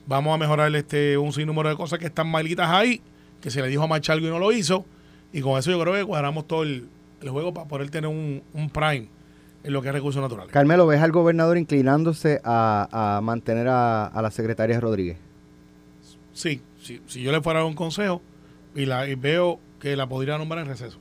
vamos 0.06 0.34
a 0.34 0.38
mejorar 0.38 0.76
este 0.76 1.18
un 1.18 1.34
sinnúmero 1.34 1.70
de 1.70 1.76
cosas 1.76 2.00
que 2.00 2.06
están 2.06 2.30
malitas 2.30 2.70
ahí, 2.70 3.02
que 3.42 3.50
se 3.50 3.62
le 3.62 3.68
dijo 3.68 3.84
a 3.84 3.88
Machalgo 3.88 4.28
y 4.28 4.30
no 4.30 4.40
lo 4.40 4.52
hizo, 4.52 4.86
y 5.34 5.42
con 5.42 5.58
eso 5.58 5.72
yo 5.72 5.80
creo 5.80 5.94
que 5.94 6.06
cuadramos 6.06 6.48
todo 6.48 6.63
el, 6.63 6.88
el 7.22 7.30
juego 7.30 7.54
para 7.54 7.68
poder 7.68 7.90
tener 7.90 8.10
un, 8.10 8.42
un 8.54 8.70
prime 8.70 9.10
en 9.63 9.74
lo 9.74 9.82
que 9.82 9.90
es 9.90 9.94
recursos 9.94 10.22
naturales. 10.22 10.52
Carmelo, 10.52 10.88
¿ves 10.88 11.02
al 11.02 11.12
gobernador 11.12 11.58
inclinándose 11.58 12.40
a, 12.44 13.18
a 13.18 13.22
mantener 13.22 13.68
a, 13.68 14.06
a 14.06 14.22
la 14.22 14.32
secretaria 14.32 14.80
Rodríguez? 14.80 15.18
Sí, 16.34 16.62
sí, 16.82 17.02
si 17.08 17.22
yo 17.22 17.32
le 17.32 17.42
fuera 17.42 17.60
a 17.60 17.63
dar 17.63 17.70
un 17.70 17.76
consejo 17.76 18.22
y, 18.76 18.86
la, 18.86 19.08
y 19.08 19.16
veo 19.16 19.60
que 19.80 19.96
la 19.96 20.08
podría 20.08 20.38
nombrar 20.38 20.62
en 20.62 20.68
receso. 20.68 21.00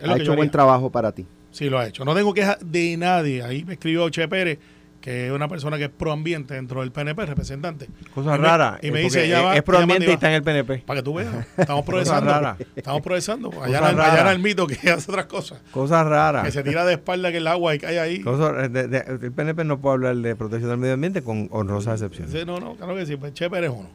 Es 0.00 0.08
ha 0.08 0.16
hecho 0.16 0.34
buen 0.34 0.50
trabajo 0.50 0.90
para 0.90 1.12
ti. 1.12 1.26
Sí, 1.50 1.68
lo 1.68 1.78
ha 1.78 1.86
hecho. 1.86 2.04
No 2.04 2.14
tengo 2.14 2.32
queja 2.32 2.56
de 2.64 2.96
nadie. 2.96 3.42
Ahí 3.42 3.64
me 3.64 3.74
escribió 3.74 4.08
Che 4.08 4.26
Pérez, 4.26 4.58
que 5.02 5.26
es 5.26 5.32
una 5.32 5.48
persona 5.48 5.76
que 5.76 5.84
es 5.84 5.90
proambiente 5.90 6.54
dentro 6.54 6.80
del 6.80 6.92
PNP, 6.92 7.26
representante. 7.26 7.88
Cosa 8.14 8.36
Y 8.36 8.38
me- 8.38 8.46
rara. 8.48 8.78
y 8.80 8.90
me 8.90 9.00
eh, 9.00 9.02
dice, 9.02 9.26
ella 9.26 9.38
es- 9.40 9.44
va- 9.44 9.56
es 9.56 9.62
proambiente 9.62 10.06
y 10.06 10.08
y 10.08 10.12
está 10.14 10.28
en 10.28 10.34
el 10.36 10.42
PNP. 10.42 10.78
Para 10.86 11.00
que 11.00 11.04
tú 11.04 11.12
veas. 11.14 11.34
Estamos 11.58 11.82
Cosa 11.82 11.84
progresando. 11.84 12.30
rara. 12.30 12.56
Estamos 12.74 13.02
progresando. 13.02 13.48
Allá, 13.48 13.58
Cosa 13.60 13.68
era- 13.78 13.88
allá 13.88 13.92
rara. 13.96 14.20
era 14.22 14.32
el 14.32 14.38
mito 14.38 14.66
que 14.66 14.74
hace 14.90 15.10
otras 15.10 15.26
cosas. 15.26 15.60
Cosas 15.72 16.06
raras. 16.06 16.44
Que 16.44 16.52
se 16.52 16.62
tira 16.62 16.86
de 16.86 16.94
espalda 16.94 17.30
que 17.32 17.36
el 17.38 17.46
agua 17.48 17.74
y 17.74 17.78
cae 17.80 17.98
ahí. 18.00 18.22
De- 18.22 18.88
de- 18.88 19.18
el 19.20 19.32
PNP 19.32 19.64
no 19.64 19.78
puede 19.80 19.94
hablar 19.94 20.16
de 20.16 20.36
protección 20.36 20.70
del 20.70 20.78
medio 20.78 20.94
ambiente 20.94 21.22
con 21.22 21.48
honrosas 21.50 22.00
excepciones. 22.00 22.32
Sí, 22.32 22.46
no, 22.46 22.58
no, 22.60 22.76
claro 22.76 22.94
que 22.94 23.04
sí. 23.04 23.16
Pues 23.16 23.34
Che 23.34 23.50
Pérez 23.50 23.70
es 23.70 23.76
uno. 23.76 23.90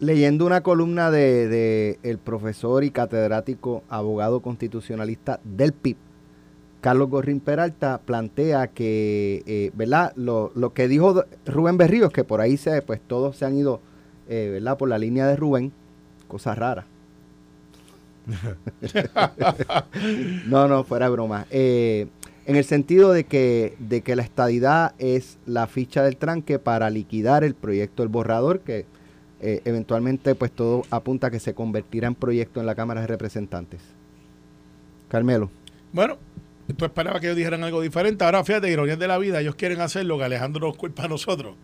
Leyendo 0.00 0.44
una 0.46 0.60
columna 0.62 1.10
de, 1.10 1.48
de 1.48 1.98
el 2.02 2.18
profesor 2.18 2.84
y 2.84 2.90
catedrático 2.90 3.84
abogado 3.88 4.40
constitucionalista 4.40 5.40
del 5.44 5.72
PIB, 5.72 5.96
Carlos 6.84 7.08
Gorrín 7.08 7.40
Peralta 7.40 7.98
plantea 8.04 8.66
que, 8.66 9.42
eh, 9.46 9.70
¿verdad? 9.72 10.12
Lo, 10.16 10.52
lo 10.54 10.74
que 10.74 10.86
dijo 10.86 11.24
Rubén 11.46 11.78
Berríos, 11.78 12.12
que 12.12 12.24
por 12.24 12.42
ahí 12.42 12.58
se, 12.58 12.82
pues 12.82 13.00
todos 13.00 13.38
se 13.38 13.46
han 13.46 13.56
ido, 13.56 13.80
eh, 14.28 14.50
¿verdad? 14.52 14.76
Por 14.76 14.90
la 14.90 14.98
línea 14.98 15.26
de 15.26 15.34
Rubén, 15.34 15.72
cosa 16.28 16.54
rara. 16.54 16.84
no, 20.46 20.68
no, 20.68 20.84
fuera 20.84 21.06
de 21.06 21.12
broma. 21.12 21.46
Eh, 21.50 22.08
en 22.44 22.56
el 22.56 22.64
sentido 22.64 23.14
de 23.14 23.24
que, 23.24 23.76
de 23.78 24.02
que 24.02 24.14
la 24.14 24.22
estadidad 24.22 24.94
es 24.98 25.38
la 25.46 25.66
ficha 25.66 26.02
del 26.02 26.18
tranque 26.18 26.58
para 26.58 26.90
liquidar 26.90 27.44
el 27.44 27.54
proyecto 27.54 28.02
del 28.02 28.10
borrador, 28.10 28.60
que 28.60 28.84
eh, 29.40 29.62
eventualmente 29.64 30.34
pues 30.34 30.52
todo 30.52 30.82
apunta 30.90 31.28
a 31.28 31.30
que 31.30 31.40
se 31.40 31.54
convertirá 31.54 32.08
en 32.08 32.14
proyecto 32.14 32.60
en 32.60 32.66
la 32.66 32.74
Cámara 32.74 33.00
de 33.00 33.06
Representantes. 33.06 33.80
Carmelo. 35.08 35.48
Bueno, 35.94 36.18
tú 36.72 36.84
esperabas 36.84 37.20
que 37.20 37.26
ellos 37.26 37.36
dijeran 37.36 37.62
algo 37.64 37.80
diferente. 37.80 38.24
Ahora, 38.24 38.42
fíjate, 38.44 38.70
ironías 38.70 38.98
de 38.98 39.06
la 39.08 39.18
vida, 39.18 39.40
ellos 39.40 39.54
quieren 39.54 39.80
hacer 39.80 40.06
lo 40.06 40.16
que 40.18 40.24
Alejandro 40.24 40.66
nos 40.68 40.76
culpa 40.76 41.04
a 41.04 41.08
nosotros, 41.08 41.56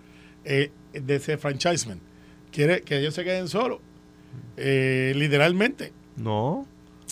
eh, 0.45 0.71
de 0.93 1.17
ese 1.17 1.39
franchisement. 1.39 2.03
Quiere 2.53 2.83
que 2.83 2.99
ellos 2.99 3.15
se 3.15 3.25
queden 3.25 3.49
solos, 3.49 3.79
eh, 4.57 5.13
literalmente. 5.17 5.93
No. 6.17 6.67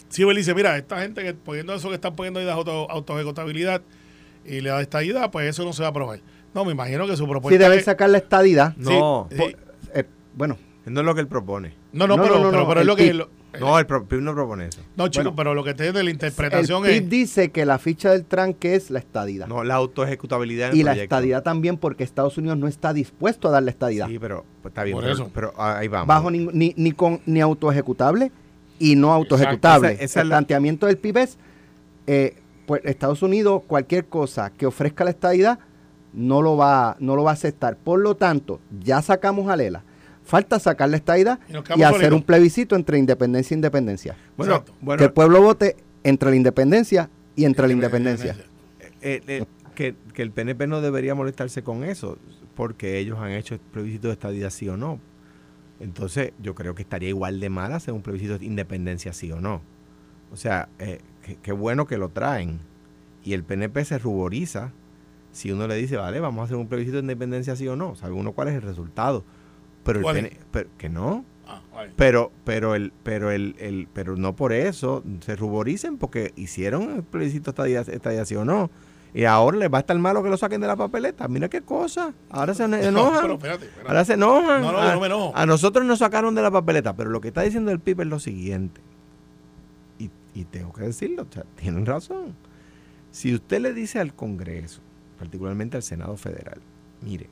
Si 0.08 0.22
él 0.22 0.36
dice, 0.36 0.54
mira, 0.54 0.76
esta 0.76 1.00
gente 1.00 1.22
que 1.22 1.34
poniendo 1.34 1.74
eso 1.74 1.88
que 1.88 1.94
están 1.96 2.14
poniendo 2.16 2.40
ahí 2.40 2.46
de 2.46 2.52
auto, 2.52 2.90
autoejecutabilidad 2.90 3.82
y 4.44 4.60
le 4.60 4.70
da 4.70 4.80
esta 4.80 5.02
idea, 5.02 5.30
pues 5.30 5.48
eso 5.48 5.64
no 5.64 5.72
se 5.72 5.82
va 5.82 5.88
a 5.88 5.90
aprobar. 5.90 6.20
No, 6.54 6.64
me 6.64 6.72
imagino 6.72 7.06
que 7.06 7.16
su 7.16 7.24
Si 7.24 7.28
propuesta 7.28 7.62
deben 7.62 7.78
es- 7.78 7.84
sacar 7.84 8.08
la 8.10 8.18
estadidad. 8.18 8.74
No. 8.76 9.28
Sí, 9.30 9.36
sí. 9.38 9.56
eh, 9.94 10.04
bueno, 10.34 10.56
No 10.86 11.00
es 11.00 11.06
lo 11.06 11.14
que 11.14 11.20
él 11.20 11.26
propone. 11.28 11.74
No, 11.92 12.06
no, 12.06 12.16
No, 12.16 12.22
pero, 12.22 12.34
no, 12.36 12.44
no, 12.44 12.50
pero, 12.50 12.62
no, 12.62 12.68
pero 12.68 12.80
es 12.80 12.86
lo 12.86 12.96
que... 12.96 13.12
Lo- 13.14 13.30
No, 13.58 13.78
el 13.78 13.86
PIB 13.86 14.20
no 14.20 14.34
propone 14.34 14.66
eso. 14.66 14.80
no, 14.96 15.08
chico, 15.08 15.22
bueno. 15.24 15.36
pero 15.36 15.54
lo 15.54 15.64
que 15.64 15.72
tiene 15.74 15.92
de 15.92 16.02
la 16.04 16.10
el 16.10 16.10
interpretación 16.10 16.82
PIB 16.82 16.92
es... 16.92 17.08
dice 17.10 17.50
que 17.50 17.64
la 17.64 17.78
ficha 17.78 18.10
del 18.10 18.24
tranque 18.24 18.74
es 18.74 18.90
la 18.90 18.98
estadidad. 18.98 19.46
No, 19.48 19.64
la 19.64 19.74
autoejecutabilidad 19.76 20.70
del 20.70 20.78
y 20.78 20.82
la 20.82 20.92
proyecto. 20.92 21.14
estadidad 21.16 21.42
también 21.42 21.76
porque 21.78 22.04
Estados 22.04 22.36
Unidos 22.38 22.58
no 22.58 22.68
está 22.68 22.92
dispuesto 22.92 23.48
a 23.48 23.52
dar 23.52 23.62
la 23.62 23.70
estadidad. 23.70 24.06
Sí, 24.08 24.18
pero 24.18 24.44
pues, 24.62 24.70
está 24.72 24.84
bien. 24.84 24.94
Por 24.96 25.04
pero, 25.04 25.14
eso. 25.14 25.30
pero, 25.34 25.54
ah, 25.56 25.78
ahí 25.78 25.88
vamos. 25.88 26.06
bajo 26.06 26.30
ning- 26.30 26.50
ni, 26.52 26.74
ni 26.76 26.92
con 26.92 27.20
ni 27.26 27.40
autoejecutable 27.40 28.30
y 28.78 28.96
no 28.96 29.12
autoejecutable. 29.12 29.92
Esa- 29.92 30.04
esa 30.04 30.20
el 30.20 30.28
la- 30.28 30.36
planteamiento 30.36 30.86
del 30.86 30.98
PIB 30.98 31.16
es, 31.18 31.38
eh, 32.06 32.36
pues 32.66 32.82
Estados 32.84 33.22
Unidos, 33.22 33.62
cualquier 33.66 34.06
cosa 34.06 34.50
que 34.50 34.66
ofrezca 34.66 35.04
la 35.04 35.10
estadidad, 35.10 35.58
no 36.12 36.42
lo 36.42 36.56
va, 36.56 36.96
no 37.00 37.16
lo 37.16 37.22
va 37.24 37.30
a 37.30 37.34
aceptar. 37.34 37.76
Por 37.76 38.00
lo 38.00 38.14
tanto, 38.14 38.60
ya 38.84 39.00
sacamos 39.02 39.48
a 39.48 39.56
Lela. 39.56 39.84
Falta 40.28 40.58
sacar 40.58 40.90
la 40.90 40.96
estadidad 40.98 41.38
Y 41.74 41.82
hacer 41.82 42.12
un 42.12 42.22
plebiscito 42.22 42.76
entre 42.76 42.98
independencia 42.98 43.54
e 43.54 43.56
independencia. 43.56 44.16
Bueno, 44.36 44.52
Exacto. 44.56 44.74
bueno 44.82 44.98
que 44.98 45.04
el 45.06 45.12
pueblo 45.12 45.40
vote 45.40 45.74
entre 46.04 46.28
la 46.30 46.36
independencia 46.36 47.08
y 47.34 47.44
entre 47.46 47.66
la 47.66 47.72
independencia. 47.72 48.36
eh, 49.00 49.22
eh, 49.26 49.44
que, 49.74 49.94
que 50.12 50.22
el 50.22 50.30
PNP 50.32 50.66
no 50.66 50.80
debería 50.82 51.14
molestarse 51.14 51.62
con 51.62 51.82
eso, 51.84 52.18
porque 52.56 52.98
ellos 52.98 53.18
han 53.20 53.30
hecho 53.30 53.54
el 53.54 53.60
plebiscito 53.60 54.08
de 54.08 54.14
estadidad 54.14 54.50
sí 54.50 54.68
o 54.68 54.76
no. 54.76 55.00
Entonces, 55.80 56.32
yo 56.42 56.54
creo 56.54 56.74
que 56.74 56.82
estaría 56.82 57.08
igual 57.08 57.38
de 57.40 57.48
mal 57.48 57.72
hacer 57.72 57.94
un 57.94 58.02
plebiscito 58.02 58.38
de 58.38 58.44
independencia 58.44 59.12
sí 59.12 59.30
o 59.32 59.40
no. 59.40 59.62
O 60.32 60.36
sea, 60.36 60.68
eh, 60.78 60.98
qué- 61.24 61.38
qué 61.40 61.52
bueno 61.52 61.86
que 61.86 61.96
lo 61.96 62.08
traen. 62.10 62.58
Y 63.24 63.32
el 63.32 63.44
PNP 63.44 63.84
se 63.84 63.98
ruboriza 63.98 64.72
si 65.32 65.52
uno 65.52 65.66
le 65.68 65.76
dice, 65.76 65.96
vale, 65.96 66.18
vamos 66.20 66.42
a 66.42 66.44
hacer 66.46 66.56
un 66.56 66.66
plebiscito 66.66 66.96
de 66.96 67.02
independencia 67.02 67.54
sí 67.56 67.68
o 67.68 67.76
no. 67.76 67.94
¿Sabe 67.94 68.12
uno 68.14 68.32
cuál 68.32 68.48
es 68.48 68.54
el 68.54 68.62
resultado? 68.62 69.24
Pero 70.50 70.68
que 70.76 70.88
no. 70.88 71.24
Ah. 71.46 71.62
Pero, 71.96 72.30
pero 72.44 72.74
el, 72.74 72.92
pero 73.02 73.30
el, 73.30 73.56
el, 73.58 73.88
pero 73.92 74.16
no 74.16 74.36
por 74.36 74.52
eso 74.52 75.02
se 75.20 75.36
ruboricen 75.36 75.96
porque 75.96 76.32
hicieron 76.36 76.96
el 76.96 77.02
plebiscito 77.02 77.50
estadía, 77.50 77.80
estadía 77.80 78.24
sí 78.24 78.36
o 78.36 78.44
no. 78.44 78.70
Y 79.14 79.24
ahora 79.24 79.56
les 79.56 79.72
va 79.72 79.78
a 79.78 79.80
estar 79.80 79.98
malo 79.98 80.22
que 80.22 80.28
lo 80.28 80.36
saquen 80.36 80.60
de 80.60 80.66
la 80.66 80.76
papeleta. 80.76 81.26
Mira 81.28 81.48
qué 81.48 81.62
cosa. 81.62 82.12
Ahora 82.30 82.54
se 82.54 82.64
enojan. 82.64 82.92
No, 82.92 83.12
pero 83.20 83.34
espérate, 83.34 83.64
espérate. 83.64 83.88
Ahora 83.88 84.04
se 84.04 84.12
enojan. 84.14 84.60
No, 84.62 84.72
no, 84.72 84.78
a, 84.78 84.86
yo 84.86 84.94
no 84.94 85.00
me 85.00 85.06
enojo. 85.06 85.32
a 85.34 85.46
nosotros 85.46 85.86
nos 85.86 86.00
sacaron 86.00 86.34
de 86.34 86.42
la 86.42 86.50
papeleta. 86.50 86.94
Pero 86.94 87.10
lo 87.10 87.20
que 87.20 87.28
está 87.28 87.42
diciendo 87.42 87.70
el 87.70 87.80
PIB 87.80 88.02
es 88.02 88.06
lo 88.06 88.20
siguiente. 88.20 88.80
Y, 89.98 90.10
y 90.34 90.44
tengo 90.44 90.72
que 90.72 90.82
decirlo. 90.82 91.22
o 91.22 91.32
sea, 91.32 91.44
tienen 91.56 91.86
razón. 91.86 92.34
Si 93.10 93.34
usted 93.34 93.60
le 93.60 93.72
dice 93.72 93.98
al 93.98 94.14
Congreso, 94.14 94.82
particularmente 95.18 95.76
al 95.78 95.82
Senado 95.82 96.16
Federal, 96.16 96.60
mire, 97.00 97.30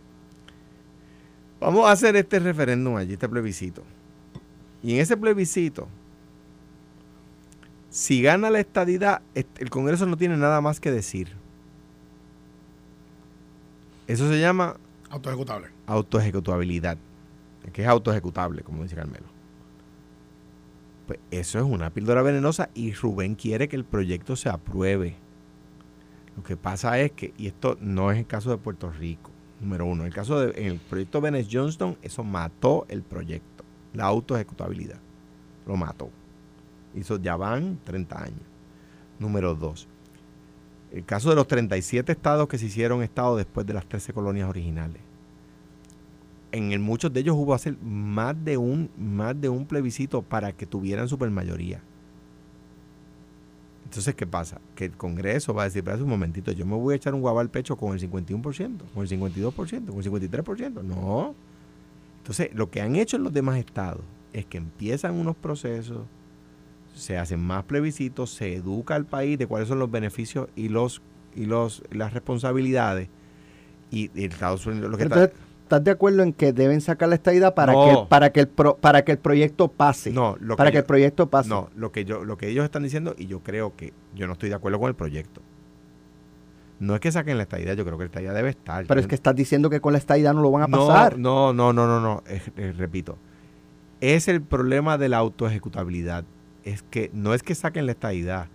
vamos 1.60 1.86
a 1.86 1.92
hacer 1.92 2.16
este 2.16 2.38
referéndum 2.38 2.96
allí, 2.96 3.14
este 3.14 3.28
plebiscito. 3.28 3.82
Y 4.82 4.94
en 4.94 5.00
ese 5.00 5.16
plebiscito, 5.16 5.88
si 7.90 8.22
gana 8.22 8.50
la 8.50 8.60
estadidad, 8.60 9.22
est- 9.34 9.60
el 9.60 9.70
Congreso 9.70 10.06
no 10.06 10.16
tiene 10.16 10.36
nada 10.36 10.60
más 10.60 10.80
que 10.80 10.90
decir. 10.90 11.28
Eso 14.06 14.28
se 14.28 14.38
llama 14.40 14.76
Autoejecutable. 15.10 15.68
autoejecutabilidad, 15.86 16.98
que 17.72 17.82
es 17.82 17.88
autoejecutable, 17.88 18.62
como 18.62 18.82
dice 18.82 18.94
Carmelo. 18.96 19.26
Pues 21.06 21.18
eso 21.30 21.58
es 21.58 21.64
una 21.64 21.90
píldora 21.90 22.22
venenosa 22.22 22.68
y 22.74 22.92
Rubén 22.92 23.34
quiere 23.34 23.68
que 23.68 23.76
el 23.76 23.84
proyecto 23.84 24.36
se 24.36 24.48
apruebe. 24.48 25.16
Lo 26.36 26.42
que 26.42 26.56
pasa 26.56 26.98
es 27.00 27.12
que, 27.12 27.32
y 27.38 27.46
esto 27.46 27.76
no 27.80 28.10
es 28.10 28.18
el 28.18 28.26
caso 28.26 28.50
de 28.50 28.58
Puerto 28.58 28.90
Rico, 28.90 29.30
número 29.60 29.86
uno, 29.86 30.04
el 30.04 30.12
caso 30.12 30.40
de, 30.40 30.60
en 30.60 30.72
el 30.72 30.78
proyecto 30.78 31.20
Venice 31.20 31.48
Johnston, 31.50 31.96
eso 32.02 32.22
mató 32.24 32.86
el 32.88 33.02
proyecto, 33.02 33.64
la 33.94 34.04
autoejecutabilidad, 34.04 34.98
lo 35.66 35.76
mató. 35.76 36.10
Hizo, 36.94 37.20
ya 37.20 37.36
van 37.36 37.78
30 37.84 38.22
años. 38.22 38.40
Número 39.18 39.54
dos, 39.54 39.88
el 40.92 41.04
caso 41.04 41.30
de 41.30 41.36
los 41.36 41.46
37 41.46 42.12
estados 42.12 42.48
que 42.48 42.58
se 42.58 42.66
hicieron 42.66 43.02
estados 43.02 43.38
después 43.38 43.66
de 43.66 43.74
las 43.74 43.86
13 43.86 44.12
colonias 44.12 44.48
originales. 44.48 45.02
En 46.52 46.80
muchos 46.80 47.12
de 47.12 47.20
ellos 47.20 47.36
hubo 47.36 47.54
hacer 47.54 47.76
más 47.82 48.34
de 48.44 48.56
un 48.56 48.88
más 48.96 49.38
de 49.38 49.48
un 49.48 49.66
plebiscito 49.66 50.22
para 50.22 50.52
que 50.52 50.64
tuvieran 50.64 51.08
supermayoría. 51.08 51.82
Entonces, 53.86 54.14
¿qué 54.16 54.26
pasa? 54.26 54.60
Que 54.74 54.86
el 54.86 54.92
Congreso 54.96 55.54
va 55.54 55.62
a 55.62 55.64
decir, 55.66 55.78
espérate 55.78 56.02
un 56.02 56.08
momentito, 56.10 56.50
yo 56.52 56.66
me 56.66 56.74
voy 56.76 56.94
a 56.94 56.96
echar 56.96 57.14
un 57.14 57.20
guava 57.20 57.40
al 57.40 57.50
pecho 57.50 57.76
con 57.76 57.94
el 57.96 58.00
51%, 58.10 58.42
con 58.92 59.02
el 59.04 59.08
52%, 59.08 59.52
con 59.54 59.64
el 59.98 60.04
53%. 60.04 60.82
No. 60.82 61.34
Entonces, 62.18 62.50
lo 62.52 62.68
que 62.70 62.80
han 62.80 62.96
hecho 62.96 63.16
en 63.16 63.22
los 63.22 63.32
demás 63.32 63.58
estados 63.58 64.02
es 64.32 64.44
que 64.44 64.58
empiezan 64.58 65.14
unos 65.14 65.36
procesos, 65.36 66.00
se 66.96 67.16
hacen 67.16 67.40
más 67.40 67.62
plebiscitos, 67.64 68.30
se 68.30 68.54
educa 68.54 68.96
al 68.96 69.06
país 69.06 69.38
de 69.38 69.46
cuáles 69.46 69.68
son 69.68 69.78
los 69.78 69.90
beneficios 69.90 70.48
y 70.56 70.68
los 70.68 71.00
y 71.36 71.44
los 71.44 71.82
las 71.92 72.12
responsabilidades. 72.12 73.08
Y, 73.90 74.10
y 74.14 74.24
Estados 74.24 74.66
Unidos 74.66 74.90
lo 74.90 74.96
que 74.96 75.04
está- 75.04 75.30
¿estás 75.66 75.82
de 75.82 75.90
acuerdo 75.90 76.22
en 76.22 76.32
que 76.32 76.52
deben 76.52 76.80
sacar 76.80 77.08
la 77.08 77.16
estadidad 77.16 77.54
para 77.54 77.72
No. 77.72 77.84
que 78.04 78.08
para 78.08 78.30
que 78.30 78.40
el 78.40 78.48
pro- 78.48 78.76
para 78.76 79.04
que 79.04 79.12
el 79.12 79.18
proyecto 79.18 79.66
pase? 79.68 80.12
no, 80.12 80.36
lo 80.40 80.56
para 80.56 80.70
que 80.70 80.76
yo- 80.76 80.80
el 80.80 80.86
proyecto 80.86 81.28
pase. 81.28 81.48
No, 81.48 81.68
lo 81.74 81.90
que 81.90 82.04
yo, 82.04 82.24
lo 82.24 82.36
que 82.38 82.48
ellos 82.48 82.64
están 82.64 82.84
diciendo, 82.84 83.14
y 83.18 83.26
yo 83.26 83.40
creo 83.40 83.74
que 83.76 83.92
yo 84.14 84.26
no 84.28 84.34
estoy 84.34 84.48
de 84.48 84.54
acuerdo 84.54 84.78
con 84.78 84.88
el 84.88 84.94
proyecto. 84.94 85.42
No 86.78 86.94
es 86.94 87.00
que 87.00 87.10
saquen 87.10 87.36
la 87.38 87.42
estadidad, 87.44 87.74
yo 87.74 87.84
creo 87.84 87.96
que 87.98 88.04
la 88.04 88.08
estadidad 88.08 88.34
debe 88.34 88.50
estar. 88.50 88.84
Pero 88.86 89.00
Yo- 89.00 89.02
es 89.02 89.06
que 89.08 89.14
estás 89.14 89.34
diciendo 89.34 89.70
que 89.70 89.80
con 89.80 89.92
la 89.92 89.98
estadidad 89.98 90.34
no 90.34 90.42
lo 90.42 90.50
van 90.50 90.62
a 90.64 90.66
no, 90.68 90.86
pasar. 90.86 91.18
No, 91.18 91.52
no, 91.52 91.72
no, 91.72 91.86
no, 91.86 92.00
no. 92.00 92.22
repito. 92.76 93.16
Es 94.00 94.28
el 94.28 94.42
problema 94.42 94.98
de 94.98 95.08
la 95.08 95.16
autoejecutabilidad. 95.18 96.24
Es 96.64 96.82
que 96.82 97.10
no 97.14 97.32
es 97.34 97.42
que 97.42 97.54
saquen 97.54 97.86
la 97.86 97.92
estadidad, 97.92 98.48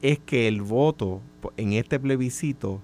es 0.00 0.18
que 0.18 0.48
el 0.48 0.62
voto 0.62 1.20
en 1.56 1.72
este 1.74 2.00
plebiscito 2.00 2.80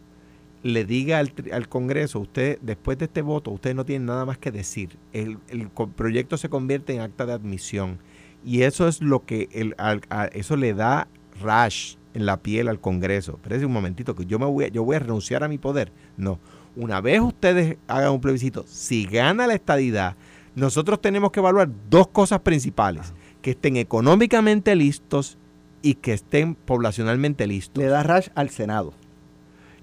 le 0.64 0.84
diga 0.84 1.18
al, 1.20 1.32
al 1.52 1.68
Congreso, 1.68 2.18
usted, 2.18 2.58
después 2.62 2.98
de 2.98 3.04
este 3.04 3.22
voto, 3.22 3.50
usted 3.52 3.74
no 3.74 3.84
tiene 3.84 4.06
nada 4.06 4.24
más 4.24 4.38
que 4.38 4.50
decir. 4.50 4.96
El, 5.12 5.38
el 5.48 5.68
proyecto 5.68 6.36
se 6.38 6.48
convierte 6.48 6.94
en 6.94 7.02
acta 7.02 7.26
de 7.26 7.34
admisión. 7.34 7.98
Y 8.44 8.62
eso 8.62 8.88
es 8.88 9.00
lo 9.00 9.24
que 9.24 9.48
el, 9.52 9.74
al- 9.78 10.00
a- 10.10 10.26
eso 10.26 10.56
le 10.56 10.74
da 10.74 11.06
rash 11.40 11.94
en 12.14 12.26
la 12.26 12.38
piel 12.42 12.68
al 12.68 12.80
Congreso. 12.80 13.32
Espérese 13.32 13.66
un 13.66 13.72
momentito, 13.72 14.14
que 14.14 14.24
yo 14.26 14.38
me 14.38 14.46
voy 14.46 14.70
yo 14.72 14.84
voy 14.84 14.96
a 14.96 15.00
renunciar 15.00 15.44
a 15.44 15.48
mi 15.48 15.58
poder. 15.58 15.92
No. 16.16 16.38
Una 16.76 17.00
vez 17.00 17.20
ustedes 17.20 17.76
hagan 17.86 18.10
un 18.12 18.20
plebiscito, 18.20 18.64
si 18.66 19.04
gana 19.06 19.46
la 19.46 19.54
estadidad, 19.54 20.16
nosotros 20.56 21.00
tenemos 21.00 21.30
que 21.30 21.40
evaluar 21.40 21.68
dos 21.90 22.08
cosas 22.08 22.40
principales. 22.40 23.12
Que 23.42 23.50
estén 23.50 23.76
económicamente 23.76 24.74
listos 24.74 25.36
y 25.82 25.94
que 25.96 26.14
estén 26.14 26.54
poblacionalmente 26.54 27.46
listos. 27.46 27.82
Le 27.82 27.90
da 27.90 28.02
rash 28.02 28.28
al 28.34 28.48
Senado. 28.48 28.94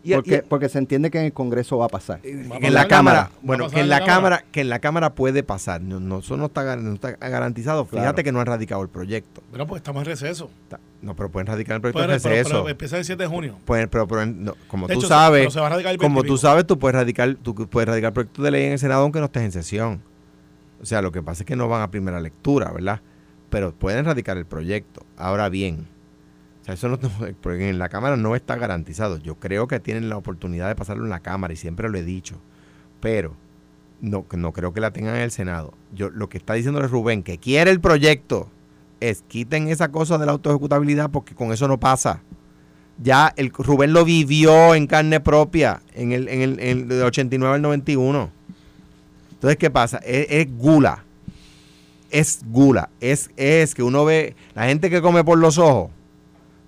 Y- 0.04 0.14
porque, 0.14 0.36
y- 0.44 0.48
porque 0.50 0.68
se 0.70 0.80
entiende 0.80 1.12
que 1.12 1.20
en 1.20 1.26
el 1.26 1.34
Congreso 1.34 1.78
va 1.78 1.86
a 1.86 1.90
pasar. 1.90 2.20
Va 2.20 2.56
a 2.56 2.60
en 2.60 2.74
la 2.74 2.84
en 2.84 2.88
cámara, 2.88 3.30
bueno, 3.42 3.70
que 3.70 3.76
en 3.76 3.82
en 3.84 3.90
la 3.90 4.00
la 4.00 4.06
cámara, 4.06 4.38
Cámara. 4.38 4.52
que 4.52 4.62
en 4.62 4.70
la 4.70 4.80
cámara 4.80 5.14
puede 5.14 5.44
pasar. 5.44 5.82
No, 5.82 6.00
no, 6.00 6.20
eso 6.20 6.38
no 6.38 6.46
está, 6.48 6.64
gar- 6.64 6.82
no 6.82 6.94
está 6.96 7.12
garantizado. 7.12 7.86
Fíjate 7.86 8.02
Claro. 8.02 8.24
que 8.24 8.32
no 8.32 8.40
han 8.40 8.46
radicado 8.48 8.82
el 8.82 8.90
proyecto. 8.90 9.44
Bueno, 9.52 9.68
pues 9.68 9.80
estamos 9.82 10.02
en 10.02 10.06
receso. 10.08 10.50
Está- 10.64 10.80
No, 11.02 11.16
pero 11.16 11.30
pueden 11.30 11.48
radicar 11.48 11.76
el 11.76 11.82
proyecto 11.82 12.00
Pero, 12.02 12.14
de 12.14 12.20
pero- 12.20 12.36
receso. 12.36 12.50
pero 12.58 12.70
empieza 12.70 12.98
el 12.98 13.06
7 13.06 13.24
de 13.24 13.30
junio. 13.30 13.58
Pueden- 13.66 13.90
pero, 13.90 14.08
pero 14.08 14.26
no, 14.26 14.56
como 14.68 14.88
De 14.88 14.94
tú 14.96 15.00
hecho, 15.02 15.08
se- 15.08 15.14
sabes, 15.14 15.54
se 15.54 15.60
va 15.60 15.68
el 15.68 15.98
como 15.98 16.16
20 16.22 16.28
y 16.28 16.30
tú 16.32 16.38
sabes, 16.38 16.66
tú 16.68 16.80
puedes 16.80 16.96
radicar, 16.96 17.36
tú 17.36 17.54
puedes 17.54 17.88
radicar 17.88 18.14
proyecto 18.14 18.42
de 18.44 18.52
ley 18.52 18.66
en 18.66 18.72
el 18.74 18.80
Senado 18.80 19.04
aunque 19.04 19.20
no 19.20 19.26
estés 19.26 19.44
en 19.44 19.52
sesión. 19.52 20.02
O 20.82 20.86
sea, 20.86 21.02
lo 21.02 21.12
que 21.12 21.22
pasa 21.22 21.44
es 21.44 21.46
que 21.48 21.56
no 21.56 21.68
van 21.68 21.82
a 21.84 21.92
primera 21.92 22.20
lectura, 22.20 22.72
¿verdad? 22.72 23.02
Pero 23.52 23.72
pueden 23.74 24.06
radicar 24.06 24.38
el 24.38 24.46
proyecto. 24.46 25.06
Ahora 25.18 25.50
bien, 25.50 25.88
o 26.62 26.66
sea, 26.66 26.74
eso 26.76 26.90
no, 26.90 27.00
en 27.54 27.80
la 27.80 27.90
Cámara 27.90 28.18
no 28.18 28.36
está 28.36 28.56
garantizado. 28.56 29.18
Yo 29.18 29.36
creo 29.36 29.68
que 29.68 29.80
tienen 29.80 30.10
la 30.10 30.18
oportunidad 30.18 30.68
de 30.68 30.76
pasarlo 30.76 31.04
en 31.04 31.10
la 31.10 31.22
Cámara 31.22 31.54
y 31.54 31.58
siempre 31.58 31.90
lo 31.90 31.98
he 31.98 32.04
dicho. 32.04 32.40
Pero 33.00 33.36
no, 34.00 34.26
no 34.32 34.54
creo 34.54 34.74
que 34.74 34.82
la 34.82 34.92
tengan 34.92 35.16
en 35.16 35.22
el 35.22 35.32
Senado. 35.32 35.74
Yo 35.94 36.10
lo 36.10 36.30
que 36.30 36.38
está 36.38 36.54
diciéndole 36.54 36.88
Rubén, 36.88 37.24
que 37.24 37.40
quiere 37.40 37.72
el 37.72 37.82
proyecto, 37.82 38.50
es 39.00 39.24
quiten 39.28 39.70
esa 39.70 39.92
cosa 39.92 40.20
de 40.20 40.28
la 40.28 40.34
autoejecutabilidad 40.34 41.10
porque 41.10 41.34
con 41.34 41.52
eso 41.52 41.68
no 41.68 41.80
pasa. 41.80 42.22
Ya 43.02 43.34
el 43.36 43.52
Rubén 43.52 43.94
lo 43.94 44.06
vivió 44.06 44.76
en 44.76 44.86
carne 44.86 45.20
propia 45.20 45.82
en 45.96 46.12
el, 46.12 46.28
en 46.28 46.60
el, 46.60 46.88
del 46.88 47.04
89 47.04 47.56
al 47.56 47.62
91. 47.64 48.30
Entonces, 49.32 49.58
¿qué 49.58 49.72
pasa? 49.72 49.98
Es, 50.06 50.28
es 50.30 50.56
gula. 50.56 51.04
Es 52.12 52.42
gula. 52.46 52.90
Es, 53.00 53.32
es 53.38 53.74
que 53.74 53.82
uno 53.82 54.06
ve, 54.06 54.36
la 54.54 54.66
gente 54.66 54.92
que 54.92 55.02
come 55.02 55.24
por 55.24 55.40
los 55.40 55.58
ojos, 55.58 55.90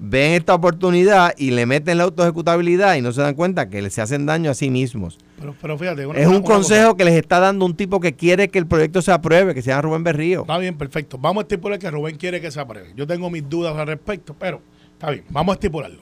ven 0.05 0.33
esta 0.33 0.53
oportunidad 0.53 1.33
y 1.37 1.51
le 1.51 1.65
meten 1.65 1.97
la 1.97 2.03
autoejecutabilidad 2.03 2.95
y 2.95 3.01
no 3.01 3.13
se 3.13 3.21
dan 3.21 3.35
cuenta 3.35 3.69
que 3.69 3.89
se 3.89 4.01
hacen 4.01 4.25
daño 4.25 4.51
a 4.51 4.53
sí 4.53 4.69
mismos. 4.69 5.17
Pero, 5.39 5.55
pero 5.61 5.77
fíjate. 5.77 6.05
una- 6.05 6.19
es 6.19 6.27
un 6.27 6.41
consejo 6.41 6.87
cosa. 6.91 6.97
que 6.97 7.05
les 7.05 7.13
está 7.15 7.39
dando 7.39 7.65
un 7.65 7.73
tipo 7.75 8.01
que 8.01 8.13
quiere 8.13 8.49
que 8.49 8.59
el 8.59 8.67
proyecto 8.67 9.01
se 9.01 9.13
apruebe, 9.13 9.53
que 9.53 9.61
se 9.61 9.69
llama 9.69 9.83
Rubén 9.83 10.03
Berrío. 10.03 10.41
Está 10.41 10.57
bien, 10.57 10.77
perfecto. 10.77 11.17
Vamos 11.17 11.41
a 11.41 11.43
estipular 11.43 11.79
que 11.79 11.89
Rubén 11.89 12.17
quiere 12.17 12.41
que 12.41 12.51
se 12.51 12.59
apruebe. 12.59 12.91
Yo 12.97 13.07
tengo 13.07 13.29
mis 13.29 13.47
dudas 13.47 13.75
al 13.77 13.87
respecto, 13.87 14.35
pero 14.37 14.61
está 14.91 15.09
bien, 15.11 15.23
vamos 15.29 15.53
a 15.53 15.55
estipularlo. 15.55 16.01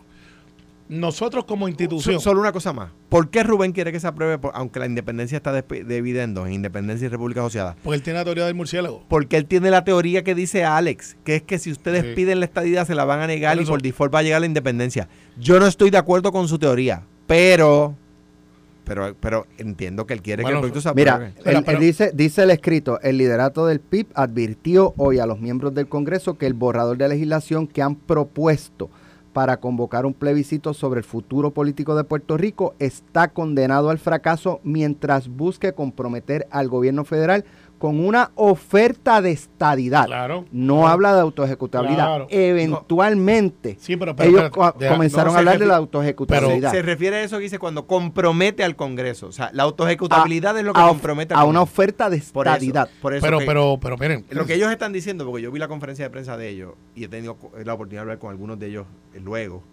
Nosotros 0.92 1.46
como 1.46 1.70
institución, 1.70 2.16
So- 2.16 2.20
Solo 2.20 2.42
una 2.42 2.52
cosa 2.52 2.74
más. 2.74 2.92
¿Por 3.08 3.30
qué 3.30 3.44
Rubén 3.44 3.72
quiere 3.72 3.94
que 3.94 4.00
se 4.02 4.08
apruebe, 4.08 4.38
por- 4.38 4.52
aunque 4.54 4.78
la 4.80 4.86
independencia 4.88 5.38
está 5.38 5.54
de, 5.54 5.62
de 5.62 5.96
dividendos 5.96 6.46
en 6.48 6.54
Independencia 6.54 7.06
y 7.06 7.08
República 7.10 7.39
Asociada? 7.39 7.78
porque 7.82 7.96
él 7.96 8.04
tiene 8.04 8.20
la 8.20 8.26
teoría 8.26 8.46
del 8.46 8.56
murciélago. 8.56 9.04
Porque 9.08 9.38
él 9.38 9.46
tiene 9.46 9.70
la 9.72 9.86
teoría 9.86 10.24
que 10.26 10.36
dice 10.36 10.66
Alex, 10.66 11.16
que 11.24 11.38
es 11.38 11.44
que 11.44 11.60
si 11.60 11.72
ustedes 11.72 12.04
Sí. 12.04 12.12
piden 12.16 12.39
la 12.42 12.46
estadidad 12.46 12.86
se 12.86 12.94
la 12.96 13.06
van 13.06 13.22
a 13.22 13.28
negar 13.28 13.56
Por 13.56 13.64
y 13.64 13.68
por 13.70 13.82
default 13.82 14.14
va 14.14 14.20
a 14.20 14.24
llegar 14.24 14.42
la 14.42 14.48
independencia. 14.48 15.08
Yo 15.39 15.62
no 15.62 15.66
estoy 15.66 15.92
de 15.92 15.98
acuerdo 15.98 16.34
con 16.34 16.50
su 16.50 16.60
teoría, 16.60 17.04
pero 17.26 17.96
pero 18.84 19.16
pero 19.18 19.48
entiendo 19.58 20.06
que 20.06 20.14
él 20.14 20.22
quiere 20.22 20.44
Bueno, 20.44 20.60
que 20.60 20.68
el 20.68 20.72
proyecto 20.74 20.89
se 20.89 20.94
Mira, 20.96 21.14
apruebe. 21.14 21.34
Él- 21.38 21.64
pero- 21.64 21.78
él 21.78 21.80
dice, 21.80 22.12
dice 22.14 22.44
el 22.44 22.52
escrito, 22.52 23.00
el 23.02 23.18
liderato 23.18 23.66
del 23.66 23.80
PIB 23.80 24.08
advirtió 24.16 24.94
hoy 24.98 25.20
a 25.20 25.26
los 25.26 25.39
miembros 25.39 25.74
del 25.74 25.88
Congreso 25.88 26.38
que 26.38 26.48
el 26.48 26.54
borrador 26.54 26.98
de 26.98 27.08
legislación 27.08 27.68
que 27.68 27.82
han 27.82 27.96
propuesto 27.96 28.89
para 29.34 29.58
convocar 29.58 30.06
un 30.06 30.14
plebiscito 30.14 30.74
sobre 30.74 31.00
el 31.00 31.04
futuro 31.04 31.52
político 31.52 31.96
de 31.96 32.04
Puerto 32.04 32.38
Rico 32.38 32.76
está 32.80 33.30
condenado 33.30 33.90
al 33.90 33.98
fracaso 33.98 34.60
mientras 34.64 35.28
busque 35.28 35.74
comprometer 35.74 36.48
al 36.52 36.68
gobierno 36.68 37.06
federal 37.06 37.46
con 37.82 38.00
una 38.00 38.30
oferta 38.36 39.24
de 39.24 39.32
estadidad. 39.32 40.06
Claro. 40.06 40.46
No 40.52 40.76
claro. 40.82 40.88
habla 40.88 41.16
de 41.16 41.22
autoejecutabilidad. 41.22 42.06
Claro. 42.06 42.28
Eventualmente, 42.30 43.78
Sí, 43.80 43.98
pero, 43.98 44.16
pero, 44.16 44.30
ellos 44.30 44.52
deja- 44.52 44.74
comenzaron 44.94 45.26
no, 45.26 45.32
a 45.32 45.34
se 45.34 45.40
hablar 45.40 45.60
de 45.60 45.66
la 45.66 45.78
autoejecutabilidad. 45.78 46.72
Se 46.72 46.82
refiere 46.84 47.16
a 47.18 47.24
eso 47.24 47.38
que 47.38 47.44
dice 47.44 47.60
cuando 47.60 47.88
compromete 47.88 48.64
al 48.64 48.76
Congreso. 48.76 49.28
O 49.28 49.32
sea, 49.32 49.50
la 49.54 49.64
autoejecutabilidad 49.64 50.58
es 50.60 50.64
lo 50.64 50.74
que 50.74 50.80
a, 50.82 50.88
compromete 50.90 51.34
al 51.34 51.40
a 51.40 51.44
una 51.46 51.60
Congreso. 51.60 51.74
oferta 51.74 52.10
de 52.10 52.18
Por 52.32 52.46
eso, 52.48 52.54
estadidad. 52.56 52.90
por 53.02 53.14
eso 53.16 53.26
pero, 53.26 53.40
que- 53.40 53.46
pero, 53.46 53.80
pero 53.82 53.98
miren, 53.98 54.26
Lo 54.30 54.46
que 54.46 54.54
ellos 54.54 54.72
están 54.72 54.94
diciendo, 54.94 55.26
porque 55.26 55.42
yo 55.42 55.52
vi 55.52 55.60
la 55.60 55.68
conferencia 55.68 56.06
de 56.06 56.10
prensa 56.12 56.38
de 56.38 56.50
ellos 56.50 56.74
y 56.96 57.06
he 57.06 57.08
tenido 57.08 57.38
la 57.66 57.74
oportunidad 57.74 58.02
de 58.02 58.04
hablar 58.04 58.20
con 58.20 58.30
algunos 58.30 58.60
de 58.60 58.68
ellos 58.68 58.86
eh, 59.16 59.20
luego, 59.20 59.64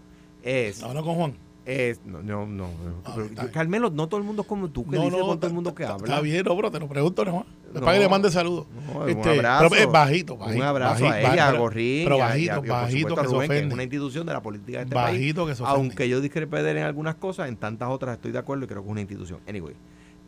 es, 0.43 0.83
habla 0.83 1.03
con 1.03 1.15
Juan. 1.15 1.35
es 1.67 2.01
no, 2.07 2.23
no, 2.23 2.47
no, 2.47 2.69
Ah, 3.05 3.13
pero, 3.15 3.27
está 3.27 3.43
bien. 3.43 3.53
Carmelo, 3.53 3.91
no 3.91 4.09
todo 4.09 4.19
el 4.19 4.25
mundo 4.27 4.43
es 4.43 4.49
como 4.49 4.69
tú, 4.69 4.85
que 4.89 4.97
No, 4.97 5.03
dice 5.05 5.17
no, 5.19 5.27
con 5.27 5.27
todo 5.27 5.33
el 5.33 5.37
está- 5.39 5.55
mundo 5.55 5.75
que 5.75 5.83
está- 5.83 5.95
habla. 5.95 6.07
Está 6.07 6.21
bien, 6.23 6.43
no, 6.45 6.57
pero 6.57 6.71
te 6.71 6.81
lo 6.81 6.89
pregunto, 6.89 7.25
no, 7.27 7.45
No, 7.81 7.85
para 7.85 7.99
que 7.99 8.05
le 8.05 8.09
mande 8.09 8.31
saludos. 8.31 8.67
No, 8.93 9.07
es 9.07 9.17
Este, 9.17 9.31
un 9.31 9.39
abrazo. 9.39 9.69
Pero 9.71 9.83
es 9.83 9.93
bajito, 9.93 10.37
bajito. 10.37 10.59
un 10.59 10.65
abrazo 10.65 11.05
bajito, 11.05 11.29
a 11.29 11.33
ella, 11.33 11.49
a 11.49 11.53
Gorrín, 11.53 12.05
Pero 12.05 12.19
bajito, 12.19 12.53
a, 12.53 12.61
bajito 12.61 13.15
que 13.17 13.21
se 13.23 13.27
Rubén, 13.29 13.49
que 13.49 13.59
es 13.59 13.73
una 13.73 13.83
institución 13.83 14.27
de 14.27 14.33
la 14.33 14.43
política 14.43 14.79
de 14.79 14.85
este 14.85 14.95
Bajito 14.95 15.45
país. 15.45 15.59
que 15.59 15.65
se. 15.65 15.71
Aunque 15.71 16.09
yo 16.09 16.21
discrepe 16.21 16.63
de 16.63 16.71
él 16.71 16.77
en 16.79 16.85
algunas 16.85 17.15
cosas, 17.17 17.49
en 17.49 17.57
tantas 17.57 17.89
otras 17.89 18.17
estoy 18.17 18.33
de 18.33 18.39
acuerdo 18.39 18.65
y 18.65 18.69
creo 18.69 18.83
que 18.83 18.89
es 18.89 18.93
una 18.93 19.01
institución. 19.01 19.41
Anyway, 19.49 19.75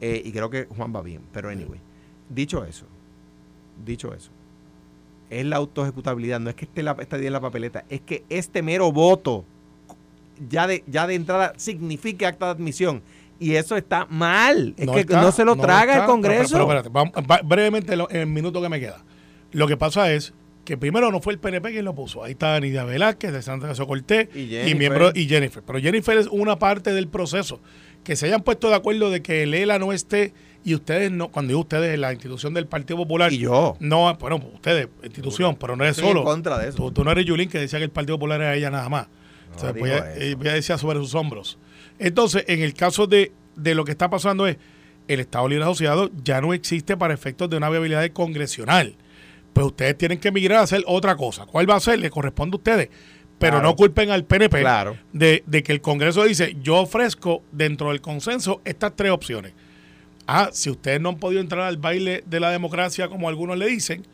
eh, 0.00 0.22
y 0.24 0.32
creo 0.32 0.50
que 0.50 0.66
Juan 0.76 0.94
va 0.94 1.02
bien. 1.02 1.22
Pero 1.32 1.48
anyway, 1.48 1.80
dicho 2.28 2.64
eso, 2.64 2.86
dicho 3.84 4.14
eso, 4.14 4.30
es 5.30 5.44
la 5.46 5.56
autoejecutabilidad, 5.56 6.40
no 6.40 6.50
es 6.50 6.56
que 6.56 6.64
esté 6.64 6.82
la, 6.82 6.96
esta 6.98 7.16
en 7.16 7.32
la 7.32 7.40
papeleta, 7.40 7.84
es 7.88 8.00
que 8.00 8.24
este 8.28 8.62
mero 8.62 8.90
voto 8.92 9.44
ya 10.48 10.66
de, 10.66 10.82
ya 10.86 11.06
de 11.06 11.14
entrada 11.14 11.52
signifique 11.56 12.26
acta 12.26 12.46
de 12.46 12.52
admisión. 12.52 13.02
Y 13.40 13.54
eso 13.56 13.76
está 13.76 14.06
mal. 14.10 14.74
Es 14.76 14.88
que 14.88 15.00
está, 15.00 15.20
no 15.22 15.32
se 15.32 15.44
lo 15.44 15.56
traga 15.56 15.92
está. 15.94 16.04
el 16.04 16.10
Congreso. 16.10 16.52
Pero, 16.54 16.68
pero, 16.68 16.78
espérate, 16.80 16.88
vamos, 16.92 17.12
va- 17.28 17.40
brevemente, 17.42 17.96
lo- 17.96 18.08
en 18.10 18.18
el 18.18 18.26
minuto 18.26 18.60
que 18.62 18.68
me 18.68 18.78
queda. 18.78 19.02
Lo 19.52 19.66
que 19.66 19.76
pasa 19.76 20.12
es 20.12 20.32
que 20.64 20.76
primero 20.76 21.10
no 21.10 21.20
fue 21.20 21.32
el 21.32 21.38
PNP 21.40 21.70
quien 21.72 21.84
lo 21.86 21.94
puso. 21.94 22.22
Ahí 22.22 22.32
está 22.32 22.60
Nidia 22.60 22.84
Velázquez, 22.84 23.32
de 23.32 23.42
Santa 23.42 23.66
Casa 23.66 23.84
Cortés 23.86 24.28
Y 24.34 24.40
y, 24.40 24.48
Jennifer. 24.48 24.76
miembro, 24.76 25.10
y 25.14 25.26
Jennifer. 25.26 25.62
Pero 25.66 25.80
Jennifer 25.80 26.16
es 26.18 26.26
una 26.28 26.58
parte 26.58 26.92
del 26.92 27.08
proceso. 27.08 27.60
Que 28.04 28.14
se 28.14 28.26
hayan 28.26 28.42
puesto 28.42 28.68
de 28.68 28.76
acuerdo 28.76 29.10
de 29.10 29.22
que 29.22 29.42
el 29.42 29.52
ELA 29.54 29.78
no 29.78 29.92
esté 29.92 30.32
y 30.64 30.74
ustedes 30.74 31.10
no, 31.10 31.28
cuando 31.28 31.50
digo 31.50 31.60
ustedes, 31.60 31.98
la 31.98 32.12
institución 32.12 32.52
del 32.54 32.66
Partido 32.66 32.98
Popular. 32.98 33.32
Y 33.32 33.38
yo. 33.38 33.76
No, 33.80 34.14
bueno, 34.16 34.36
ustedes, 34.54 34.88
institución, 35.02 35.56
pero 35.58 35.76
no 35.76 35.84
eres 35.84 35.96
Estoy 35.96 36.10
en 36.10 36.16
solo. 36.16 36.24
contra 36.24 36.58
de 36.58 36.68
eso. 36.68 36.76
Tú, 36.76 36.92
tú 36.92 37.04
no 37.04 37.10
eres 37.10 37.24
Yulín 37.24 37.48
que 37.48 37.58
decía 37.58 37.78
que 37.78 37.84
el 37.86 37.90
Partido 37.90 38.16
Popular 38.16 38.40
era 38.40 38.54
ella 38.54 38.70
nada 38.70 38.88
más. 38.90 39.06
No 39.50 39.56
o 39.56 39.58
sea, 39.58 39.70
ella, 39.74 40.14
ella 40.16 40.52
decía 40.52 40.78
sobre 40.78 40.98
sus 40.98 41.14
hombros. 41.14 41.58
Entonces, 42.00 42.44
en 42.48 42.60
el 42.62 42.74
caso 42.74 43.06
de, 43.06 43.30
de 43.56 43.74
lo 43.76 43.84
que 43.84 43.92
está 43.92 44.10
pasando 44.10 44.46
es, 44.48 44.56
el 45.06 45.20
Estado 45.20 45.48
Libre 45.48 45.64
Asociado 45.64 46.10
ya 46.24 46.40
no 46.40 46.54
existe 46.54 46.96
para 46.96 47.14
efectos 47.14 47.48
de 47.50 47.56
una 47.56 47.68
viabilidad 47.70 48.08
congresional. 48.12 48.94
Pues 49.52 49.66
ustedes 49.66 49.98
tienen 49.98 50.18
que 50.18 50.30
migrar 50.32 50.58
a 50.58 50.62
hacer 50.62 50.82
otra 50.86 51.16
cosa. 51.16 51.46
¿Cuál 51.46 51.68
va 51.68 51.74
a 51.76 51.80
ser? 51.80 51.98
Le 51.98 52.10
corresponde 52.10 52.54
a 52.54 52.58
ustedes. 52.58 52.88
Pero 53.38 53.54
Claro. 53.54 53.68
no 53.68 53.76
culpen 53.76 54.10
al 54.10 54.24
PNP 54.24 54.60
Claro. 54.60 54.96
de, 55.12 55.42
de 55.46 55.62
que 55.62 55.72
el 55.72 55.80
Congreso 55.80 56.24
dice, 56.24 56.56
yo 56.62 56.76
ofrezco 56.76 57.42
dentro 57.52 57.88
del 57.88 58.00
consenso 58.00 58.60
estas 58.64 58.94
tres 58.96 59.10
opciones. 59.10 59.52
Ah, 60.26 60.50
si 60.52 60.70
ustedes 60.70 61.00
no 61.00 61.08
han 61.08 61.16
podido 61.18 61.40
entrar 61.40 61.62
al 61.62 61.78
baile 61.78 62.22
de 62.26 62.38
la 62.40 62.50
democracia, 62.50 63.08
como 63.08 63.28
algunos 63.28 63.56
le 63.58 63.66
dicen, 63.66 64.06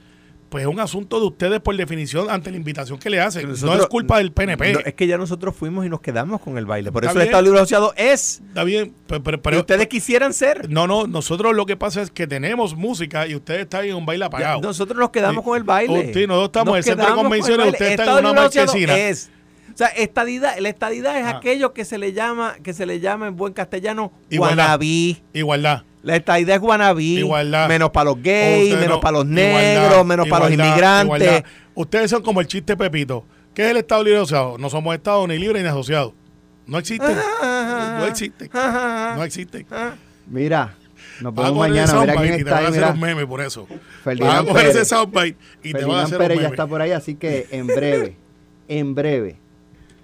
pues 0.49 0.63
es 0.63 0.69
un 0.69 0.81
asunto 0.81 1.19
de 1.21 1.27
ustedes 1.27 1.61
por 1.61 1.77
definición 1.77 2.31
ante 2.31 2.51
la 2.51 2.57
invitación 2.57 2.99
que 2.99 3.11
le 3.11 3.21
hacen. 3.21 3.49
no 3.63 3.75
es 3.75 3.87
culpa 3.87 4.19
del 4.19 4.33
PNP. 4.33 4.73
No, 4.75 4.79
es 4.81 4.95
que 4.95 5.07
ya 5.07 5.19
nosotros 5.19 5.55
fuimos 5.57 5.85
y 5.85 5.89
nos 5.89 6.01
quedamos 6.01 6.41
con 6.41 6.57
el 6.59 6.67
baile. 6.67 6.93
Por 6.93 7.05
Está 7.05 7.11
eso 7.13 7.19
el 7.19 7.23
bien. 7.25 7.29
Estado 7.31 7.43
Libre 7.45 7.59
Asociado 7.61 7.95
es. 7.97 8.43
Está 8.49 8.65
bien, 8.65 8.95
pero, 9.07 9.23
pero- 9.23 9.39
que 9.39 9.43
pero- 9.43 9.61
ustedes 9.61 9.87
quisieran 9.89 10.33
ser. 10.33 10.71
no, 10.71 10.87
no, 10.87 11.07
nosotros 11.07 11.55
lo 11.55 11.67
que 11.67 11.77
pasa 11.77 12.03
es 12.03 12.11
que 12.11 12.27
tenemos 12.27 12.77
música 12.77 13.27
y 13.27 13.35
ustedes 13.35 13.63
están 13.63 13.85
en 13.85 13.95
un 13.97 14.07
baile 14.07 14.25
apagado. 14.25 14.61
nosotros 14.61 14.99
nos 14.99 15.11
quedamos 15.11 15.43
Sí. 15.43 15.49
con 15.49 15.57
el 15.57 15.65
baile. 15.65 16.07
Usted, 16.07 16.27
nosotros 16.29 16.47
estamos 16.49 16.73
en 16.75 16.77
el 16.79 16.85
centro 16.85 17.05
de 17.07 17.11
el 17.11 17.17
convenciones, 17.17 17.59
baile. 17.59 17.73
usted 17.73 17.91
está 17.91 18.13
en 18.19 18.25
una 18.27 18.33
marquesina. 18.33 18.97
Es. 18.97 19.31
O 19.75 19.77
sea, 19.77 19.89
estadidad, 19.89 20.57
la 20.59 20.71
estadidad 20.71 21.19
es 21.19 21.25
Ah. 21.27 21.37
aquello 21.37 21.75
que 21.75 21.85
se 21.85 21.99
le 21.99 22.15
llama, 22.15 22.55
que 22.63 22.73
se 22.73 22.87
le 22.87 22.99
llama 23.01 23.27
en 23.27 23.37
buen 23.37 23.53
castellano 23.53 24.11
Igualdad. 24.31 24.65
guanabí. 24.65 25.23
Igualdad. 25.35 25.83
La 26.07 26.15
estadidad 26.17 26.55
es 26.55 26.61
guanabí. 26.63 27.19
Igualdad. 27.19 27.69
Menos 27.69 27.91
para 27.91 28.05
los 28.11 28.23
gays, 28.23 28.75
menos 28.75 28.89
no- 28.89 29.01
para 29.01 29.13
los 29.19 29.25
igualdad, 29.27 29.51
negros, 29.51 30.07
menos 30.07 30.29
para 30.29 30.45
los 30.45 30.53
igualdad, 30.53 30.71
inmigrantes. 30.73 31.23
igualdad. 31.29 31.45
Ustedes 31.75 32.11
son 32.11 32.23
como 32.23 32.41
el 32.41 32.47
chiste 32.47 32.77
Pepito. 32.77 33.25
¿Qué 33.53 33.65
es 33.65 33.71
el 33.73 33.79
Estado 33.79 34.05
Libre 34.05 34.19
Asociado? 34.21 34.57
No 34.59 34.71
somos 34.71 34.95
Estado 34.95 35.27
ni 35.27 35.37
libre 35.39 35.61
ni 35.63 35.69
asociado. 35.69 36.15
No 36.67 36.79
existe. 36.79 37.07
No 37.09 38.07
existe. 38.07 38.51
No 38.53 39.25
existe. 39.25 39.67
Mira, 40.29 40.75
nos 41.21 41.35
vemos 41.35 41.57
mañana. 41.59 42.01
Mira 42.01 42.15
quién 42.17 42.27
y 42.27 42.37
te 42.37 42.37
está 42.43 42.51
van 42.51 42.55
a 42.55 42.59
ahí. 42.59 42.67
hacer 42.69 42.81
Mira. 42.83 42.93
un 42.95 43.01
meme 43.01 43.27
por 43.27 43.41
eso. 43.41 43.67
Ferdinand 44.05 44.47
coger 44.47 44.65
ese 44.67 44.73
Pérez. 44.75 44.89
soundbite 44.89 45.37
y 45.65 45.73
te 45.73 45.85
van 45.85 45.85
a 45.85 46.07
Ferdinand 46.07 46.07
hacer 46.07 46.19
Pérez 46.19 46.37
un 46.37 46.43
ya 46.45 46.49
está 46.51 46.67
por 46.69 46.83
ahí, 46.83 46.93
así 46.93 47.15
que 47.17 47.47
en 47.51 47.67
breve, 47.67 48.17
en 48.69 48.95
breve, 48.95 49.37